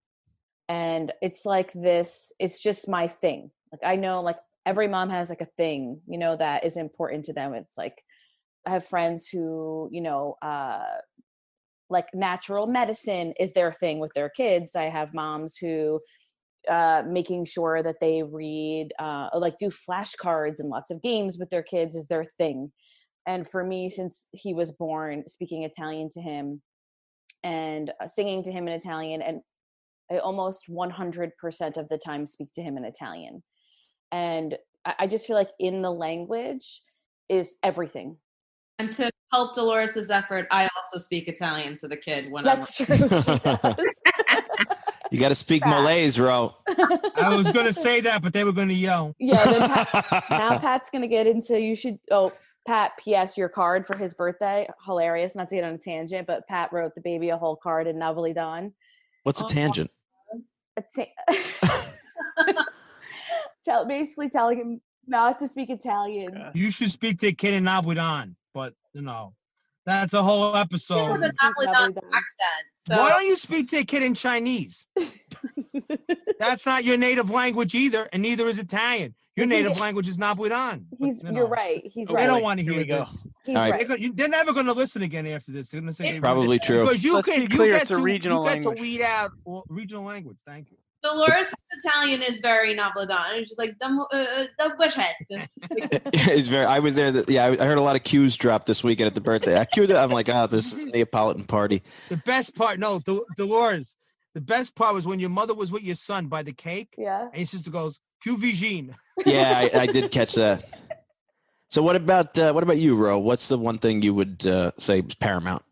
and 0.68 1.12
it's 1.22 1.44
like 1.44 1.72
this. 1.72 2.32
It's 2.38 2.62
just 2.62 2.88
my 2.88 3.08
thing. 3.08 3.50
Like 3.72 3.82
I 3.84 3.96
know, 3.96 4.20
like 4.20 4.38
every 4.66 4.88
mom 4.88 5.10
has 5.10 5.28
like 5.30 5.40
a 5.40 5.46
thing, 5.56 6.02
you 6.06 6.18
know, 6.18 6.36
that 6.36 6.64
is 6.64 6.76
important 6.76 7.24
to 7.26 7.32
them. 7.32 7.54
It's 7.54 7.76
like 7.78 8.04
I 8.66 8.70
have 8.70 8.86
friends 8.86 9.28
who, 9.28 9.88
you 9.92 10.00
know, 10.00 10.36
uh, 10.42 10.84
like 11.88 12.08
natural 12.14 12.66
medicine 12.66 13.34
is 13.40 13.52
their 13.52 13.72
thing 13.72 13.98
with 13.98 14.12
their 14.14 14.30
kids. 14.30 14.76
I 14.76 14.84
have 14.84 15.14
moms 15.14 15.56
who 15.56 16.00
uh, 16.68 17.02
making 17.06 17.46
sure 17.46 17.82
that 17.82 17.96
they 18.00 18.22
read, 18.22 18.90
uh, 18.98 19.28
like 19.34 19.58
do 19.58 19.70
flashcards 19.70 20.60
and 20.60 20.68
lots 20.68 20.90
of 20.90 21.02
games 21.02 21.38
with 21.38 21.50
their 21.50 21.62
kids 21.62 21.96
is 21.96 22.08
their 22.08 22.26
thing. 22.38 22.70
And 23.26 23.48
for 23.48 23.64
me, 23.64 23.90
since 23.90 24.28
he 24.32 24.54
was 24.54 24.72
born, 24.72 25.24
speaking 25.26 25.62
Italian 25.62 26.08
to 26.10 26.20
him 26.20 26.62
and 27.42 27.92
uh, 28.02 28.08
singing 28.08 28.42
to 28.44 28.52
him 28.52 28.68
in 28.68 28.74
Italian, 28.74 29.22
and 29.22 29.40
I 30.10 30.18
almost 30.18 30.64
100% 30.68 31.30
of 31.76 31.88
the 31.88 31.98
time 31.98 32.26
speak 32.26 32.52
to 32.54 32.62
him 32.62 32.76
in 32.76 32.84
Italian. 32.84 33.42
And 34.12 34.56
I, 34.84 34.94
I 35.00 35.06
just 35.06 35.26
feel 35.26 35.36
like 35.36 35.50
in 35.58 35.82
the 35.82 35.92
language 35.92 36.82
is 37.28 37.54
everything. 37.62 38.16
And 38.80 38.88
to 38.96 39.10
help 39.30 39.54
Dolores's 39.54 40.08
effort, 40.08 40.46
I 40.50 40.66
also 40.74 40.98
speak 40.98 41.28
Italian 41.28 41.76
to 41.78 41.88
the 41.88 41.98
kid 41.98 42.30
when 42.30 42.44
That's 42.44 42.80
I'm. 42.80 42.86
true. 42.86 43.74
You 45.12 45.18
got 45.18 45.30
to 45.30 45.34
speak 45.34 45.66
Malays, 45.66 46.20
Ro. 46.20 46.54
I 46.68 47.34
was 47.36 47.50
gonna 47.50 47.72
say 47.72 48.00
that, 48.02 48.22
but 48.22 48.32
they 48.32 48.44
were 48.44 48.52
gonna 48.52 48.72
yell. 48.72 49.16
yeah. 49.18 49.42
Pat, 49.44 50.24
now 50.30 50.58
Pat's 50.60 50.88
gonna 50.88 51.08
get 51.08 51.26
into 51.26 51.58
you 51.60 51.74
should 51.74 51.98
oh 52.12 52.32
Pat 52.64 52.92
P.S. 52.96 53.36
your 53.36 53.48
card 53.48 53.88
for 53.88 53.96
his 53.96 54.14
birthday 54.14 54.68
hilarious 54.86 55.34
not 55.34 55.48
to 55.48 55.56
get 55.56 55.64
on 55.64 55.72
a 55.74 55.78
tangent 55.78 56.28
but 56.28 56.46
Pat 56.46 56.72
wrote 56.72 56.94
the 56.94 57.00
baby 57.00 57.30
a 57.30 57.36
whole 57.36 57.56
card 57.56 57.88
in 57.88 57.96
Navali 57.96 58.32
Don 58.32 58.72
What's 59.24 59.40
a 59.40 59.46
oh, 59.46 59.48
tangent? 59.48 59.90
a 60.76 60.82
ta- 60.96 62.54
tell 63.64 63.86
basically 63.86 64.30
telling 64.30 64.58
him 64.58 64.80
not 65.08 65.40
to 65.40 65.48
speak 65.48 65.70
Italian 65.70 66.52
You 66.54 66.70
should 66.70 66.92
speak 66.92 67.18
to 67.18 67.26
a 67.28 67.32
kid 67.32 67.54
in 67.54 67.64
Nabudan, 67.64 68.36
but 68.54 68.74
you 68.92 69.02
know, 69.02 69.34
that's 69.86 70.12
a 70.14 70.22
whole 70.22 70.54
episode. 70.56 71.10
with 71.10 71.22
a 71.22 71.32
Napolitan 71.32 71.96
accent. 72.12 72.66
So 72.76 72.96
Why 72.96 73.10
don't 73.10 73.26
you 73.26 73.36
speak 73.36 73.70
to 73.70 73.78
a 73.78 73.84
kid 73.84 74.02
in 74.02 74.14
Chinese? 74.14 74.84
That's 76.38 76.64
not 76.64 76.84
your 76.84 76.96
native 76.96 77.30
language 77.30 77.74
either, 77.74 78.08
and 78.12 78.22
neither 78.22 78.46
is 78.46 78.58
Italian. 78.58 79.14
Your 79.36 79.46
native 79.46 79.78
language 79.78 80.08
is 80.08 80.16
Nabudan. 80.16 80.84
but, 80.98 81.06
he's 81.06 81.22
you 81.22 81.34
you're 81.34 81.46
right 81.46 81.82
he's 81.84 82.08
They 82.08 82.14
right 82.14 82.26
don't 82.26 82.42
want 82.42 82.58
to 82.58 82.64
hear 82.64 82.76
we 82.76 82.84
go. 82.84 83.00
this. 83.00 83.26
he's 83.44 83.56
All 83.56 83.70
right. 83.70 83.78
They're, 83.78 83.88
gonna, 83.88 84.00
you- 84.00 84.12
they're 84.12 84.28
never 84.28 84.52
going 84.52 84.66
to 84.66 84.72
listen 84.72 85.02
again 85.02 85.26
after 85.26 85.52
this. 85.52 85.70
They're 85.70 85.80
going 85.80 85.92
to 85.92 85.96
say 85.96 86.12
they 86.12 86.20
Probably 86.20 86.58
true. 86.58 86.82
Because 86.84 87.04
you 87.04 87.14
Let's 87.16 87.28
can 87.28 87.46
be 87.46 87.56
you 87.56 87.66
get 87.68 87.88
to 87.88 87.98
regional 87.98 88.42
you 88.48 88.54
get 88.54 88.62
to 88.62 88.70
weed 88.70 89.02
out 89.02 89.32
all- 89.44 89.66
regional 89.68 90.04
language. 90.04 90.38
Thank 90.46 90.70
you. 90.70 90.78
Dolores' 91.02 91.52
Italian 91.72 92.22
is 92.22 92.40
very 92.40 92.74
Napolitan. 92.74 93.38
It's 93.38 93.48
just 93.48 93.58
like 93.58 93.78
the 93.78 93.86
uh, 93.86 94.16
uh, 94.16 94.46
the 94.58 94.74
bushhead. 94.78 95.14
it's 96.12 96.48
very. 96.48 96.64
I 96.64 96.78
was 96.78 96.94
there. 96.94 97.10
That, 97.10 97.28
yeah, 97.28 97.46
I 97.46 97.50
I 97.52 97.66
heard 97.66 97.78
a 97.78 97.82
lot 97.82 97.96
of 97.96 98.02
cues 98.02 98.36
drop 98.36 98.66
this 98.66 98.84
weekend 98.84 99.06
at 99.06 99.14
the 99.14 99.20
birthday. 99.20 99.58
I 99.58 99.64
cued 99.64 99.90
it. 99.90 99.96
I'm 99.96 100.10
like, 100.10 100.28
oh, 100.28 100.46
this 100.46 100.72
is 100.72 100.86
a 100.86 100.90
Neapolitan 100.90 101.44
party. 101.44 101.82
The 102.08 102.18
best 102.18 102.54
part, 102.54 102.78
no, 102.78 103.00
Dol- 103.00 103.24
Dolores. 103.36 103.94
The 104.34 104.40
best 104.40 104.76
part 104.76 104.94
was 104.94 105.06
when 105.06 105.18
your 105.18 105.30
mother 105.30 105.54
was 105.54 105.72
with 105.72 105.82
your 105.82 105.96
son 105.96 106.28
by 106.28 106.42
the 106.42 106.52
cake, 106.52 106.94
yeah 106.96 107.28
and 107.32 107.38
your 107.38 107.46
sister 107.46 107.70
goes, 107.70 107.98
"Que 108.22 108.36
vigine." 108.36 108.94
Yeah, 109.24 109.68
I, 109.74 109.80
I 109.80 109.86
did 109.92 110.12
catch 110.12 110.34
that. 110.34 110.64
So 111.70 111.82
what 111.82 111.96
about 111.96 112.38
uh, 112.38 112.52
what 112.52 112.62
about 112.62 112.78
you, 112.78 112.96
Ro? 112.96 113.18
What's 113.18 113.48
the 113.48 113.58
one 113.58 113.78
thing 113.78 114.02
you 114.02 114.12
would 114.14 114.46
uh, 114.46 114.72
say 114.78 115.00
is 115.00 115.14
paramount? 115.14 115.64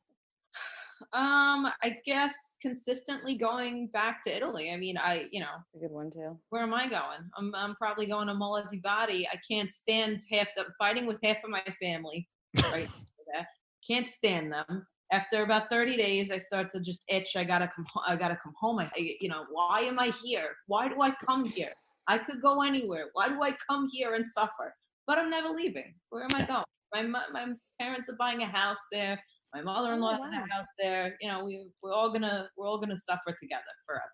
um, 1.12 1.66
I 1.82 1.96
guess 2.04 2.32
consistently 2.60 3.36
going 3.36 3.88
back 3.88 4.22
to 4.24 4.34
Italy. 4.34 4.70
I 4.72 4.76
mean, 4.76 4.96
I 4.98 5.26
you 5.30 5.40
know 5.40 5.46
it's 5.74 5.82
a 5.82 5.86
good 5.86 5.92
one 5.94 6.10
too 6.10 6.38
where 6.50 6.62
am 6.62 6.74
I 6.74 6.86
going? 6.88 7.30
I'm 7.36 7.54
I'm 7.54 7.74
probably 7.76 8.06
going 8.06 8.28
to 8.28 8.34
Bari. 8.82 9.28
I 9.32 9.38
can't 9.50 9.70
stand 9.70 10.20
half 10.30 10.48
the 10.56 10.66
fighting 10.78 11.06
with 11.06 11.18
half 11.22 11.38
of 11.44 11.50
my 11.50 11.62
family. 11.82 12.28
Right 12.72 12.88
there. 13.32 13.46
Can't 13.88 14.08
stand 14.08 14.52
them. 14.52 14.86
After 15.12 15.42
about 15.42 15.70
30 15.70 15.96
days, 15.96 16.30
I 16.30 16.38
start 16.38 16.68
to 16.70 16.80
just 16.80 17.02
itch. 17.08 17.36
I 17.36 17.44
gotta 17.44 17.68
come. 17.74 17.86
I 18.06 18.16
gotta 18.16 18.36
come 18.42 18.52
home. 18.60 18.78
I, 18.80 18.90
I- 18.96 19.16
you 19.20 19.28
know, 19.28 19.44
why 19.50 19.80
am 19.80 19.98
I 19.98 20.12
here? 20.22 20.56
Why 20.66 20.88
do 20.88 21.00
I 21.00 21.12
come 21.26 21.44
here? 21.46 21.72
I 22.06 22.18
could 22.18 22.42
go 22.42 22.62
anywhere. 22.62 23.06
Why 23.14 23.28
do 23.28 23.42
I 23.42 23.54
come 23.70 23.88
here 23.90 24.14
and 24.14 24.26
suffer? 24.26 24.74
But 25.06 25.18
I'm 25.18 25.30
never 25.30 25.48
leaving. 25.48 25.94
Where 26.10 26.24
am 26.24 26.34
I 26.34 26.44
going? 26.92 27.10
My 27.10 27.22
my 27.32 27.46
parents 27.80 28.10
are 28.10 28.16
buying 28.18 28.42
a 28.42 28.46
house 28.46 28.80
there. 28.92 29.22
My 29.54 29.62
mother-in-law 29.62 30.18
Oh, 30.20 30.22
has 30.24 30.32
wow. 30.34 30.44
a 30.50 30.54
house 30.54 30.66
there. 30.78 31.16
You 31.20 31.30
know, 31.30 31.44
we 31.44 31.68
we're 31.82 31.92
all 31.94 32.10
gonna 32.10 32.48
we're 32.56 32.66
all 32.66 32.78
gonna 32.78 32.96
suffer 32.98 33.34
together 33.40 33.62
forever. 33.86 34.04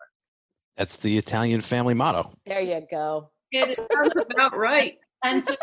That's 0.77 0.97
the 0.97 1.17
Italian 1.19 1.61
family 1.61 1.95
motto. 1.95 2.33
there 2.47 2.61
you 2.61 2.81
go 2.91 3.31
It 3.53 3.77
Sounds 3.77 4.13
about 4.33 4.57
right. 4.57 4.97
and 5.25 5.43
to 5.45 5.57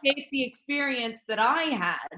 create 0.00 0.28
the 0.30 0.44
experience 0.44 1.20
that 1.28 1.38
I 1.38 1.62
had, 1.64 2.08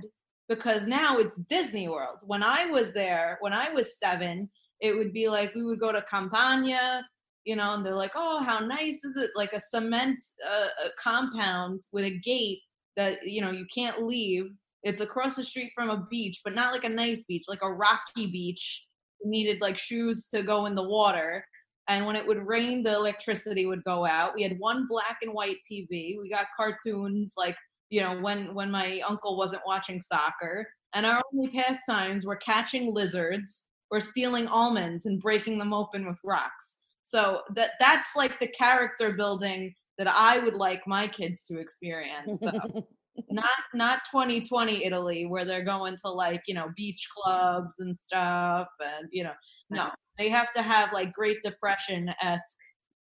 because 0.49 0.87
now 0.87 1.19
it's 1.19 1.41
Disney 1.43 1.89
World. 1.89 2.19
When 2.27 2.43
I 2.43 2.67
was 2.67 2.93
there, 2.93 3.39
when 3.41 3.53
I 3.53 3.71
was 3.71 3.99
seven, 3.99 4.51
it 4.81 4.97
would 4.97 5.13
be 5.13 5.29
like 5.29 5.55
we 5.55 5.65
would 5.65 5.81
go 5.81 5.93
to 5.93 6.03
Campania, 6.03 7.05
you 7.45 7.57
know, 7.57 7.75
and 7.75 7.85
they're 7.87 7.95
like, 7.97 8.13
"Oh, 8.17 8.43
how 8.43 8.59
nice 8.61 9.03
is 9.05 9.17
it? 9.17 9.31
Like 9.37 9.53
a 9.53 9.61
cement 9.61 10.19
uh, 10.49 10.69
a 10.87 10.91
compound 10.99 11.81
with 11.93 12.05
a 12.05 12.19
gate 12.19 12.61
that 12.97 13.19
you 13.25 13.41
know 13.41 13.51
you 13.51 13.67
can't 13.75 14.03
leave. 14.03 14.47
It's 14.83 15.01
across 15.01 15.37
the 15.37 15.45
street 15.45 15.73
from 15.75 15.91
a 15.91 16.07
beach, 16.11 16.41
but 16.45 16.55
not 16.55 16.73
like 16.73 16.85
a 16.85 16.89
nice 16.89 17.25
beach, 17.25 17.45
like 17.49 17.63
a 17.63 17.73
rocky 17.73 18.27
beach. 18.27 18.87
You 19.23 19.31
needed 19.31 19.61
like 19.61 19.79
shoes 19.79 20.27
to 20.29 20.43
go 20.43 20.67
in 20.67 20.75
the 20.75 20.89
water." 20.89 21.45
and 21.91 22.07
when 22.07 22.15
it 22.17 22.27
would 22.27 22.47
rain 22.47 22.83
the 22.83 22.95
electricity 22.95 23.67
would 23.67 23.85
go 23.85 24.07
out 24.07 24.35
we 24.35 24.43
had 24.43 24.59
one 24.59 24.87
black 24.89 25.19
and 25.23 25.35
white 25.35 25.57
tv 25.71 26.19
we 26.19 26.31
got 26.31 26.47
cartoons 26.57 27.35
like 27.37 27.57
you 27.91 28.01
know 28.01 28.19
when 28.21 28.55
when 28.55 28.71
my 28.71 29.01
uncle 29.07 29.37
wasn't 29.37 29.61
watching 29.67 30.01
soccer 30.01 30.67
and 30.95 31.05
our 31.05 31.21
only 31.33 31.51
pastimes 31.51 32.25
were 32.25 32.37
catching 32.37 32.95
lizards 32.95 33.67
or 33.91 34.01
stealing 34.01 34.47
almonds 34.47 35.07
and 35.07 35.21
breaking 35.21 35.59
them 35.59 35.75
open 35.75 36.07
with 36.07 36.19
rocks 36.25 36.81
so 37.03 37.43
that 37.55 37.73
that's 37.81 38.15
like 38.17 38.39
the 38.41 38.49
character 38.49 39.13
building 39.13 39.75
that 39.99 40.09
i 40.09 40.39
would 40.39 40.55
like 40.55 40.81
my 40.87 41.07
kids 41.07 41.45
to 41.45 41.59
experience 41.59 42.39
so 42.41 42.87
not 43.31 43.49
not 43.75 44.01
2020 44.11 44.85
italy 44.85 45.27
where 45.27 45.45
they're 45.45 45.65
going 45.65 45.97
to 45.97 46.09
like 46.11 46.43
you 46.47 46.55
know 46.55 46.71
beach 46.77 47.07
clubs 47.15 47.81
and 47.81 47.97
stuff 47.97 48.69
and 48.85 49.09
you 49.11 49.23
know 49.25 49.33
no 49.71 49.91
they 50.19 50.29
have 50.29 50.53
to 50.53 50.63
have 50.63 50.93
like 50.93 51.13
great 51.13 51.39
depression-esque 51.43 52.59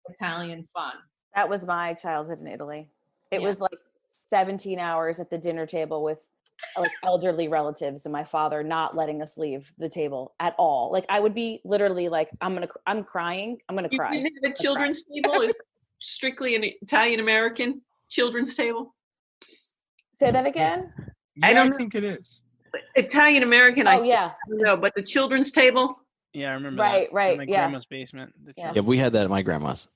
italian 0.08 0.64
fun 0.72 0.94
that 1.34 1.48
was 1.48 1.64
my 1.64 1.94
childhood 1.94 2.40
in 2.40 2.46
Italy 2.46 2.88
it 3.30 3.40
Yeah. 3.40 3.46
was 3.46 3.60
like 3.60 3.78
17 4.30 4.78
hours 4.78 5.20
at 5.20 5.30
the 5.30 5.38
dinner 5.38 5.66
table 5.66 6.02
with 6.02 6.18
like 6.78 6.90
elderly 7.04 7.48
relatives 7.48 8.06
and 8.06 8.12
my 8.12 8.24
father 8.24 8.62
not 8.62 8.96
letting 8.96 9.20
us 9.20 9.36
leave 9.36 9.72
the 9.78 9.88
table 9.88 10.34
at 10.40 10.54
all. 10.58 10.90
Like 10.92 11.04
I 11.08 11.18
would 11.20 11.34
be 11.34 11.60
literally 11.64 12.08
like, 12.08 12.30
I'm 12.40 12.54
gonna, 12.54 12.68
I'm 12.86 13.04
crying, 13.04 13.58
I'm 13.68 13.74
gonna 13.76 13.88
You 13.90 13.98
cry. 13.98 14.12
didn't 14.12 14.32
have 14.36 14.44
a 14.44 14.46
I'm 14.46 14.52
cry. 14.54 14.62
children's 14.62 15.04
table? 15.04 15.40
Is 15.40 15.54
strictly 15.98 16.54
an 16.54 16.64
Italian 16.64 17.20
American 17.20 17.82
children's 18.08 18.54
table? 18.54 18.94
Say 20.22 20.30
that 20.30 20.46
again. 20.46 20.92
Yeah, 21.34 21.46
I 21.48 21.52
don't 21.52 21.70
know. 21.70 21.76
think 21.76 21.96
it 21.96 22.04
is. 22.04 22.42
Italian 22.94 23.42
American, 23.42 23.88
Oh 23.88 24.02
yeah, 24.04 24.26
I 24.32 24.48
don't 24.48 24.62
know, 24.62 24.76
but 24.76 24.94
the 24.94 25.02
children's 25.02 25.50
table? 25.50 26.00
Yeah, 26.32 26.50
I 26.50 26.52
remember. 26.54 26.80
Right, 26.80 27.08
that. 27.08 27.14
right, 27.14 27.32
In 27.32 27.38
my 27.38 27.44
yeah. 27.44 27.56
grandma's 27.62 27.86
basement. 27.86 28.32
the 28.44 28.54
Yeah. 28.56 28.72
Yeah, 28.76 28.82
we 28.82 28.98
had 28.98 29.12
that 29.14 29.24
at 29.24 29.30
my 29.30 29.42
grandma's. 29.42 29.88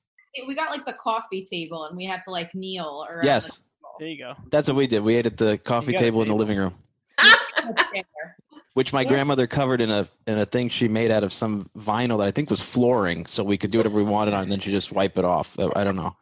We 0.48 0.56
got 0.56 0.70
like 0.72 0.84
the 0.84 0.94
coffee 0.94 1.44
table 1.48 1.84
and 1.84 1.96
we 1.96 2.04
had 2.04 2.22
to 2.24 2.30
like 2.32 2.52
kneel 2.56 3.06
around. 3.08 3.24
Yes, 3.24 3.62
There 4.00 4.08
you 4.08 4.18
go. 4.18 4.34
that's 4.50 4.66
what 4.66 4.76
we 4.76 4.88
did. 4.88 5.02
We 5.04 5.14
ate 5.14 5.26
at 5.26 5.36
the 5.36 5.58
coffee 5.58 5.92
got 5.92 6.00
a 6.00 6.04
table 6.04 6.22
in 6.22 6.28
the 6.28 6.34
living 6.34 6.58
room, 6.58 6.74
which 8.74 8.92
my 8.92 9.02
Yeah. 9.02 9.08
grandmother 9.08 9.46
covered 9.46 9.80
in 9.80 9.90
a 9.92 10.06
in 10.26 10.38
a 10.38 10.44
thing 10.44 10.68
she 10.68 10.88
made 10.88 11.12
out 11.12 11.22
of 11.22 11.32
some 11.32 11.70
vinyl 11.78 12.18
that 12.18 12.26
I 12.26 12.32
think 12.32 12.50
was 12.50 12.60
flooring, 12.60 13.26
so 13.26 13.44
we 13.44 13.56
could 13.56 13.70
do 13.70 13.78
whatever 13.78 13.96
we 13.96 14.02
wanted 14.02 14.34
on, 14.34 14.40
it, 14.40 14.42
and 14.44 14.52
then 14.52 14.58
she 14.58 14.72
just 14.72 14.90
wipe 14.90 15.16
it 15.18 15.24
off. 15.24 15.56
I 15.76 15.84
don't 15.84 15.96
know. 15.96 16.16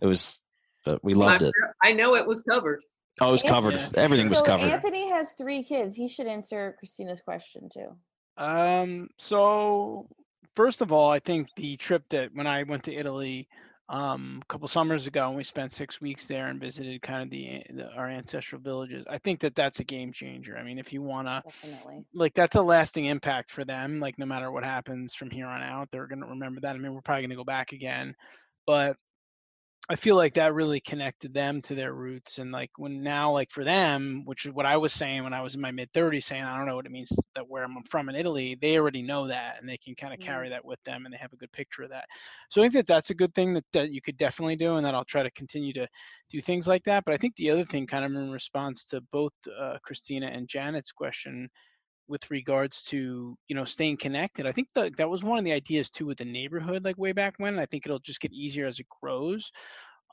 It 0.00 0.06
was, 0.06 0.38
but 0.84 1.02
we 1.02 1.14
loved 1.14 1.42
it. 1.42 1.52
I 1.82 1.92
know 1.92 2.14
it 2.14 2.26
was 2.26 2.40
covered. 2.42 2.82
Oh, 3.20 3.28
it 3.28 3.32
was 3.32 3.42
covered. 3.42 3.74
Yeah. 3.74 3.88
Everything 3.96 4.28
was 4.28 4.38
so 4.38 4.44
covered. 4.44 4.70
Anthony 4.70 5.08
has 5.10 5.32
three 5.32 5.62
kids. 5.62 5.96
He 5.96 6.08
should 6.08 6.26
answer 6.26 6.76
Christina's 6.78 7.20
question 7.20 7.68
too. 7.72 7.96
Um, 8.36 9.08
so 9.18 10.08
first 10.54 10.80
of 10.80 10.92
all, 10.92 11.10
I 11.10 11.18
think 11.18 11.48
the 11.56 11.76
trip 11.76 12.04
that 12.10 12.30
when 12.34 12.46
I 12.46 12.62
went 12.62 12.84
to 12.84 12.94
Italy 12.94 13.48
um, 13.88 14.40
a 14.42 14.46
couple 14.46 14.68
summers 14.68 15.06
ago 15.06 15.28
and 15.28 15.36
we 15.36 15.42
spent 15.42 15.72
six 15.72 16.00
weeks 16.00 16.26
there 16.26 16.48
and 16.48 16.60
visited 16.60 17.00
kind 17.00 17.22
of 17.22 17.30
the, 17.30 17.62
the 17.74 17.90
our 17.96 18.08
ancestral 18.08 18.60
villages, 18.60 19.04
I 19.08 19.18
think 19.18 19.40
that 19.40 19.54
that's 19.54 19.80
a 19.80 19.84
game 19.84 20.12
changer. 20.12 20.56
I 20.56 20.62
mean, 20.62 20.78
if 20.78 20.92
you 20.92 21.02
want 21.02 21.26
to 21.26 21.42
Definitely. 21.44 22.04
like 22.14 22.34
that's 22.34 22.56
a 22.56 22.62
lasting 22.62 23.06
impact 23.06 23.50
for 23.50 23.64
them 23.64 23.98
like 23.98 24.18
no 24.18 24.26
matter 24.26 24.52
what 24.52 24.64
happens 24.64 25.14
from 25.14 25.30
here 25.30 25.46
on 25.46 25.62
out 25.62 25.88
they're 25.90 26.06
going 26.06 26.20
to 26.20 26.26
remember 26.26 26.60
that 26.60 26.76
i 26.76 26.78
mean 26.78 26.92
we're 26.94 27.00
probably 27.00 27.22
going 27.22 27.30
to 27.30 27.36
go 27.36 27.44
back 27.44 27.72
again 27.72 28.14
but 28.66 28.96
i 29.88 29.96
feel 29.96 30.16
like 30.16 30.34
that 30.34 30.54
really 30.54 30.80
connected 30.80 31.32
them 31.32 31.60
to 31.62 31.74
their 31.74 31.92
roots 31.92 32.38
and 32.38 32.52
like 32.52 32.70
when 32.76 33.02
now 33.02 33.32
like 33.32 33.50
for 33.50 33.64
them 33.64 34.22
which 34.24 34.44
is 34.44 34.52
what 34.52 34.66
i 34.66 34.76
was 34.76 34.92
saying 34.92 35.24
when 35.24 35.32
i 35.32 35.40
was 35.40 35.54
in 35.54 35.60
my 35.60 35.70
mid 35.70 35.90
30s 35.92 36.24
saying 36.24 36.42
i 36.42 36.56
don't 36.56 36.66
know 36.66 36.76
what 36.76 36.86
it 36.86 36.92
means 36.92 37.10
that 37.34 37.48
where 37.48 37.64
i'm 37.64 37.76
from 37.88 38.08
in 38.08 38.14
italy 38.14 38.56
they 38.60 38.78
already 38.78 39.02
know 39.02 39.26
that 39.28 39.56
and 39.60 39.68
they 39.68 39.76
can 39.76 39.94
kind 39.94 40.12
of 40.12 40.20
carry 40.20 40.48
that 40.48 40.64
with 40.64 40.82
them 40.84 41.04
and 41.04 41.12
they 41.12 41.18
have 41.18 41.32
a 41.32 41.36
good 41.36 41.52
picture 41.52 41.82
of 41.82 41.90
that. 41.90 42.04
So 42.50 42.60
i 42.60 42.64
think 42.64 42.74
that 42.74 42.86
that's 42.86 43.10
a 43.10 43.14
good 43.14 43.34
thing 43.34 43.54
that, 43.54 43.64
that 43.72 43.92
you 43.92 44.00
could 44.00 44.16
definitely 44.16 44.56
do 44.56 44.76
and 44.76 44.86
that 44.86 44.94
i'll 44.94 45.04
try 45.04 45.22
to 45.22 45.30
continue 45.30 45.72
to 45.74 45.86
do 46.30 46.40
things 46.40 46.68
like 46.68 46.84
that 46.84 47.04
but 47.04 47.14
i 47.14 47.16
think 47.16 47.36
the 47.36 47.50
other 47.50 47.64
thing 47.64 47.86
kind 47.86 48.04
of 48.04 48.12
in 48.12 48.30
response 48.30 48.84
to 48.86 49.00
both 49.12 49.32
uh, 49.58 49.78
christina 49.82 50.26
and 50.26 50.48
janet's 50.48 50.92
question 50.92 51.48
with 52.08 52.30
regards 52.30 52.82
to 52.82 53.36
you 53.48 53.56
know 53.56 53.64
staying 53.64 53.96
connected 53.96 54.46
i 54.46 54.52
think 54.52 54.68
that 54.74 54.96
that 54.96 55.08
was 55.08 55.22
one 55.22 55.38
of 55.38 55.44
the 55.44 55.52
ideas 55.52 55.90
too 55.90 56.06
with 56.06 56.18
the 56.18 56.24
neighborhood 56.24 56.84
like 56.84 56.98
way 56.98 57.12
back 57.12 57.34
when 57.38 57.58
i 57.58 57.66
think 57.66 57.84
it'll 57.84 57.98
just 57.98 58.20
get 58.20 58.32
easier 58.32 58.66
as 58.66 58.78
it 58.78 58.86
grows. 59.00 59.50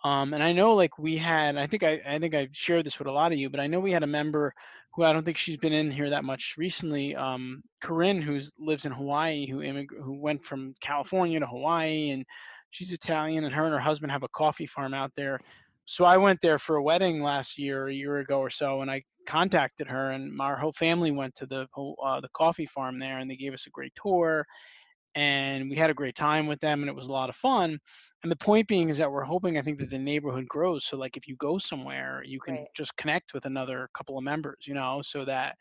Um, 0.03 0.33
and 0.33 0.43
i 0.43 0.51
know 0.51 0.73
like 0.73 0.99
we 0.99 1.17
had 1.17 1.57
i 1.57 1.65
think 1.65 1.83
I, 1.83 2.01
I 2.05 2.19
think 2.19 2.35
i 2.35 2.47
shared 2.51 2.85
this 2.85 2.99
with 2.99 3.07
a 3.07 3.11
lot 3.11 3.31
of 3.31 3.37
you 3.39 3.49
but 3.49 3.59
i 3.59 3.67
know 3.67 3.79
we 3.79 3.91
had 3.91 4.03
a 4.03 4.07
member 4.07 4.53
who 4.93 5.03
i 5.03 5.11
don't 5.11 5.23
think 5.23 5.37
she's 5.37 5.57
been 5.57 5.73
in 5.73 5.89
here 5.89 6.09
that 6.09 6.23
much 6.23 6.55
recently 6.57 7.15
um, 7.15 7.63
corinne 7.81 8.21
who 8.21 8.39
lives 8.59 8.85
in 8.85 8.91
hawaii 8.91 9.47
who 9.47 9.59
immig- 9.59 10.03
who 10.03 10.19
went 10.21 10.45
from 10.45 10.75
california 10.79 11.39
to 11.39 11.47
hawaii 11.47 12.11
and 12.11 12.23
she's 12.69 12.91
italian 12.91 13.45
and 13.45 13.53
her 13.53 13.63
and 13.63 13.73
her 13.73 13.79
husband 13.79 14.11
have 14.11 14.23
a 14.23 14.29
coffee 14.29 14.67
farm 14.67 14.93
out 14.93 15.11
there 15.15 15.39
so 15.85 16.05
I 16.05 16.17
went 16.17 16.41
there 16.41 16.59
for 16.59 16.75
a 16.77 16.83
wedding 16.83 17.21
last 17.21 17.57
year, 17.57 17.87
a 17.87 17.93
year 17.93 18.17
ago 18.19 18.39
or 18.39 18.49
so, 18.49 18.81
and 18.81 18.91
I 18.91 19.03
contacted 19.27 19.87
her, 19.87 20.11
and 20.11 20.39
our 20.41 20.57
whole 20.57 20.73
family 20.73 21.11
went 21.11 21.35
to 21.35 21.45
the 21.47 21.67
whole, 21.73 21.97
uh, 22.05 22.21
the 22.21 22.29
coffee 22.35 22.65
farm 22.65 22.99
there, 22.99 23.19
and 23.19 23.29
they 23.29 23.35
gave 23.37 23.53
us 23.53 23.67
a 23.67 23.71
great 23.71 23.93
tour, 23.95 24.45
and 25.15 25.69
we 25.69 25.77
had 25.77 25.89
a 25.89 25.93
great 25.93 26.15
time 26.15 26.45
with 26.47 26.59
them, 26.59 26.81
and 26.81 26.89
it 26.89 26.95
was 26.95 27.07
a 27.07 27.11
lot 27.11 27.29
of 27.29 27.35
fun. 27.37 27.79
And 28.23 28.31
the 28.31 28.35
point 28.35 28.67
being 28.67 28.89
is 28.89 28.97
that 28.97 29.11
we're 29.11 29.23
hoping, 29.23 29.57
I 29.57 29.61
think, 29.61 29.77
that 29.79 29.89
the 29.89 29.97
neighborhood 29.99 30.47
grows. 30.47 30.85
So 30.85 30.97
like, 30.97 31.15
if 31.17 31.27
you 31.27 31.37
go 31.37 31.57
somewhere, 31.57 32.21
you 32.25 32.39
can 32.41 32.59
Right. 32.59 32.67
just 32.75 32.97
connect 32.97 33.33
with 33.33 33.45
another 33.45 33.89
couple 33.93 34.17
of 34.17 34.23
members, 34.25 34.65
you 34.67 34.73
know, 34.73 35.01
so 35.03 35.23
that 35.25 35.55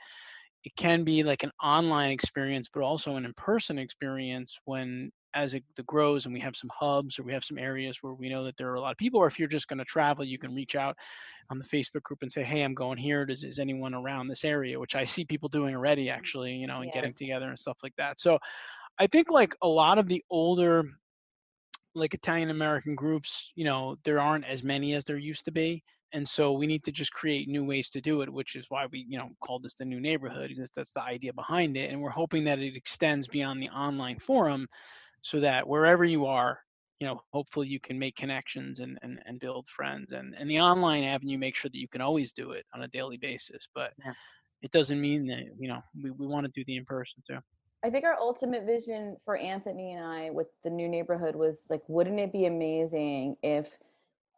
it 0.64 0.74
can 0.76 1.04
be 1.04 1.22
like 1.22 1.42
an 1.42 1.52
online 1.62 2.10
experience, 2.10 2.68
but 2.72 2.82
also 2.82 3.16
an 3.16 3.24
in-person 3.24 3.78
experience 3.78 4.58
when 4.64 5.10
as 5.34 5.54
it 5.54 5.64
grows 5.86 6.24
and 6.24 6.34
we 6.34 6.40
have 6.40 6.56
some 6.56 6.70
hubs 6.78 7.18
or 7.18 7.24
we 7.24 7.32
have 7.32 7.44
some 7.44 7.58
areas 7.58 7.98
where 8.00 8.14
we 8.14 8.28
know 8.28 8.44
that 8.44 8.56
there 8.56 8.70
are 8.70 8.76
a 8.76 8.80
lot 8.80 8.92
of 8.92 8.96
people, 8.96 9.20
or 9.20 9.26
if 9.26 9.38
you're 9.38 9.48
just 9.48 9.68
going 9.68 9.78
to 9.78 9.84
travel, 9.84 10.24
you 10.24 10.38
can 10.38 10.54
reach 10.54 10.74
out 10.76 10.96
on 11.50 11.58
the 11.58 11.64
Facebook 11.64 12.02
group 12.02 12.22
and 12.22 12.32
say, 12.32 12.42
"Hey, 12.42 12.62
I'm 12.62 12.74
going 12.74 12.98
here. 12.98 13.26
Does 13.26 13.44
is 13.44 13.58
anyone 13.58 13.94
around 13.94 14.28
this 14.28 14.44
area?" 14.44 14.78
Which 14.78 14.94
I 14.94 15.04
see 15.04 15.24
people 15.24 15.48
doing 15.48 15.74
already, 15.74 16.08
actually, 16.10 16.54
you 16.54 16.66
know, 16.66 16.80
and 16.80 16.92
getting 16.92 17.12
together 17.12 17.48
and 17.48 17.58
stuff 17.58 17.78
like 17.82 17.94
that. 17.96 18.20
So, 18.20 18.38
I 18.98 19.06
think 19.08 19.30
like 19.30 19.54
a 19.62 19.68
lot 19.68 19.98
of 19.98 20.08
the 20.08 20.22
older, 20.30 20.84
like 21.94 22.14
Italian 22.14 22.50
American 22.50 22.94
groups, 22.94 23.52
you 23.54 23.64
know, 23.64 23.96
there 24.04 24.20
aren't 24.20 24.46
as 24.46 24.62
many 24.62 24.94
as 24.94 25.04
there 25.04 25.18
used 25.18 25.44
to 25.46 25.52
be. 25.52 25.82
And 26.12 26.28
so 26.28 26.52
we 26.52 26.68
need 26.68 26.84
to 26.84 26.92
just 26.92 27.12
create 27.12 27.48
new 27.48 27.64
ways 27.64 27.90
to 27.90 28.00
do 28.00 28.22
it, 28.22 28.30
which 28.32 28.54
is 28.54 28.66
why 28.68 28.86
we, 28.86 29.04
you 29.08 29.18
know, 29.18 29.30
called 29.40 29.64
this 29.64 29.74
the 29.74 29.84
new 29.84 30.00
neighborhood, 30.00 30.48
because 30.48 30.70
that's 30.70 30.92
the 30.92 31.02
idea 31.02 31.32
behind 31.32 31.76
it. 31.76 31.90
And 31.90 32.00
we're 32.00 32.10
hoping 32.10 32.44
that 32.44 32.60
it 32.60 32.76
extends 32.76 33.26
beyond 33.26 33.60
the 33.60 33.70
online 33.70 34.20
forum 34.20 34.68
so 35.24 35.40
that 35.40 35.66
wherever 35.66 36.04
you 36.04 36.26
are, 36.26 36.60
you 37.00 37.06
know, 37.06 37.18
hopefully 37.32 37.66
you 37.66 37.80
can 37.80 37.98
make 37.98 38.14
connections 38.14 38.80
and, 38.80 38.98
and, 39.00 39.18
and 39.24 39.40
build 39.40 39.66
friends. 39.66 40.12
And, 40.12 40.34
and 40.38 40.50
the 40.50 40.60
online 40.60 41.02
avenue, 41.02 41.38
make 41.38 41.56
sure 41.56 41.70
that 41.70 41.78
you 41.78 41.88
can 41.88 42.02
always 42.02 42.30
do 42.32 42.50
it 42.50 42.66
on 42.74 42.82
a 42.82 42.88
daily 42.88 43.16
basis. 43.16 43.66
But 43.74 43.94
Yeah. 44.04 44.12
it 44.60 44.70
doesn't 44.70 45.00
mean 45.00 45.26
that, 45.28 45.44
you 45.58 45.68
know, 45.68 45.80
we, 46.00 46.10
we 46.10 46.26
want 46.26 46.44
to 46.44 46.52
do 46.54 46.62
the 46.66 46.76
in 46.76 46.84
person 46.84 47.22
too. 47.26 47.38
I 47.82 47.88
think 47.88 48.04
our 48.04 48.18
ultimate 48.20 48.66
vision 48.66 49.16
for 49.24 49.34
Anthony 49.34 49.92
and 49.92 50.04
I 50.04 50.28
with 50.28 50.48
the 50.62 50.70
new 50.70 50.88
neighborhood 50.88 51.36
was 51.36 51.66
like, 51.70 51.82
wouldn't 51.88 52.20
it 52.20 52.30
be 52.30 52.44
amazing 52.44 53.36
if 53.42 53.78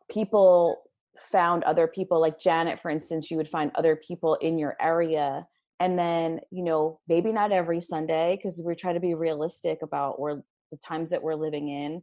people 0.08 0.82
found 1.18 1.64
other 1.64 1.88
people, 1.88 2.20
like 2.20 2.38
Janet, 2.38 2.78
for 2.78 2.92
instance, 2.92 3.28
you 3.28 3.36
would 3.38 3.48
find 3.48 3.72
other 3.74 3.96
people 3.96 4.34
in 4.36 4.56
your 4.56 4.76
area. 4.80 5.48
And 5.80 5.98
then, 5.98 6.40
you 6.50 6.62
know, 6.62 7.00
maybe 7.08 7.32
not 7.32 7.50
every 7.50 7.80
Sunday, 7.80 8.36
because 8.36 8.60
we're 8.62 8.74
trying 8.74 8.94
to 8.94 9.00
be 9.00 9.14
realistic 9.14 9.82
about 9.82 10.20
where 10.20 10.42
the 10.70 10.78
times 10.78 11.10
that 11.10 11.22
we're 11.22 11.34
living 11.34 11.68
in, 11.68 12.02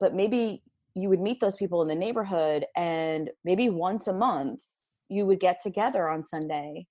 but 0.00 0.14
maybe 0.14 0.62
you 0.94 1.08
would 1.08 1.20
meet 1.20 1.40
those 1.40 1.56
people 1.56 1.82
in 1.82 1.88
the 1.88 1.94
neighborhood 1.94 2.64
and 2.76 3.30
maybe 3.44 3.68
once 3.68 4.06
a 4.06 4.12
month 4.12 4.60
you 5.08 5.24
would 5.24 5.40
get 5.40 5.60
together 5.62 6.08
on 6.08 6.24
Sunday 6.24 6.86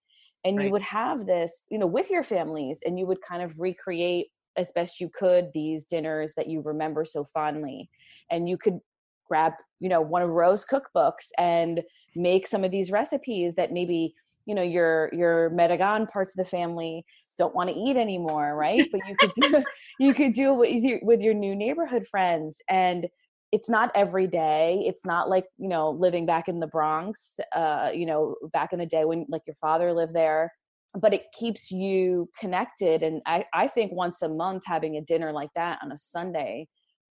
and 0.46 0.62
you 0.62 0.72
would 0.72 0.82
have 0.82 1.26
this 1.26 1.64
you 1.70 1.78
know 1.78 1.88
with 1.88 2.10
your 2.10 2.24
families 2.24 2.80
and 2.86 2.98
you 2.98 3.06
would 3.06 3.22
kind 3.22 3.44
of 3.44 3.60
recreate 3.60 4.28
as 4.56 4.72
best 4.74 5.00
you 5.00 5.10
could 5.10 5.50
these 5.54 5.86
dinners 5.86 6.34
that 6.36 6.48
you 6.48 6.62
remember 6.62 7.04
so 7.06 7.26
fondly 7.26 7.90
and 8.32 8.48
you 8.48 8.58
could 8.58 8.80
grab 9.28 9.54
you 9.80 9.90
know 9.90 10.02
one 10.02 10.22
of 10.22 10.30
rose 10.30 10.66
cookbooks 10.66 11.28
and 11.38 11.82
make 12.16 12.48
some 12.48 12.64
of 12.64 12.72
these 12.72 12.92
recipes 12.92 13.56
that 13.56 13.74
maybe 13.74 14.14
you 14.48 14.56
know 14.56 14.64
your 14.64 15.10
your 15.14 15.52
Medigan 15.52 16.08
parts 16.08 16.32
of 16.32 16.44
the 16.44 16.50
family 16.50 17.06
don't 17.38 17.54
want 17.54 17.70
to 17.70 17.76
eat 17.76 17.98
anymore 17.98 18.56
right 18.56 18.88
but 18.92 19.02
you 19.08 19.16
could 19.20 19.34
do 19.34 19.64
you 20.00 20.14
could 20.14 20.34
do 20.34 20.52
it 20.54 20.58
with 20.58 20.84
your, 20.84 21.00
with 21.04 21.22
your 21.22 21.36
new 21.36 21.56
neighborhood 21.56 22.08
friends 22.08 22.58
and 22.70 23.08
it's 23.52 23.70
not 23.70 23.92
every 23.94 24.28
day 24.28 24.84
it's 24.86 25.06
not 25.06 25.30
like 25.30 25.46
you 25.58 25.70
know 25.70 25.92
living 25.92 26.26
back 26.26 26.48
in 26.48 26.60
the 26.60 26.68
bronx 26.68 27.40
uh 27.56 27.90
you 27.94 28.06
know 28.06 28.36
back 28.52 28.74
in 28.74 28.80
the 28.80 28.86
day 28.86 29.06
when 29.06 29.26
like 29.30 29.44
your 29.46 29.56
father 29.62 29.94
lived 29.94 30.14
there 30.14 30.52
but 31.00 31.14
it 31.14 31.24
keeps 31.38 31.70
you 31.70 32.28
connected 32.40 33.04
and 33.04 33.22
i 33.26 33.46
i 33.54 33.68
think 33.68 33.92
once 33.92 34.22
a 34.22 34.30
month 34.30 34.64
having 34.66 34.98
a 34.98 35.02
dinner 35.02 35.32
like 35.32 35.50
that 35.56 35.78
on 35.84 35.92
a 35.92 35.98
sunday 35.98 36.68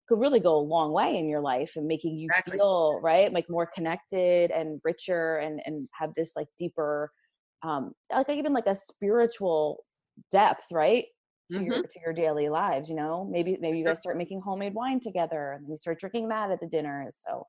could 0.07 0.19
really 0.19 0.39
go 0.39 0.55
a 0.55 0.59
long 0.59 0.91
way 0.91 1.17
in 1.17 1.29
your 1.29 1.39
life 1.39 1.73
and 1.75 1.87
making 1.87 2.17
you 2.17 2.25
Exactly. 2.25 2.57
feel 2.57 2.99
right 3.01 3.31
like 3.31 3.45
more 3.49 3.69
connected 3.73 4.51
and 4.51 4.79
richer 4.83 5.37
and 5.37 5.61
and 5.65 5.87
have 5.93 6.11
this 6.15 6.33
like 6.35 6.47
deeper 6.57 7.11
um 7.63 7.93
like 8.11 8.29
even 8.29 8.53
like 8.53 8.67
a 8.67 8.75
spiritual 8.75 9.83
depth 10.31 10.65
right 10.71 11.05
to 11.51 11.61
your 11.63 11.81
to 11.83 11.99
your 12.03 12.13
daily 12.13 12.49
lives 12.49 12.89
you 12.89 12.95
know 12.95 13.27
maybe 13.29 13.57
maybe 13.59 13.77
you 13.79 13.85
guys 13.85 13.99
start 13.99 14.17
making 14.17 14.39
homemade 14.41 14.73
wine 14.73 14.99
together 14.99 15.53
and 15.53 15.67
you 15.69 15.77
start 15.77 15.99
drinking 15.99 16.27
that 16.29 16.51
at 16.51 16.59
the 16.59 16.67
dinners 16.67 17.17
so 17.27 17.45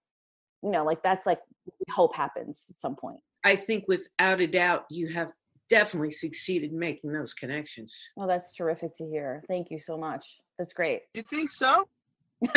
you 0.62 0.70
know 0.70 0.84
like 0.84 1.02
that's 1.02 1.26
like 1.26 1.40
what 1.64 1.74
we 1.86 1.92
hope 1.92 2.14
happens 2.14 2.66
at 2.70 2.80
some 2.80 2.96
point 2.96 3.20
I 3.44 3.56
think 3.56 3.84
without 3.88 4.40
a 4.40 4.46
doubt 4.46 4.84
you 4.90 5.08
have 5.08 5.28
definitely 5.70 6.10
succeeded 6.12 6.72
in 6.72 6.78
making 6.78 7.12
those 7.12 7.34
connections. 7.34 7.94
well 8.16 8.26
that's 8.28 8.54
terrific 8.54 8.94
to 8.96 9.06
hear 9.06 9.42
thank 9.48 9.70
you 9.70 9.78
so 9.78 9.96
much 9.96 10.40
that's 10.58 10.72
great 10.72 11.02
You 11.14 11.22
think 11.22 11.50
so? 11.50 11.86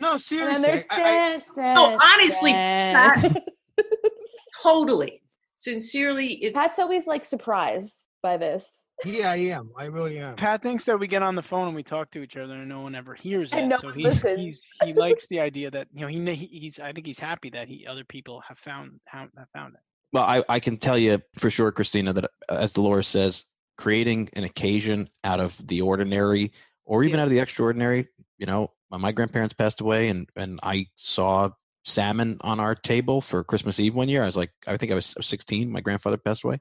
no, 0.00 0.16
seriously. 0.16 0.64
then 0.72 0.84
I- 0.90 1.42
I- 1.58 1.74
No, 1.74 1.98
honestly, 2.02 2.52
Dan. 2.52 3.34
Totally. 4.62 5.22
Sincerely, 5.64 6.34
it's 6.34 6.54
pat's 6.54 6.78
always 6.78 7.06
like 7.06 7.24
surprised 7.24 7.94
by 8.22 8.36
this 8.36 8.68
yeah, 9.04 9.30
I 9.30 9.36
am. 9.36 9.70
I 9.76 9.84
really 9.84 10.18
am. 10.18 10.36
Pat 10.36 10.62
thinks 10.62 10.84
that 10.84 10.98
we 10.98 11.06
get 11.06 11.22
on 11.22 11.34
the 11.34 11.42
phone 11.42 11.66
and 11.66 11.76
we 11.76 11.82
talk 11.82 12.10
to 12.12 12.22
each 12.22 12.36
other 12.36 12.54
and 12.54 12.68
no 12.68 12.80
one 12.80 12.94
ever 12.94 13.14
hears 13.14 13.52
And 13.52 13.66
it. 13.66 13.68
no 13.68 13.76
so 13.78 13.88
one 13.88 13.98
he's, 13.98 14.22
he's 14.22 14.58
he 14.82 14.92
likes 14.92 15.26
the 15.26 15.40
idea 15.40 15.70
that 15.70 15.88
you 15.92 16.02
know 16.02 16.06
he 16.06 16.34
he's 16.34 16.78
I 16.78 16.92
think 16.92 17.06
he's 17.06 17.18
happy 17.18 17.50
that 17.50 17.68
he 17.68 17.86
other 17.86 18.04
people 18.04 18.42
have 18.46 18.58
found 18.58 19.00
have 19.06 19.28
have 19.36 19.48
found 19.52 19.74
it. 19.74 19.80
Well, 20.12 20.22
I, 20.22 20.44
I 20.48 20.60
can 20.60 20.76
tell 20.76 20.96
you 20.96 21.20
for 21.36 21.50
sure, 21.50 21.72
Christina, 21.72 22.12
that 22.12 22.24
uh, 22.48 22.54
as 22.54 22.72
Dolores 22.72 23.08
says, 23.08 23.46
creating 23.76 24.30
an 24.34 24.44
occasion 24.44 25.08
out 25.24 25.40
of 25.40 25.66
the 25.66 25.80
ordinary 25.80 26.52
or 26.84 27.02
even 27.02 27.18
out 27.18 27.24
of 27.24 27.30
the 27.30 27.40
extraordinary, 27.40 28.06
you 28.38 28.46
know, 28.46 28.70
my 28.90 29.10
grandparents 29.10 29.54
passed 29.54 29.80
away 29.80 30.08
and, 30.08 30.28
and 30.36 30.60
I 30.62 30.86
saw 30.94 31.50
salmon 31.84 32.38
on 32.40 32.60
our 32.60 32.74
table 32.74 33.20
for 33.20 33.44
Christmas 33.44 33.78
Eve 33.80 33.94
one 33.94 34.08
year, 34.08 34.22
I 34.22 34.26
was 34.26 34.36
like, 34.36 34.50
I 34.66 34.76
think 34.76 34.92
I 34.92 34.96
was 34.96 35.14
16. 35.20 35.70
My 35.70 35.80
grandfather 35.80 36.16
passed 36.16 36.44
away. 36.44 36.60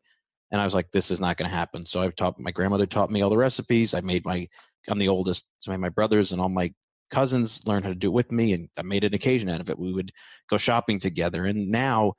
And 0.52 0.62
I 0.62 0.66
was 0.66 0.76
like, 0.76 0.92
this 0.92 1.10
is 1.10 1.20
not 1.20 1.38
going 1.38 1.50
to 1.50 1.56
happen. 1.56 1.86
So 1.86 2.04
I 2.04 2.10
taught 2.10 2.40
my 2.40 2.52
grandmother 2.52 2.86
taught 2.86 3.10
me 3.10 3.22
all 3.22 3.30
the 3.30 3.38
recipes. 3.38 3.94
I 3.94 4.02
made 4.02 4.24
my, 4.26 4.48
I'm 4.90 5.00
the 5.00 5.08
oldest. 5.08 5.48
So 5.60 5.76
my 5.78 5.90
brothers 5.90 6.32
and 6.32 6.40
all 6.40 6.50
my 6.50 6.74
cousins 7.10 7.66
learned 7.66 7.86
how 7.86 7.90
to 7.90 7.96
do 7.96 8.10
it 8.10 8.14
with 8.14 8.32
me 8.32 8.54
and 8.54 8.70
I 8.78 8.84
made 8.84 9.04
an 9.04 9.14
occasion 9.14 9.50
out 9.50 9.62
of 9.62 9.70
it. 9.70 9.80
We 9.80 9.94
would 9.94 10.12
go 10.50 10.58
shopping 10.58 11.00
together. 11.00 11.46
And 11.46 11.70
now, 11.70 12.14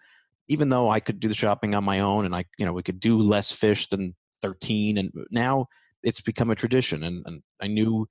even 0.49 0.69
though 0.69 0.91
I 0.91 1.01
could 1.01 1.21
do 1.21 1.29
the 1.29 1.35
shopping 1.35 1.75
on 1.75 1.85
my 1.85 2.01
own 2.01 2.25
and 2.25 2.35
I, 2.35 2.45
you 2.59 2.67
know, 2.67 2.73
we 2.73 2.83
could 2.83 3.01
do 3.01 3.19
less 3.19 3.53
fish 3.53 3.87
than 3.87 4.15
13 4.45 4.99
and 4.99 5.11
now 5.31 5.67
it's 6.03 6.21
become 6.21 6.51
a 6.51 6.55
tradition 6.55 7.03
and, 7.03 7.23
and 7.27 7.43
i 7.63 7.67
knew 7.67 8.07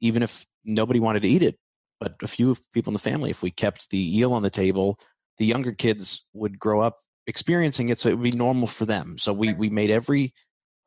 even 0.00 0.22
if 0.22 0.46
nobody 0.64 1.00
wanted 1.00 1.22
to 1.22 1.28
eat 1.28 1.42
it 1.42 1.58
but 2.02 2.16
a 2.20 2.26
few 2.26 2.56
people 2.74 2.90
in 2.90 2.94
the 2.94 2.98
family 2.98 3.30
if 3.30 3.42
we 3.42 3.50
kept 3.50 3.88
the 3.90 4.18
eel 4.18 4.32
on 4.32 4.42
the 4.42 4.50
table 4.50 4.98
the 5.38 5.46
younger 5.46 5.70
kids 5.70 6.26
would 6.32 6.58
grow 6.58 6.80
up 6.80 6.98
experiencing 7.28 7.90
it 7.90 7.98
so 7.98 8.08
it 8.08 8.14
would 8.18 8.24
be 8.24 8.32
normal 8.32 8.66
for 8.66 8.84
them 8.84 9.16
so 9.16 9.32
we 9.32 9.54
we 9.54 9.70
made 9.70 9.90
every 9.90 10.32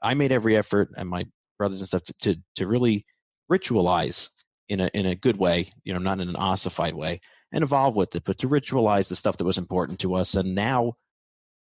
i 0.01 0.13
made 0.13 0.31
every 0.31 0.57
effort 0.57 0.89
and 0.97 1.09
my 1.09 1.25
brothers 1.57 1.79
and 1.79 1.87
stuff 1.87 2.03
to 2.03 2.13
to, 2.21 2.35
to 2.55 2.67
really 2.67 3.05
ritualize 3.49 4.29
in 4.67 4.81
a 4.81 4.89
in 4.93 5.05
a 5.05 5.15
good 5.15 5.37
way 5.37 5.69
you 5.85 5.93
know 5.93 5.99
not 5.99 6.19
in 6.19 6.27
an 6.27 6.35
ossified 6.35 6.93
way 6.93 7.21
and 7.53 7.63
evolve 7.63 7.95
with 7.95 8.13
it 8.15 8.23
but 8.25 8.37
to 8.37 8.49
ritualize 8.49 9.07
the 9.07 9.15
stuff 9.15 9.37
that 9.37 9.45
was 9.45 9.57
important 9.57 9.99
to 9.99 10.15
us 10.15 10.35
and 10.35 10.53
now 10.53 10.91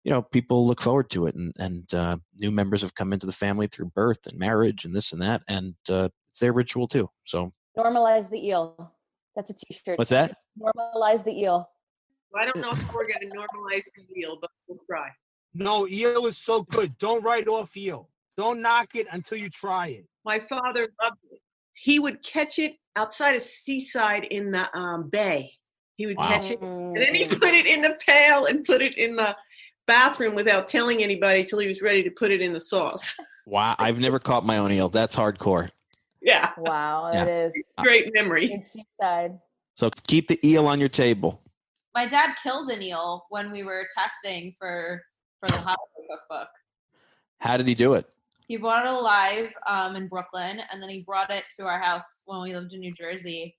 you 0.04 0.10
know 0.10 0.20
people 0.20 0.66
look 0.66 0.82
forward 0.82 1.08
to 1.08 1.26
it 1.26 1.34
and 1.34 1.54
and 1.58 1.94
uh, 1.94 2.18
new 2.38 2.50
members 2.50 2.82
have 2.82 2.94
come 2.94 3.14
into 3.14 3.26
the 3.26 3.32
family 3.32 3.66
through 3.66 3.86
birth 3.86 4.26
and 4.26 4.38
marriage 4.38 4.84
and 4.84 4.94
this 4.94 5.10
and 5.10 5.22
that 5.22 5.40
and 5.48 5.74
uh, 5.88 6.10
it's 6.28 6.40
their 6.40 6.52
ritual 6.52 6.86
too 6.86 7.08
so 7.24 7.50
Normalize 7.78 8.28
the 8.28 8.44
eel. 8.44 8.92
That's 9.38 9.52
a 9.52 9.54
t-shirt. 9.54 9.98
what's 9.98 10.10
that 10.10 10.36
Normalize 10.60 11.22
the 11.22 11.30
eel. 11.30 11.70
I 12.36 12.44
don't 12.44 12.56
know 12.56 12.70
if 12.70 12.92
we're 12.94 13.06
going 13.06 13.20
to 13.20 13.28
normalize 13.28 13.84
the 13.94 14.02
deal, 14.12 14.36
but 14.40 14.50
we'll 14.66 14.80
try. 14.84 15.10
No, 15.54 15.86
eel 15.86 16.26
is 16.26 16.38
so 16.38 16.62
good. 16.62 16.98
Don't 16.98 17.22
write 17.22 17.46
off 17.46 17.76
eel. 17.76 18.10
Don't 18.36 18.60
knock 18.60 18.96
it 18.96 19.06
until 19.12 19.38
you 19.38 19.48
try 19.48 19.86
it. 19.88 20.06
My 20.24 20.40
father 20.40 20.88
loved 21.00 21.18
it. 21.30 21.40
He 21.72 22.00
would 22.00 22.24
catch 22.24 22.58
it 22.58 22.74
outside 22.96 23.36
of 23.36 23.42
Seaside 23.42 24.24
in 24.24 24.50
the 24.50 24.76
um, 24.76 25.08
bay. 25.08 25.52
He 25.94 26.06
would 26.06 26.18
catch 26.18 26.50
it, 26.50 26.60
and 26.60 26.96
then 26.96 27.14
he 27.14 27.28
put 27.28 27.54
it 27.54 27.66
in 27.66 27.82
the 27.82 27.96
pail 28.04 28.46
and 28.46 28.64
put 28.64 28.82
it 28.82 28.96
in 28.96 29.14
the 29.14 29.36
bathroom 29.86 30.34
without 30.34 30.66
telling 30.66 31.02
anybody 31.02 31.44
till 31.44 31.60
he 31.60 31.68
was 31.68 31.80
ready 31.80 32.02
to 32.02 32.10
put 32.10 32.32
it 32.32 32.40
in 32.40 32.52
the 32.52 32.60
sauce. 32.60 33.14
wow 33.46 33.74
i've 33.78 33.98
never 33.98 34.18
caught 34.18 34.44
my 34.44 34.58
own 34.58 34.70
eel 34.70 34.88
that's 34.88 35.16
hardcore 35.16 35.70
yeah, 36.28 36.50
Wow, 36.58 37.10
Yeah. 37.12 37.22
it 37.24 37.28
is. 37.46 37.52
great 37.80 38.12
memory. 38.14 38.52
In 38.52 38.62
Seaside. 38.62 39.38
so 39.74 39.90
keep 40.06 40.28
the 40.28 40.38
eel 40.46 40.66
on 40.66 40.78
your 40.78 40.88
table 41.04 41.40
My 41.94 42.06
dad 42.06 42.34
killed 42.42 42.68
an 42.70 42.82
eel 42.82 43.24
when 43.30 43.50
we 43.50 43.62
were 43.62 43.84
testing 43.96 44.54
for 44.58 45.02
for 45.40 45.48
the 45.48 45.58
holiday 45.58 46.04
cookbook. 46.10 46.48
how 47.40 47.56
did 47.56 47.66
he 47.66 47.74
do 47.74 47.94
it 47.94 48.04
He 48.46 48.56
bought 48.56 48.84
it 48.86 48.92
alive 48.92 49.48
um, 49.66 49.94
in 49.96 50.08
Brooklyn, 50.08 50.56
and 50.70 50.82
then 50.82 50.88
he 50.90 51.02
brought 51.02 51.30
it 51.30 51.44
to 51.56 51.64
our 51.70 51.80
house 51.88 52.08
when 52.26 52.40
we 52.42 52.54
lived 52.56 52.72
in 52.72 52.80
New 52.80 52.94
Jersey. 52.94 53.56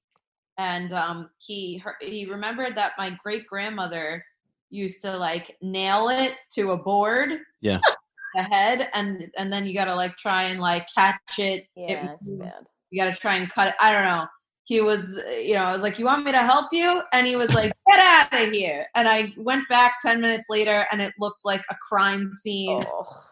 And 0.58 0.92
um, 0.94 1.30
he 1.38 1.78
her- 1.84 1.96
he 2.02 2.26
remembered 2.26 2.74
that 2.76 2.94
my 2.98 3.10
great 3.24 3.46
grandmother 3.48 4.26
used 4.72 5.02
to 5.04 5.12
like 5.18 5.56
nail 5.62 6.10
it 6.10 6.34
to 6.56 6.72
a 6.72 6.78
board, 6.78 7.30
Yeah. 7.62 7.80
the 8.36 8.44
head, 8.44 8.90
and 8.94 9.32
and 9.38 9.52
then 9.52 9.66
you 9.66 9.74
got 9.74 9.86
to 9.86 9.96
like 9.96 10.16
try 10.18 10.44
and 10.44 10.60
like 10.60 10.88
catch 10.94 11.20
it. 11.38 11.68
Yeah, 11.76 11.92
it 11.92 12.18
it's 12.20 12.30
moves. 12.30 12.52
bad. 12.52 12.64
You 12.92 13.02
got 13.02 13.14
to 13.14 13.20
try 13.20 13.36
and 13.36 13.50
cut 13.50 13.70
it. 13.70 13.76
I 13.80 13.94
don't 13.94 14.04
know. 14.04 14.28
He 14.64 14.82
was, 14.82 15.20
you 15.42 15.56
know, 15.56 15.66
I 15.66 15.72
was 15.72 15.82
like, 15.82 15.98
"You 15.98 16.06
want 16.06 16.26
me 16.26 16.32
to 16.32 16.40
help 16.40 16.68
you?" 16.72 17.02
And 17.12 17.26
he 17.26 17.36
was 17.36 17.54
like, 17.56 17.72
"Get 17.90 18.00
out 18.00 18.42
of 18.42 18.52
here!" 18.52 18.86
And 18.96 19.08
I 19.08 19.34
went 19.38 19.68
back 19.68 19.96
ten 20.02 20.22
minutes 20.22 20.50
later, 20.50 20.86
and 20.92 21.02
it 21.02 21.14
looked 21.20 21.44
like 21.44 21.64
a 21.70 21.76
crime 21.76 22.32
scene. 22.32 22.84
Oh, 22.88 23.24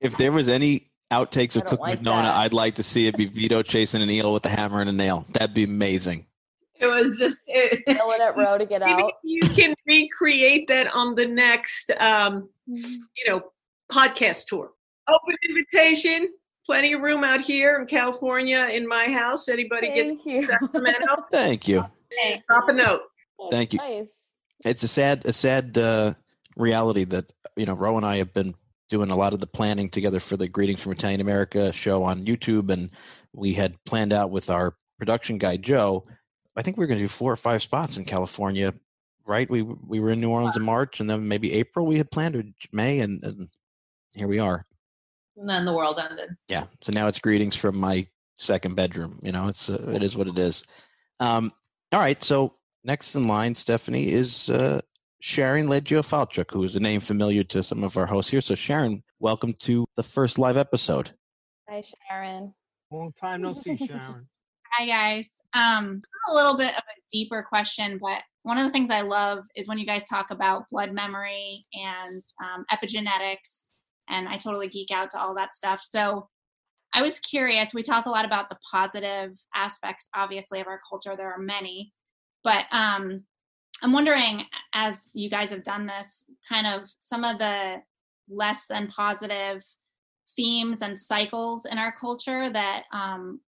if 0.00 0.16
there 0.16 0.32
was 0.32 0.48
any 0.48 0.90
outtakes 1.12 1.56
of 1.56 1.62
don't 1.62 1.70
cook 1.70 1.80
like 1.80 2.00
McNona, 2.00 2.22
that. 2.22 2.36
I'd 2.36 2.52
like 2.52 2.76
to 2.76 2.82
see 2.82 3.06
it 3.06 3.16
be 3.16 3.26
Vito 3.26 3.62
chasing 3.62 4.02
an 4.02 4.10
eel 4.10 4.32
with 4.32 4.44
a 4.46 4.48
hammer 4.48 4.80
and 4.80 4.88
a 4.88 4.92
nail. 4.92 5.26
That'd 5.32 5.54
be 5.54 5.64
amazing. 5.64 6.26
It 6.80 6.86
was 6.86 7.18
just. 7.18 7.42
It, 7.50 7.82
yelling 7.86 8.20
at 8.20 8.36
Roe 8.36 8.58
to 8.58 8.66
get 8.66 8.82
out. 8.82 9.12
you 9.24 9.40
can 9.40 9.74
recreate 9.86 10.68
that 10.68 10.94
on 10.94 11.14
the 11.14 11.26
next, 11.26 11.90
um, 11.98 12.48
you 12.66 13.24
know, 13.26 13.42
podcast 13.92 14.46
tour. 14.46 14.70
Open 15.08 15.36
invitation. 15.48 16.28
Plenty 16.66 16.92
of 16.92 17.00
room 17.00 17.24
out 17.24 17.40
here 17.40 17.78
in 17.80 17.86
California 17.86 18.68
in 18.70 18.86
my 18.86 19.06
house. 19.06 19.48
Anybody 19.48 19.88
gets 19.88 20.10
Thank 20.10 20.26
you. 20.26 20.46
Sacramento, 20.46 21.24
Thank 21.32 21.66
you. 21.66 21.84
Hey, 22.12 22.42
drop 22.46 22.68
a 22.68 22.72
note. 22.72 23.02
Thank 23.50 23.72
you. 23.72 23.78
Nice. 23.78 24.34
It's 24.64 24.82
a 24.82 24.88
sad, 24.88 25.24
a 25.24 25.32
sad 25.32 25.78
uh, 25.78 26.12
reality 26.56 27.04
that 27.04 27.32
you 27.56 27.64
know. 27.64 27.74
Ro 27.74 27.96
and 27.96 28.04
I 28.04 28.16
have 28.16 28.34
been 28.34 28.54
doing 28.90 29.10
a 29.10 29.16
lot 29.16 29.32
of 29.32 29.38
the 29.38 29.46
planning 29.46 29.88
together 29.88 30.20
for 30.20 30.36
the 30.36 30.48
Greetings 30.48 30.80
from 30.80 30.92
Italian 30.92 31.20
America 31.20 31.72
show 31.72 32.02
on 32.04 32.26
YouTube, 32.26 32.70
and 32.70 32.90
we 33.32 33.54
had 33.54 33.82
planned 33.84 34.12
out 34.12 34.30
with 34.30 34.50
our 34.50 34.76
production 34.98 35.38
guy 35.38 35.56
Joe. 35.56 36.04
I 36.56 36.62
think 36.62 36.76
we 36.76 36.84
are 36.84 36.88
going 36.88 36.98
to 36.98 37.04
do 37.04 37.08
four 37.08 37.32
or 37.32 37.36
five 37.36 37.62
spots 37.62 37.96
in 37.96 38.04
California. 38.04 38.74
Right? 39.24 39.48
We 39.48 39.62
we 39.62 40.00
were 40.00 40.10
in 40.10 40.20
New 40.20 40.30
Orleans 40.30 40.56
in 40.56 40.64
March, 40.64 41.00
and 41.00 41.08
then 41.08 41.28
maybe 41.28 41.52
April 41.54 41.86
we 41.86 41.98
had 41.98 42.10
planned 42.10 42.34
or 42.36 42.44
May, 42.72 43.00
and, 43.00 43.22
and 43.22 43.48
here 44.18 44.28
we 44.28 44.38
are. 44.38 44.66
and 45.36 45.48
then 45.48 45.64
the 45.64 45.72
world 45.72 45.98
ended. 45.98 46.30
yeah 46.48 46.64
so 46.82 46.92
now 46.92 47.06
it's 47.06 47.18
greetings 47.18 47.54
from 47.56 47.76
my 47.76 48.06
second 48.36 48.74
bedroom 48.76 49.18
you 49.22 49.32
know 49.32 49.48
it's 49.48 49.68
uh, 49.70 49.90
it 49.94 50.02
is 50.02 50.16
what 50.16 50.28
it 50.28 50.38
is 50.38 50.62
um 51.20 51.52
all 51.92 52.00
right 52.00 52.22
so 52.22 52.54
next 52.84 53.14
in 53.14 53.24
line 53.24 53.54
stephanie 53.54 54.10
is 54.10 54.48
uh 54.50 54.80
sharon 55.20 55.66
leggio 55.66 56.00
falchuk 56.02 56.50
who 56.52 56.62
is 56.62 56.76
a 56.76 56.80
name 56.80 57.00
familiar 57.00 57.42
to 57.42 57.62
some 57.62 57.82
of 57.82 57.96
our 57.96 58.06
hosts 58.06 58.30
here 58.30 58.40
so 58.40 58.54
sharon 58.54 59.02
welcome 59.18 59.52
to 59.54 59.84
the 59.96 60.02
first 60.02 60.38
live 60.38 60.56
episode 60.56 61.10
Hi, 61.68 61.82
Sharon. 62.08 62.54
Long 62.90 63.12
time 63.12 63.42
no 63.42 63.52
see, 63.52 63.76
Sharon. 63.76 64.26
Hi 64.72 64.86
guys. 64.86 65.42
Um, 65.54 66.00
a 66.30 66.32
little 66.34 66.56
bit 66.56 66.70
of 66.70 66.82
a 66.82 66.96
deeper 67.12 67.42
question, 67.46 67.98
but 68.00 68.22
one 68.42 68.56
of 68.56 68.64
the 68.64 68.70
things 68.72 68.90
I 68.90 69.02
love 69.02 69.40
is 69.54 69.68
when 69.68 69.76
you 69.76 69.84
guys 69.84 70.06
talk 70.08 70.30
about 70.30 70.64
blood 70.70 70.92
memory 70.94 71.66
and 71.74 72.22
um, 72.42 72.64
epigenetics, 72.72 73.66
and 74.08 74.28
I 74.28 74.36
totally 74.36 74.68
geek 74.68 74.90
out 74.90 75.10
to 75.12 75.20
all 75.20 75.34
that 75.34 75.54
stuff. 75.54 75.80
So 75.82 76.28
I 76.94 77.02
was 77.02 77.20
curious. 77.20 77.74
We 77.74 77.82
talk 77.82 78.06
a 78.06 78.10
lot 78.10 78.24
about 78.24 78.48
the 78.48 78.58
positive 78.70 79.38
aspects, 79.54 80.08
obviously, 80.14 80.60
of 80.60 80.66
our 80.66 80.80
culture. 80.88 81.14
There 81.16 81.32
are 81.32 81.38
many, 81.38 81.92
but 82.44 82.64
um, 82.72 83.24
I'm 83.82 83.92
wondering, 83.92 84.44
as 84.74 85.10
you 85.14 85.28
guys 85.28 85.50
have 85.50 85.64
done 85.64 85.86
this, 85.86 86.24
kind 86.48 86.66
of 86.66 86.88
some 86.98 87.24
of 87.24 87.38
the 87.38 87.82
less 88.28 88.66
than 88.66 88.88
positive 88.88 89.62
themes 90.36 90.82
and 90.82 90.98
cycles 90.98 91.66
in 91.66 91.78
our 91.78 91.92
culture 91.92 92.50
that 92.50 92.84
um, 92.92 93.40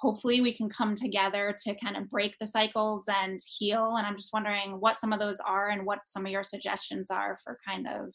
hopefully 0.00 0.40
we 0.40 0.52
can 0.52 0.68
come 0.68 0.94
together 0.94 1.54
to 1.64 1.74
kind 1.74 1.96
of 1.96 2.10
break 2.10 2.36
the 2.38 2.46
cycles 2.46 3.04
and 3.22 3.38
heal 3.46 3.96
and 3.96 4.06
i'm 4.06 4.16
just 4.16 4.32
wondering 4.32 4.72
what 4.80 4.96
some 4.96 5.12
of 5.12 5.20
those 5.20 5.40
are 5.40 5.68
and 5.68 5.84
what 5.84 6.00
some 6.06 6.24
of 6.24 6.32
your 6.32 6.42
suggestions 6.42 7.10
are 7.10 7.36
for 7.44 7.58
kind 7.66 7.86
of 7.86 8.14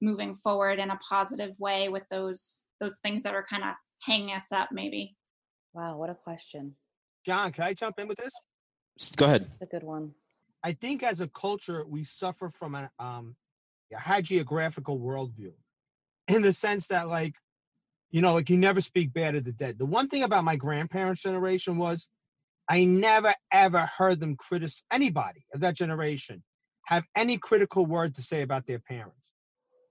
moving 0.00 0.34
forward 0.34 0.78
in 0.78 0.90
a 0.90 0.96
positive 0.96 1.54
way 1.58 1.88
with 1.88 2.04
those 2.10 2.64
those 2.80 2.98
things 3.02 3.22
that 3.22 3.34
are 3.34 3.44
kind 3.48 3.62
of 3.62 3.74
hanging 4.02 4.34
us 4.34 4.50
up 4.52 4.70
maybe 4.72 5.14
Wow, 5.72 5.98
what 5.98 6.10
a 6.10 6.14
question. 6.14 6.74
John, 7.24 7.52
can 7.52 7.64
I 7.64 7.74
jump 7.74 7.98
in 7.98 8.08
with 8.08 8.18
this? 8.18 8.32
Go 9.16 9.26
ahead 9.26 9.42
That's 9.42 9.56
a 9.62 9.66
good 9.66 9.84
one. 9.84 10.12
I 10.62 10.72
think 10.72 11.02
as 11.02 11.20
a 11.20 11.28
culture, 11.28 11.84
we 11.86 12.04
suffer 12.04 12.50
from 12.50 12.74
a 12.74 12.90
um, 12.98 13.36
a 13.92 13.96
hagiographical 13.96 15.00
worldview 15.00 15.52
in 16.28 16.42
the 16.42 16.52
sense 16.52 16.86
that, 16.88 17.08
like, 17.08 17.34
you 18.10 18.20
know, 18.20 18.34
like 18.34 18.50
you 18.50 18.56
never 18.56 18.80
speak 18.80 19.12
bad 19.12 19.34
of 19.34 19.44
the 19.44 19.52
dead. 19.52 19.78
The 19.78 19.86
one 19.86 20.08
thing 20.08 20.22
about 20.22 20.44
my 20.44 20.56
grandparents' 20.56 21.22
generation 21.22 21.78
was 21.78 22.08
I 22.68 22.84
never 22.84 23.34
ever 23.52 23.88
heard 23.96 24.20
them 24.20 24.36
criticize 24.36 24.84
anybody 24.92 25.44
of 25.54 25.60
that 25.60 25.76
generation 25.76 26.42
have 26.86 27.04
any 27.16 27.38
critical 27.38 27.86
word 27.86 28.14
to 28.16 28.22
say 28.22 28.42
about 28.42 28.66
their 28.66 28.80
parents, 28.80 29.19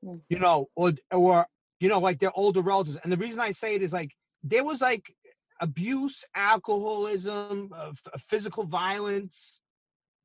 Mm. 0.05 0.21
you 0.29 0.39
know, 0.39 0.67
or 0.75 0.93
or 1.11 1.45
you 1.79 1.89
know, 1.89 1.99
like 1.99 2.19
their 2.19 2.31
older 2.35 2.61
relatives. 2.61 2.99
And 3.03 3.11
the 3.11 3.17
reason 3.17 3.39
I 3.39 3.51
say 3.51 3.75
it 3.75 3.81
is 3.81 3.93
like 3.93 4.11
there 4.43 4.63
was 4.63 4.81
like 4.81 5.13
abuse, 5.61 6.23
alcoholism, 6.35 7.71
uh, 7.75 7.89
f- 7.89 8.21
physical 8.21 8.63
violence, 8.63 9.59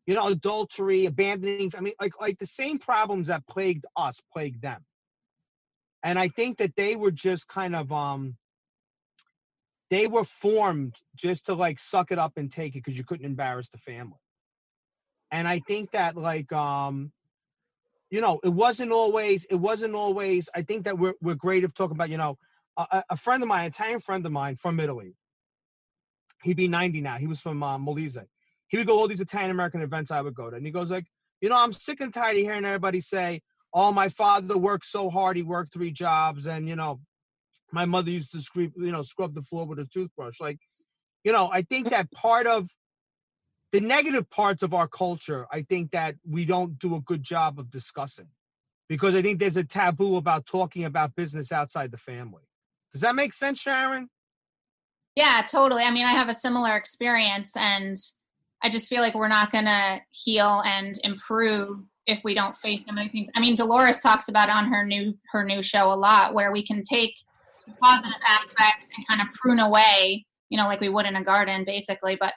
you 0.06 0.14
know, 0.14 0.28
adultery, 0.28 1.06
abandoning. 1.06 1.72
I 1.76 1.80
mean, 1.80 1.94
like 2.00 2.20
like 2.20 2.38
the 2.38 2.46
same 2.46 2.78
problems 2.78 3.28
that 3.28 3.46
plagued 3.46 3.86
us 3.96 4.20
plagued 4.32 4.62
them. 4.62 4.84
And 6.02 6.18
I 6.18 6.28
think 6.28 6.58
that 6.58 6.76
they 6.76 6.96
were 6.96 7.10
just 7.10 7.48
kind 7.48 7.74
of 7.74 7.90
um 7.92 8.36
they 9.90 10.06
were 10.06 10.24
formed 10.24 10.94
just 11.14 11.46
to 11.46 11.54
like 11.54 11.78
suck 11.78 12.10
it 12.12 12.18
up 12.18 12.32
and 12.36 12.50
take 12.50 12.74
it 12.74 12.78
because 12.84 12.96
you 12.96 13.04
couldn't 13.04 13.26
embarrass 13.26 13.68
the 13.68 13.78
family. 13.78 14.18
And 15.30 15.48
I 15.48 15.60
think 15.60 15.92
that 15.92 16.16
like 16.16 16.52
um 16.52 17.12
you 18.14 18.20
know, 18.20 18.38
it 18.44 18.48
wasn't 18.50 18.92
always, 18.92 19.44
it 19.46 19.56
wasn't 19.56 19.92
always, 19.96 20.48
I 20.54 20.62
think 20.62 20.84
that 20.84 20.96
we're, 20.96 21.14
we're 21.20 21.34
great 21.34 21.64
of 21.64 21.74
talking 21.74 21.96
about, 21.96 22.10
you 22.10 22.16
know, 22.16 22.38
a, 22.76 23.02
a- 23.10 23.16
friend 23.16 23.42
of 23.42 23.48
mine, 23.48 23.66
Italian 23.66 23.98
friend 23.98 24.24
of 24.24 24.30
mine 24.30 24.54
from 24.54 24.78
Italy, 24.78 25.16
he'd 26.44 26.56
be 26.56 26.68
90 26.68 27.00
now. 27.00 27.16
He 27.16 27.26
was 27.26 27.40
from 27.40 27.60
uh, 27.60 27.76
Molise. 27.76 28.24
He 28.68 28.76
would 28.76 28.86
go 28.86 29.00
all 29.00 29.08
these 29.08 29.20
Italian 29.20 29.50
American 29.50 29.82
events 29.82 30.12
I 30.12 30.20
would 30.20 30.36
go 30.36 30.48
to. 30.48 30.54
And 30.54 30.64
he 30.64 30.70
goes 30.70 30.92
like, 30.92 31.06
you 31.40 31.48
know, 31.48 31.56
I'm 31.56 31.72
sick 31.72 32.00
and 32.00 32.14
tired 32.14 32.36
of 32.36 32.42
hearing 32.42 32.64
everybody 32.64 33.00
say, 33.00 33.40
oh, 33.72 33.90
my 33.92 34.08
father 34.08 34.56
worked 34.56 34.86
so 34.86 35.10
hard. 35.10 35.36
He 35.36 35.42
worked 35.42 35.72
three 35.72 35.90
jobs. 35.90 36.46
And, 36.46 36.68
you 36.68 36.76
know, 36.76 37.00
my 37.72 37.84
mother 37.84 38.12
used 38.12 38.30
to 38.30 38.42
scrape, 38.42 38.74
you 38.76 38.92
know, 38.92 39.02
scrub 39.02 39.34
the 39.34 39.42
floor 39.42 39.66
with 39.66 39.80
a 39.80 39.86
toothbrush. 39.86 40.40
Like, 40.40 40.60
you 41.24 41.32
know, 41.32 41.50
I 41.52 41.62
think 41.62 41.90
that 41.90 42.12
part 42.12 42.46
of 42.46 42.68
the 43.74 43.80
negative 43.80 44.30
parts 44.30 44.62
of 44.62 44.72
our 44.72 44.86
culture, 44.86 45.48
I 45.50 45.62
think 45.62 45.90
that 45.90 46.14
we 46.24 46.44
don't 46.44 46.78
do 46.78 46.94
a 46.94 47.00
good 47.00 47.24
job 47.24 47.58
of 47.58 47.72
discussing 47.72 48.28
because 48.88 49.16
I 49.16 49.22
think 49.22 49.40
there's 49.40 49.56
a 49.56 49.64
taboo 49.64 50.14
about 50.14 50.46
talking 50.46 50.84
about 50.84 51.16
business 51.16 51.50
outside 51.50 51.90
the 51.90 51.98
family. 51.98 52.44
Does 52.92 53.02
that 53.02 53.16
make 53.16 53.34
sense, 53.34 53.58
Sharon? 53.60 54.08
Yeah, 55.16 55.42
totally. 55.50 55.82
I 55.82 55.90
mean, 55.90 56.06
I 56.06 56.12
have 56.12 56.28
a 56.28 56.34
similar 56.34 56.76
experience, 56.76 57.56
and 57.56 57.96
I 58.62 58.68
just 58.68 58.88
feel 58.88 59.02
like 59.02 59.16
we're 59.16 59.26
not 59.26 59.50
going 59.50 59.64
to 59.64 60.00
heal 60.12 60.62
and 60.64 60.94
improve 61.02 61.80
if 62.06 62.22
we 62.22 62.32
don't 62.32 62.56
face 62.56 62.84
so 62.86 62.92
many 62.92 63.08
things. 63.08 63.28
I 63.34 63.40
mean, 63.40 63.56
Dolores 63.56 63.98
talks 63.98 64.28
about 64.28 64.50
on 64.50 64.66
her 64.66 64.86
new 64.86 65.18
her 65.32 65.42
new 65.42 65.62
show 65.62 65.90
a 65.90 65.98
lot, 65.98 66.32
where 66.32 66.52
we 66.52 66.64
can 66.64 66.80
take 66.80 67.16
positive 67.82 68.20
aspects 68.24 68.88
and 68.96 69.04
kind 69.08 69.20
of 69.20 69.34
prune 69.34 69.58
away, 69.58 70.24
you 70.48 70.58
know, 70.58 70.66
like 70.66 70.80
we 70.80 70.90
would 70.90 71.06
in 71.06 71.16
a 71.16 71.24
garden, 71.24 71.64
basically, 71.64 72.14
but 72.14 72.34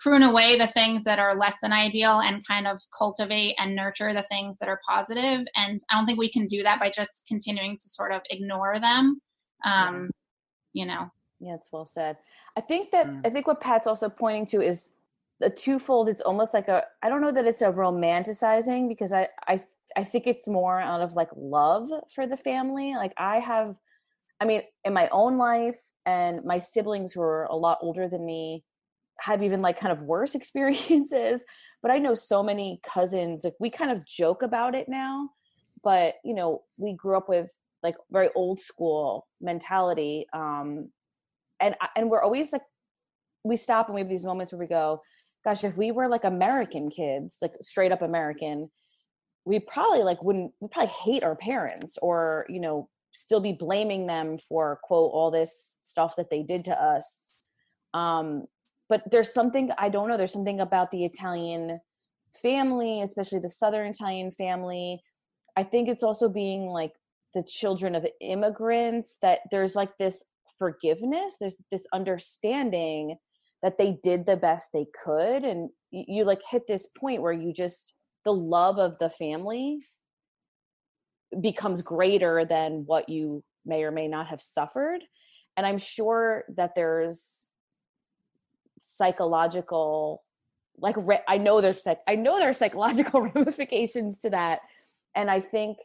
prune 0.00 0.22
away 0.22 0.56
the 0.56 0.66
things 0.66 1.04
that 1.04 1.18
are 1.18 1.34
less 1.34 1.60
than 1.60 1.72
ideal 1.72 2.20
and 2.20 2.46
kind 2.46 2.66
of 2.66 2.80
cultivate 2.96 3.54
and 3.58 3.76
nurture 3.76 4.12
the 4.14 4.22
things 4.22 4.56
that 4.56 4.68
are 4.68 4.80
positive. 4.88 5.46
And 5.56 5.78
I 5.90 5.96
don't 5.96 6.06
think 6.06 6.18
we 6.18 6.30
can 6.30 6.46
do 6.46 6.62
that 6.62 6.80
by 6.80 6.90
just 6.90 7.26
continuing 7.28 7.76
to 7.76 7.88
sort 7.88 8.12
of 8.12 8.22
ignore 8.30 8.76
them. 8.80 9.20
Um, 9.64 10.10
you 10.72 10.86
know. 10.86 11.10
Yeah, 11.38 11.54
it's 11.54 11.68
well 11.72 11.86
said. 11.86 12.16
I 12.56 12.60
think 12.60 12.90
that 12.90 13.08
I 13.24 13.30
think 13.30 13.46
what 13.46 13.60
Pat's 13.60 13.86
also 13.86 14.08
pointing 14.08 14.46
to 14.46 14.60
is 14.60 14.92
a 15.40 15.48
twofold. 15.48 16.08
It's 16.08 16.20
almost 16.20 16.52
like 16.52 16.68
a 16.68 16.84
I 17.02 17.08
don't 17.08 17.22
know 17.22 17.32
that 17.32 17.46
it's 17.46 17.62
a 17.62 17.66
romanticizing 17.66 18.88
because 18.88 19.12
I 19.12 19.28
I 19.46 19.62
I 19.96 20.04
think 20.04 20.26
it's 20.26 20.46
more 20.46 20.80
out 20.80 21.00
of 21.00 21.14
like 21.14 21.30
love 21.34 21.88
for 22.14 22.26
the 22.26 22.36
family. 22.36 22.94
Like 22.94 23.12
I 23.16 23.38
have, 23.38 23.76
I 24.40 24.44
mean, 24.44 24.62
in 24.84 24.92
my 24.92 25.08
own 25.08 25.38
life 25.38 25.78
and 26.04 26.44
my 26.44 26.58
siblings 26.58 27.12
who 27.12 27.22
are 27.22 27.44
a 27.44 27.56
lot 27.56 27.78
older 27.80 28.08
than 28.08 28.24
me 28.24 28.64
have 29.20 29.42
even 29.42 29.62
like 29.62 29.78
kind 29.78 29.92
of 29.92 30.02
worse 30.02 30.34
experiences. 30.34 31.44
But 31.82 31.90
I 31.90 31.98
know 31.98 32.14
so 32.14 32.42
many 32.42 32.80
cousins. 32.82 33.44
Like 33.44 33.54
we 33.58 33.70
kind 33.70 33.90
of 33.90 34.06
joke 34.06 34.42
about 34.42 34.74
it 34.74 34.88
now, 34.88 35.30
but 35.82 36.14
you 36.24 36.34
know 36.34 36.62
we 36.76 36.92
grew 36.92 37.16
up 37.16 37.28
with 37.28 37.52
like 37.82 37.96
very 38.10 38.28
old 38.34 38.60
school 38.60 39.26
mentality 39.40 40.26
um 40.32 40.90
and 41.60 41.74
and 41.96 42.10
we're 42.10 42.22
always 42.22 42.52
like 42.52 42.62
we 43.44 43.56
stop 43.56 43.86
and 43.86 43.94
we 43.94 44.00
have 44.00 44.08
these 44.08 44.24
moments 44.24 44.52
where 44.52 44.58
we 44.58 44.66
go 44.66 45.00
gosh 45.44 45.64
if 45.64 45.76
we 45.76 45.90
were 45.90 46.08
like 46.08 46.24
american 46.24 46.90
kids 46.90 47.38
like 47.40 47.52
straight 47.60 47.92
up 47.92 48.02
american 48.02 48.70
we 49.44 49.58
probably 49.58 50.02
like 50.02 50.22
wouldn't 50.22 50.52
we 50.60 50.68
probably 50.68 50.92
hate 51.04 51.24
our 51.24 51.36
parents 51.36 51.98
or 52.02 52.46
you 52.48 52.60
know 52.60 52.88
still 53.12 53.40
be 53.40 53.52
blaming 53.52 54.06
them 54.06 54.38
for 54.38 54.78
quote 54.82 55.10
all 55.12 55.30
this 55.30 55.76
stuff 55.82 56.16
that 56.16 56.30
they 56.30 56.42
did 56.42 56.64
to 56.64 56.82
us 56.82 57.28
um 57.94 58.44
but 58.90 59.02
there's 59.10 59.32
something 59.32 59.70
i 59.78 59.88
don't 59.88 60.08
know 60.08 60.18
there's 60.18 60.32
something 60.32 60.60
about 60.60 60.90
the 60.90 61.06
italian 61.06 61.80
family 62.42 63.00
especially 63.00 63.38
the 63.38 63.48
southern 63.48 63.88
italian 63.88 64.30
family. 64.30 65.02
I 65.56 65.64
think 65.64 65.88
it's 65.88 66.04
also 66.04 66.28
being 66.28 66.66
like 66.66 66.92
the 67.34 67.42
children 67.42 67.94
of 67.94 68.06
immigrants 68.20 69.18
that 69.20 69.40
there's 69.50 69.74
like 69.74 69.98
this 69.98 70.24
forgiveness 70.58 71.36
there's 71.40 71.60
this 71.70 71.86
understanding 71.92 73.16
that 73.62 73.76
they 73.76 73.98
did 74.02 74.26
the 74.26 74.36
best 74.36 74.70
they 74.72 74.86
could 75.04 75.44
and 75.44 75.70
you, 75.90 76.04
you 76.06 76.24
like 76.24 76.40
hit 76.48 76.66
this 76.66 76.88
point 76.96 77.20
where 77.20 77.32
you 77.32 77.52
just 77.52 77.94
the 78.24 78.32
love 78.32 78.78
of 78.78 78.96
the 79.00 79.10
family 79.10 79.80
becomes 81.40 81.82
greater 81.82 82.44
than 82.44 82.84
what 82.86 83.08
you 83.08 83.42
may 83.66 83.82
or 83.82 83.90
may 83.90 84.08
not 84.08 84.28
have 84.28 84.40
suffered. 84.40 85.00
And 85.56 85.66
i'm 85.66 85.78
sure 85.78 86.44
that 86.56 86.74
there's 86.74 87.49
psychological 88.80 90.22
like 90.78 90.96
i 91.28 91.36
know 91.36 91.60
there's 91.60 91.86
i 92.06 92.14
know 92.14 92.38
there 92.38 92.48
are 92.48 92.54
psychological 92.54 93.20
ramifications 93.34 94.18
to 94.18 94.30
that 94.30 94.60
and 95.14 95.30
i 95.30 95.40
think 95.40 95.78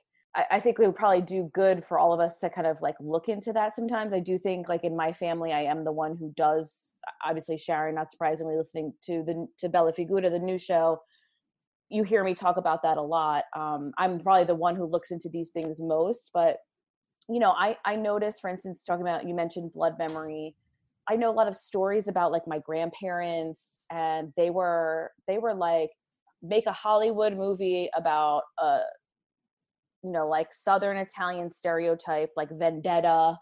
I, 0.52 0.60
think 0.60 0.78
it 0.80 0.86
would 0.86 0.96
probably 0.96 1.22
do 1.22 1.50
good 1.54 1.86
for 1.86 1.98
all 1.98 2.14
of 2.14 2.20
us 2.20 2.40
to 2.40 2.50
kind 2.50 2.68
of 2.68 2.82
like 2.82 2.96
look 3.00 3.30
into 3.30 3.54
that 3.54 3.76
sometimes. 3.76 4.14
I 4.14 4.20
do 4.20 4.38
think 4.38 4.68
like 4.68 4.84
in 4.84 4.96
my 4.96 5.14
family 5.14 5.54
i 5.54 5.62
am 5.62 5.84
the 5.84 5.92
one 5.92 6.18
who 6.18 6.34
does 6.36 6.96
obviously 7.24 7.58
sharon 7.58 7.96
not 7.96 8.12
surprisingly 8.12 8.58
listening 8.58 8.94
to 9.04 9.24
the 9.24 9.48
to 9.60 9.70
bella 9.70 9.94
figura 9.94 10.30
the 10.30 10.40
new 10.40 10.58
show. 10.58 11.02
You 11.90 12.04
hear 12.04 12.24
me 12.24 12.34
talk 12.34 12.58
about 12.58 12.84
that 12.84 12.98
a 12.98 13.02
lot. 13.02 13.46
Um, 13.56 13.94
i'm 13.98 14.20
probably 14.20 14.46
the 14.46 14.56
one 14.56 14.76
who 14.76 14.86
looks 14.86 15.12
into 15.12 15.30
these 15.30 15.52
things 15.52 15.82
most 15.82 16.32
but 16.34 16.58
you 17.30 17.40
know 17.40 17.52
i 17.52 17.78
i 17.86 17.96
noticed 17.96 18.42
for 18.42 18.50
instance 18.50 18.84
talking 18.84 19.02
about 19.02 19.28
you 19.28 19.34
mentioned 19.34 19.74
blood 19.74 19.98
memory 19.98 20.56
i 21.10 21.16
know 21.16 21.30
a 21.30 21.34
lot 21.34 21.48
of 21.48 21.56
stories 21.56 22.08
about 22.08 22.32
like 22.32 22.48
my 22.48 22.60
grandparents 22.60 23.80
and 23.92 24.32
they 24.38 24.50
were 24.50 25.12
they 25.28 25.38
were 25.38 25.54
like 25.54 25.90
make 26.42 26.66
a 26.66 26.74
hollywood 26.74 27.36
movie 27.36 27.90
about 27.96 28.44
a 28.60 28.80
you 30.04 30.12
know 30.12 30.28
like 30.28 30.54
southern 30.54 30.98
italian 30.98 31.50
stereotype 31.50 32.30
like 32.36 32.50
vendetta 32.52 33.38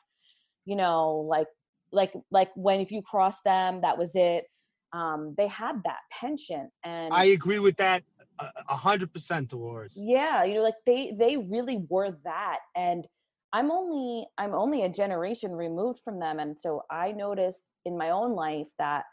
you 0.65 0.75
know 0.75 1.25
like 1.29 1.47
like 1.91 2.13
like 2.31 2.49
when 2.55 2.79
if 2.79 2.91
you 2.91 3.01
cross 3.01 3.41
them 3.41 3.81
that 3.81 3.97
was 3.97 4.15
it 4.15 4.45
um 4.93 5.33
they 5.37 5.47
had 5.47 5.81
that 5.83 5.99
penchant 6.11 6.69
and 6.83 7.13
I 7.13 7.25
agree 7.25 7.59
with 7.59 7.77
that 7.77 8.03
a 8.39 8.75
hundred 8.75 9.13
percent, 9.13 9.49
Dolores. 9.49 9.93
yeah 9.95 10.43
you 10.43 10.55
know 10.55 10.61
like 10.61 10.75
they 10.85 11.13
they 11.17 11.37
really 11.37 11.83
were 11.89 12.17
that 12.23 12.59
and 12.75 13.05
i'm 13.53 13.71
only 13.71 14.25
i'm 14.37 14.53
only 14.53 14.83
a 14.83 14.89
generation 14.89 15.51
removed 15.53 15.99
from 16.03 16.19
them 16.19 16.39
and 16.39 16.59
so 16.59 16.81
i 16.91 17.11
notice 17.11 17.71
in 17.85 17.97
my 17.97 18.09
own 18.09 18.33
life 18.33 18.69
that 18.79 19.05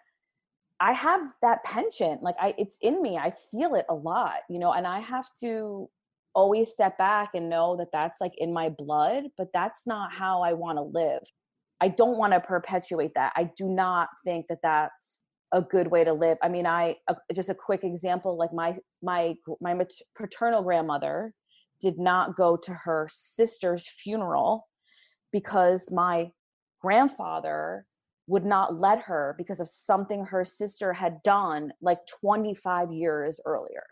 i 0.80 0.93
have 0.93 1.20
that 1.43 1.62
penchant 1.64 2.22
like 2.22 2.36
i 2.41 2.55
it's 2.59 2.78
in 2.80 3.01
me 3.03 3.16
i 3.16 3.32
feel 3.51 3.74
it 3.74 3.84
a 3.88 3.95
lot 3.95 4.38
you 4.49 4.59
know 4.59 4.72
and 4.72 4.86
i 4.86 4.99
have 4.99 5.26
to 5.41 5.88
always 6.34 6.70
step 6.70 6.97
back 6.97 7.30
and 7.34 7.51
know 7.51 7.76
that 7.76 7.88
that's 7.93 8.20
like 8.20 8.32
in 8.38 8.53
my 8.53 8.68
blood 8.68 9.24
but 9.36 9.49
that's 9.53 9.86
not 9.86 10.12
how 10.12 10.43
i 10.43 10.53
want 10.53 10.78
to 10.78 10.82
live. 10.82 11.22
I 11.82 11.88
don't 11.88 12.18
want 12.18 12.34
to 12.34 12.41
perpetuate 12.41 13.12
that 13.14 13.32
i 13.36 13.51
do 13.57 13.68
not 13.68 14.09
think 14.24 14.47
that 14.49 14.59
that's 14.62 15.18
a 15.53 15.61
good 15.61 15.88
way 15.88 16.05
to 16.05 16.12
live. 16.12 16.38
I 16.43 16.49
mean 16.49 16.66
i 16.66 16.97
just 17.34 17.49
a 17.49 17.55
quick 17.55 17.82
example 17.82 18.36
like 18.36 18.53
my 18.53 18.76
my 19.03 19.34
my 19.61 19.74
mat- 19.74 19.91
paternal 20.16 20.62
grandmother 20.62 21.34
did 21.81 21.99
not 21.99 22.37
go 22.37 22.57
to 22.57 22.72
her 22.72 23.09
sister's 23.11 23.87
funeral 23.87 24.68
because 25.33 25.91
my 25.91 26.31
grandfather 26.81 27.87
would 28.26 28.45
not 28.45 28.78
let 28.78 29.01
her 29.03 29.35
because 29.39 29.61
of 29.61 29.68
something 29.68 30.24
her 30.26 30.45
sister 30.45 30.93
had 30.93 31.22
done 31.22 31.72
like 31.81 31.99
25 32.07 32.93
years 32.93 33.41
earlier 33.45 33.85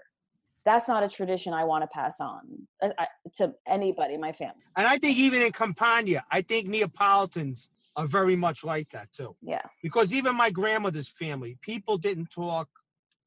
that's 0.64 0.89
not 0.89 1.03
a 1.03 1.09
tradition 1.09 1.53
i 1.53 1.64
want 1.64 1.82
to 1.82 1.89
pass 1.89 2.20
on 2.20 2.41
uh, 2.82 2.89
to 3.34 3.53
anybody 3.66 4.14
in 4.14 4.20
my 4.20 4.32
family 4.32 4.62
And 4.76 4.86
I 4.86 4.97
think 4.99 5.16
even 5.18 5.41
in 5.43 5.53
Campania, 5.53 6.22
I 6.30 6.41
think 6.43 6.68
Neapolitans 6.68 7.68
are 7.97 8.07
very 8.07 8.36
much 8.36 8.59
like 8.72 8.89
that 8.91 9.09
too. 9.18 9.34
yeah 9.43 9.66
Because 9.82 10.09
even 10.18 10.32
my 10.45 10.51
grandmother's 10.61 11.09
family, 11.22 11.53
people 11.70 11.97
didn't 11.99 12.30
talk. 12.30 12.68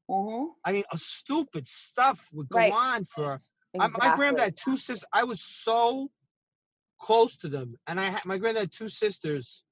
mm-hmm. 0.08 0.44
I 0.66 0.72
mean, 0.74 0.84
uh, 0.92 0.96
stupid 0.96 1.64
stuff 1.68 2.18
would 2.34 2.48
go 2.48 2.58
Right. 2.58 2.72
on 2.72 3.04
for. 3.14 3.28
I, 3.78 3.88
my 3.88 4.14
granddad 4.14 4.44
had 4.44 4.56
two 4.56 4.76
sisters. 4.76 5.04
I 5.12 5.24
was 5.24 5.42
so 5.42 6.10
close 6.98 7.36
to 7.38 7.48
them, 7.48 7.76
and 7.86 8.00
I 8.00 8.10
had 8.10 8.24
my 8.24 8.38
granddad 8.38 8.62
had 8.62 8.72
two 8.72 8.88
sisters. 8.88 9.64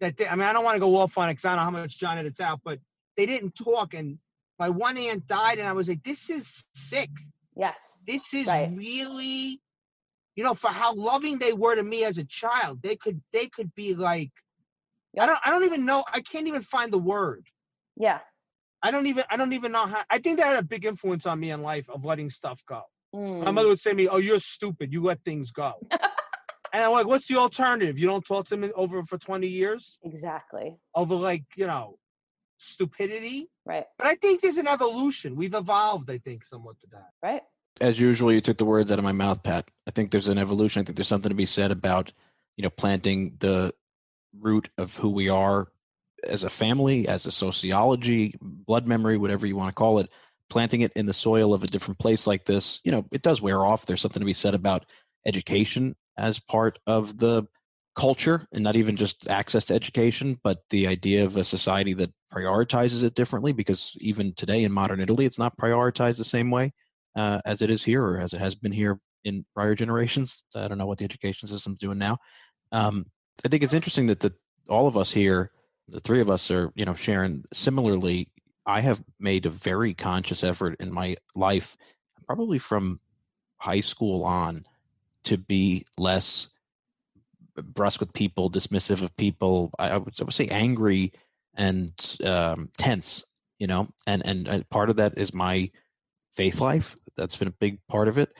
That 0.00 0.16
they, 0.16 0.26
I 0.26 0.34
mean, 0.34 0.46
I 0.46 0.52
don't 0.52 0.64
want 0.64 0.76
to 0.76 0.80
go 0.80 0.96
off 0.96 1.18
on 1.18 1.28
it 1.28 1.32
because 1.32 1.44
I 1.44 1.50
don't 1.50 1.58
know 1.58 1.78
how 1.78 1.82
much 1.82 1.98
John 1.98 2.16
edits 2.16 2.40
out, 2.40 2.60
but 2.64 2.78
they 3.16 3.26
didn't 3.26 3.54
talk. 3.54 3.94
And 3.94 4.18
my 4.58 4.70
one 4.70 4.96
aunt 4.96 5.26
died, 5.26 5.58
and 5.58 5.68
I 5.68 5.72
was 5.72 5.88
like, 5.88 6.02
"This 6.02 6.30
is 6.30 6.64
sick. 6.74 7.10
yes 7.56 7.76
This 8.06 8.32
is 8.34 8.46
Right. 8.46 8.70
really." 8.74 9.60
you 10.36 10.44
know, 10.44 10.54
for 10.54 10.70
how 10.70 10.94
loving 10.94 11.38
they 11.38 11.52
were 11.52 11.74
to 11.74 11.82
me 11.82 12.04
as 12.04 12.18
a 12.18 12.24
child. 12.24 12.80
They 12.82 12.96
could 12.96 13.20
they 13.32 13.46
could 13.48 13.74
be 13.74 13.94
like 13.94 14.30
I 15.18 15.26
don't 15.26 15.38
I 15.44 15.50
don't 15.50 15.64
even 15.64 15.84
know 15.84 16.04
I 16.10 16.20
can't 16.20 16.46
even 16.46 16.62
find 16.62 16.92
the 16.92 16.98
word. 16.98 17.46
yeah 17.96 18.20
I 18.82 18.90
don't 18.90 19.06
even 19.06 19.24
I 19.30 19.36
don't 19.36 19.52
even 19.52 19.72
know 19.72 19.86
how 19.86 20.02
I 20.08 20.18
think 20.18 20.38
that 20.38 20.46
had 20.46 20.64
a 20.64 20.66
big 20.66 20.86
influence 20.86 21.26
on 21.26 21.38
me 21.38 21.50
in 21.50 21.62
life 21.62 21.90
of 21.90 22.04
letting 22.04 22.30
stuff 22.30 22.64
go. 22.66 22.82
My 23.12 23.18
Mm. 23.20 23.54
mother 23.54 23.68
would 23.68 23.80
say 23.80 23.90
to 23.90 23.96
me, 23.96 24.08
Oh, 24.08 24.18
you're 24.18 24.38
stupid, 24.38 24.92
you 24.92 25.02
let 25.02 25.22
things 25.24 25.50
go. 25.50 25.74
and 25.90 26.84
I'm 26.84 26.92
like, 26.92 27.06
what's 27.06 27.26
the 27.28 27.36
alternative? 27.36 27.98
You 27.98 28.06
don't 28.06 28.24
talk 28.24 28.46
to 28.48 28.56
them 28.56 28.70
over 28.74 29.02
for 29.04 29.18
20 29.18 29.48
years? 29.48 29.98
exactly 30.04 30.76
Over 30.94 31.14
like, 31.16 31.44
you 31.56 31.66
know, 31.66 31.98
stupidity? 32.58 33.48
right 33.64 33.86
But 33.98 34.06
I 34.08 34.14
think 34.16 34.40
there's 34.42 34.58
an 34.58 34.68
evolution. 34.68 35.36
We've 35.36 35.54
evolved, 35.54 36.10
I 36.10 36.18
think, 36.18 36.44
somewhat 36.44 36.78
to 36.80 36.86
that. 36.92 37.08
right 37.22 37.42
as 37.80 37.98
usual, 37.98 38.30
you 38.32 38.40
took 38.42 38.58
the 38.58 38.64
words 38.64 38.92
out 38.92 38.98
of 38.98 39.04
my 39.04 39.12
mouth, 39.12 39.42
Pat. 39.42 39.70
I 39.86 39.90
think 39.90 40.10
there's 40.10 40.28
an 40.28 40.36
evolution. 40.38 40.80
I 40.80 40.84
think 40.84 40.96
there's 40.96 41.08
something 41.08 41.30
to 41.30 41.34
be 41.34 41.46
said 41.46 41.70
about, 41.70 42.12
you 42.56 42.62
know, 42.62 42.68
planting 42.70 43.36
the 43.38 43.72
root 44.38 44.68
of 44.76 44.96
who 44.96 45.08
we 45.08 45.30
are 45.30 45.68
as 46.24 46.44
a 46.44 46.50
family, 46.50 47.08
as 47.08 47.24
a 47.24 47.30
sociology, 47.32 48.34
blood 48.42 48.86
memory, 48.86 49.16
whatever 49.16 49.46
you 49.46 49.56
want 49.56 49.68
to 49.70 49.74
call 49.74 49.98
it, 49.98 50.10
planting 50.50 50.82
it 50.82 50.92
in 50.94 51.06
the 51.06 51.12
soil 51.12 51.54
of 51.54 51.62
a 51.62 51.68
different 51.68 51.98
place 51.98 52.26
like 52.26 52.44
this, 52.44 52.80
you 52.84 52.92
know, 52.92 53.06
it 53.12 53.22
does 53.22 53.40
wear 53.40 53.64
off. 53.64 53.86
There's 53.86 54.00
something 54.00 54.20
to 54.20 54.26
be 54.26 54.32
said 54.32 54.54
about 54.54 54.84
education 55.26 55.94
as 56.18 56.38
part 56.38 56.78
of 56.86 57.16
the 57.18 57.46
culture 57.96 58.46
and 58.52 58.62
not 58.62 58.76
even 58.76 58.96
just 58.96 59.28
access 59.28 59.64
to 59.66 59.74
education, 59.74 60.38
but 60.44 60.58
the 60.70 60.86
idea 60.86 61.24
of 61.24 61.36
a 61.36 61.44
society 61.44 61.92
that 61.94 62.12
prioritizes 62.32 63.04
it 63.04 63.14
differently 63.14 63.52
because 63.52 63.96
even 64.00 64.32
today 64.34 64.64
in 64.64 64.72
modern 64.72 65.00
Italy, 65.00 65.24
it's 65.24 65.38
not 65.38 65.56
prioritized 65.56 66.18
the 66.18 66.24
same 66.24 66.50
way 66.50 66.72
uh, 67.16 67.40
as 67.44 67.62
it 67.62 67.70
is 67.70 67.84
here 67.84 68.04
or 68.04 68.20
as 68.20 68.32
it 68.32 68.40
has 68.40 68.54
been 68.54 68.72
here 68.72 69.00
in 69.24 69.44
prior 69.54 69.74
generations. 69.74 70.44
I 70.54 70.68
don't 70.68 70.78
know 70.78 70.86
what 70.86 70.98
the 70.98 71.04
education 71.04 71.48
system's 71.48 71.78
doing 71.78 71.98
now. 71.98 72.18
Um, 72.72 73.06
I 73.44 73.48
think 73.48 73.62
it's 73.62 73.74
interesting 73.74 74.06
that 74.06 74.20
the, 74.20 74.32
all 74.68 74.86
of 74.86 74.96
us 74.96 75.10
here, 75.10 75.50
the 75.88 76.00
three 76.00 76.20
of 76.20 76.30
us 76.30 76.50
are, 76.50 76.72
you 76.74 76.84
know, 76.84 76.94
sharing 76.94 77.44
similarly. 77.52 78.28
I 78.70 78.80
have 78.80 79.02
made 79.18 79.46
a 79.46 79.50
very 79.50 79.94
conscious 79.94 80.44
effort 80.44 80.76
in 80.78 80.92
my 80.92 81.16
life, 81.34 81.76
probably 82.24 82.58
from 82.58 83.00
high 83.56 83.80
school 83.80 84.24
on, 84.24 84.64
to 85.24 85.36
be 85.36 85.84
less 85.98 86.48
brusque 87.56 88.00
with 88.00 88.12
people, 88.12 88.48
dismissive 88.48 89.02
of 89.02 89.16
people. 89.16 89.72
I, 89.76 89.90
I, 89.90 89.96
would, 89.96 90.14
I 90.20 90.24
would, 90.24 90.34
say 90.34 90.46
angry 90.46 91.12
and 91.54 91.90
um, 92.24 92.70
tense, 92.78 93.24
you 93.58 93.66
know, 93.66 93.88
and, 94.06 94.24
and, 94.24 94.46
and 94.46 94.70
part 94.70 94.88
of 94.88 94.96
that 94.96 95.18
is 95.18 95.34
my 95.34 95.70
faith 96.32 96.60
life. 96.60 96.94
That's 97.16 97.36
been 97.36 97.48
a 97.48 97.52
big 97.52 97.80
part 97.88 98.06
of 98.06 98.18
it. 98.18 98.30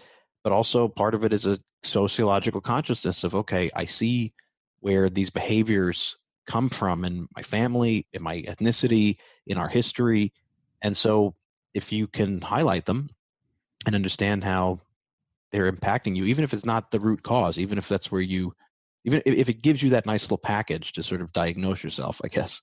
But 0.44 0.52
also 0.52 0.86
part 0.86 1.14
of 1.14 1.24
it 1.24 1.32
is 1.32 1.44
a 1.44 1.58
sociological 1.82 2.60
consciousness 2.60 3.24
of, 3.24 3.34
okay, 3.34 3.68
I 3.74 3.84
see 3.84 4.32
where 4.78 5.10
these 5.10 5.30
behaviors 5.30 6.16
come 6.51 6.68
from 6.68 7.05
in 7.05 7.28
my 7.36 7.42
family, 7.42 8.07
in 8.12 8.22
my 8.24 8.42
ethnicity, 8.42 9.20
in 9.46 9.57
our 9.57 9.68
history. 9.68 10.32
And 10.82 10.96
so 10.96 11.36
if 11.74 11.92
you 11.92 12.09
can 12.09 12.40
highlight 12.40 12.86
them 12.86 13.09
and 13.86 13.94
understand 13.94 14.42
how 14.42 14.80
they're 15.53 15.70
impacting 15.70 16.16
you, 16.16 16.24
even 16.24 16.42
if 16.42 16.53
it's 16.53 16.64
not 16.64 16.90
the 16.90 16.98
root 16.98 17.22
cause, 17.22 17.57
even 17.57 17.78
if 17.78 17.88
that's 17.88 18.11
where 18.11 18.20
you, 18.20 18.53
even 19.05 19.22
if 19.24 19.48
it 19.48 19.62
gives 19.62 19.80
you 19.80 19.90
that 19.90 20.07
nice 20.07 20.24
little 20.24 20.38
package 20.38 20.92
to 20.94 21.05
sort 21.05 21.20
of 21.20 21.32
diagnose 21.32 21.84
yourself, 21.84 22.20
I 22.24 22.26
guess, 22.26 22.62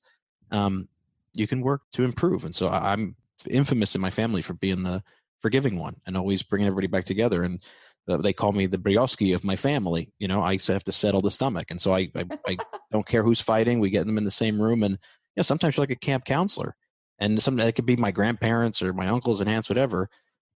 um, 0.52 0.90
you 1.34 1.48
can 1.48 1.62
work 1.62 1.84
to 1.94 2.04
improve. 2.04 2.44
And 2.44 2.54
so 2.54 2.68
I'm 2.68 3.16
infamous 3.50 3.96
in 3.96 4.02
my 4.02 4.10
family 4.10 4.42
for 4.42 4.54
being 4.54 4.84
the 4.84 5.02
forgiving 5.40 5.80
one 5.80 5.96
and 6.06 6.18
always 6.18 6.44
bringing 6.44 6.68
everybody 6.68 6.88
back 6.88 7.06
together. 7.06 7.42
And 7.42 7.64
they 8.08 8.34
call 8.34 8.54
me 8.54 8.66
the 8.66 8.78
Brioschi 8.78 9.36
of 9.36 9.44
my 9.44 9.56
family. 9.56 10.12
You 10.18 10.28
know, 10.28 10.42
I 10.42 10.58
have 10.68 10.84
to 10.86 10.92
settle 10.92 11.20
the 11.20 11.32
stomach. 11.32 11.72
And 11.72 11.82
so 11.82 11.94
I, 11.94 12.10
I, 12.16 12.26
I 12.48 12.58
don't 12.92 13.06
care 13.06 13.24
who's 13.24 13.42
fighting. 13.42 13.80
We 13.80 13.90
get 13.90 14.06
them 14.06 14.18
in 14.18 14.24
the 14.24 14.32
same 14.32 14.62
room. 14.62 14.84
And, 14.84 14.94
you 14.94 15.38
know, 15.38 15.44
sometimes 15.44 15.76
you're 15.76 15.84
like 15.84 15.92
a 15.92 15.96
camp 15.96 16.26
counselor. 16.26 16.76
And 17.20 17.42
some 17.42 17.60
it 17.60 17.76
could 17.76 17.86
be 17.86 17.96
my 17.96 18.12
grandparents 18.12 18.82
or 18.82 18.94
my 18.94 19.08
uncles 19.08 19.42
and 19.42 19.50
aunts, 19.50 19.70
whatever. 19.70 20.10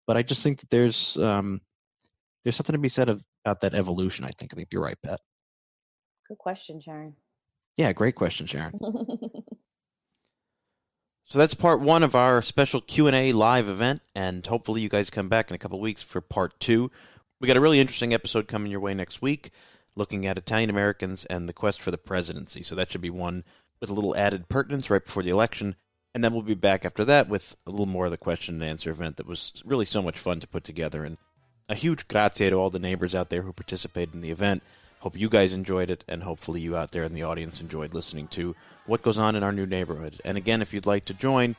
But 0.07 0.15
I 0.15 0.23
just 0.23 0.43
think 0.43 0.59
that 0.59 0.69
there's 0.69 1.17
um, 1.17 1.61
there's 2.43 2.55
something 2.55 2.73
to 2.73 2.79
be 2.79 2.89
said 2.89 3.09
of, 3.09 3.23
about 3.43 3.61
that 3.61 3.73
evolution. 3.73 4.25
I 4.25 4.29
think. 4.37 4.53
I 4.53 4.55
think 4.55 4.67
you're 4.71 4.83
right, 4.83 4.97
Pat. 5.03 5.19
Good 6.27 6.37
question, 6.37 6.79
Sharon. 6.79 7.15
Yeah, 7.77 7.93
great 7.93 8.13
question, 8.13 8.45
Sharon. 8.45 8.79
So 11.31 11.39
that's 11.39 11.53
part 11.53 11.79
one 11.79 12.03
of 12.03 12.13
our 12.13 12.41
special 12.41 12.81
Q 12.81 13.07
and 13.07 13.15
A 13.15 13.31
live 13.31 13.69
event, 13.69 14.01
and 14.13 14.45
hopefully 14.45 14.81
you 14.81 14.89
guys 14.89 15.09
come 15.09 15.29
back 15.29 15.49
in 15.49 15.55
a 15.55 15.57
couple 15.57 15.79
weeks 15.79 16.03
for 16.03 16.19
part 16.19 16.59
two. 16.59 16.91
We 17.41 17.47
got 17.47 17.57
a 17.57 17.61
really 17.61 17.79
interesting 17.79 18.13
episode 18.13 18.47
coming 18.47 18.71
your 18.71 18.81
way 18.81 18.93
next 18.93 19.19
week, 19.19 19.49
looking 19.95 20.27
at 20.27 20.37
Italian 20.37 20.69
Americans 20.69 21.25
and 21.25 21.49
the 21.49 21.53
quest 21.53 21.81
for 21.81 21.89
the 21.89 21.97
presidency. 21.97 22.61
So 22.61 22.75
that 22.75 22.91
should 22.91 23.01
be 23.01 23.09
one 23.09 23.43
with 23.79 23.89
a 23.89 23.95
little 23.95 24.15
added 24.15 24.47
pertinence 24.47 24.91
right 24.91 25.03
before 25.03 25.23
the 25.23 25.31
election, 25.31 25.75
and 26.13 26.23
then 26.23 26.33
we'll 26.33 26.43
be 26.43 26.53
back 26.53 26.85
after 26.85 27.03
that 27.05 27.27
with 27.27 27.55
a 27.65 27.71
little 27.71 27.87
more 27.87 28.05
of 28.05 28.11
the 28.11 28.17
question 28.17 28.61
and 28.61 28.63
answer 28.63 28.91
event 28.91 29.17
that 29.17 29.25
was 29.25 29.59
really 29.65 29.85
so 29.85 30.03
much 30.03 30.19
fun 30.19 30.39
to 30.39 30.47
put 30.47 30.63
together. 30.63 31.03
And 31.03 31.17
a 31.67 31.73
huge 31.73 32.07
grazie 32.07 32.51
to 32.51 32.55
all 32.57 32.69
the 32.69 32.77
neighbors 32.77 33.15
out 33.15 33.31
there 33.31 33.41
who 33.41 33.53
participated 33.53 34.13
in 34.13 34.21
the 34.21 34.29
event. 34.29 34.61
Hope 34.99 35.19
you 35.19 35.27
guys 35.27 35.51
enjoyed 35.51 35.89
it, 35.89 36.05
and 36.07 36.21
hopefully 36.21 36.61
you 36.61 36.77
out 36.77 36.91
there 36.91 37.05
in 37.05 37.15
the 37.15 37.23
audience 37.23 37.59
enjoyed 37.59 37.95
listening 37.95 38.27
to 38.27 38.55
what 38.85 39.01
goes 39.01 39.17
on 39.17 39.35
in 39.35 39.41
our 39.41 39.51
new 39.51 39.65
neighborhood. 39.65 40.21
And 40.23 40.37
again, 40.37 40.61
if 40.61 40.75
you'd 40.75 40.85
like 40.85 41.05
to 41.05 41.15
join, 41.15 41.55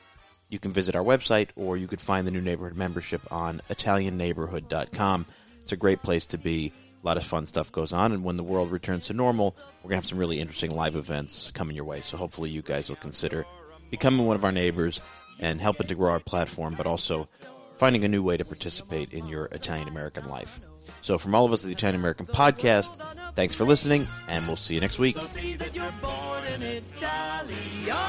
you 0.49 0.61
can 0.61 0.71
visit 0.71 0.95
our 0.95 1.03
website 1.03 1.49
or 1.57 1.77
you 1.77 1.89
could 1.89 2.01
find 2.01 2.25
the 2.25 2.31
new 2.31 2.41
neighborhood 2.41 2.77
membership 2.77 3.21
on 3.33 3.61
ItalianNeighborhood.com. 3.69 5.27
It's 5.63 5.73
a 5.73 5.77
great 5.77 6.03
place 6.03 6.27
to 6.27 6.39
be. 6.39 6.73
A 7.03 7.07
lot 7.07 7.17
of 7.17 7.25
fun 7.25 7.49
stuff 7.49 7.73
goes 7.73 7.93
on, 7.93 8.13
and 8.13 8.23
when 8.23 8.37
the 8.37 8.45
world 8.45 8.71
returns 8.71 9.07
to 9.09 9.13
normal, 9.13 9.57
we're 9.79 9.89
going 9.89 9.91
to 9.91 9.97
have 9.97 10.07
some 10.07 10.19
really 10.19 10.39
interesting 10.39 10.73
live 10.73 10.95
events 10.95 11.51
coming 11.51 11.75
your 11.75 11.85
way. 11.85 12.01
So 12.01 12.17
hopefully, 12.17 12.51
you 12.51 12.63
guys 12.63 12.89
will 12.89 12.97
consider 12.97 13.45
becoming 13.91 14.25
one 14.25 14.37
of 14.37 14.45
our 14.45 14.53
neighbors 14.53 15.01
and 15.41 15.61
helping 15.61 15.89
to 15.89 15.97
grow 15.97 16.13
our 16.13 16.21
platform, 16.21 16.75
but 16.77 16.87
also 16.87 17.29
finding 17.75 18.05
a 18.05 18.09
new 18.09 18.23
way 18.23 18.37
to 18.37 18.45
participate 18.45 19.13
in 19.13 19.27
your 19.27 19.47
Italian 19.47 19.89
American 19.89 20.29
life. 20.29 20.61
So, 21.01 21.19
from 21.19 21.35
all 21.35 21.45
of 21.45 21.53
us 21.53 21.65
at 21.65 21.67
the 21.67 21.73
Italian 21.73 21.99
American 21.99 22.27
Podcast, 22.27 22.97
thanks 23.35 23.57
for 23.57 23.65
listening, 23.65 24.07
and 24.29 24.47
we'll 24.47 24.57
see 24.57 24.75
you 24.75 24.81
next 24.81 24.99
week. 25.01 25.17
So 25.17 25.25
see 25.25 25.55
that 25.55 25.75
you're 25.75 25.93
born 26.01 26.45
an 26.45 26.63
Italiano 26.63 28.03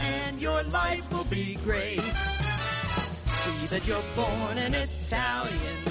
and 0.00 0.40
your 0.40 0.62
life 0.64 1.10
will 1.10 1.24
be 1.24 1.54
great. 1.56 2.00
See 2.02 3.66
that 3.66 3.86
you're 3.86 4.02
born 4.14 4.58
an 4.58 4.74
Italian 4.74 5.84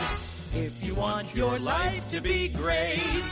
if 0.54 0.84
you 0.84 0.95
want 0.95 1.36
your 1.36 1.60
life 1.60 2.08
to 2.10 2.22
be 2.22 2.50
great. 2.50 3.32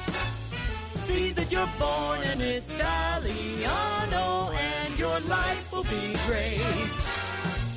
See 0.91 1.31
that 1.31 1.51
you're 1.51 1.69
born 1.79 2.21
an 2.21 2.41
Italiano 2.41 4.25
and 4.51 4.99
your 4.99 5.19
life 5.21 5.71
will 5.71 5.83
be 5.83 6.15
great. 6.25 6.93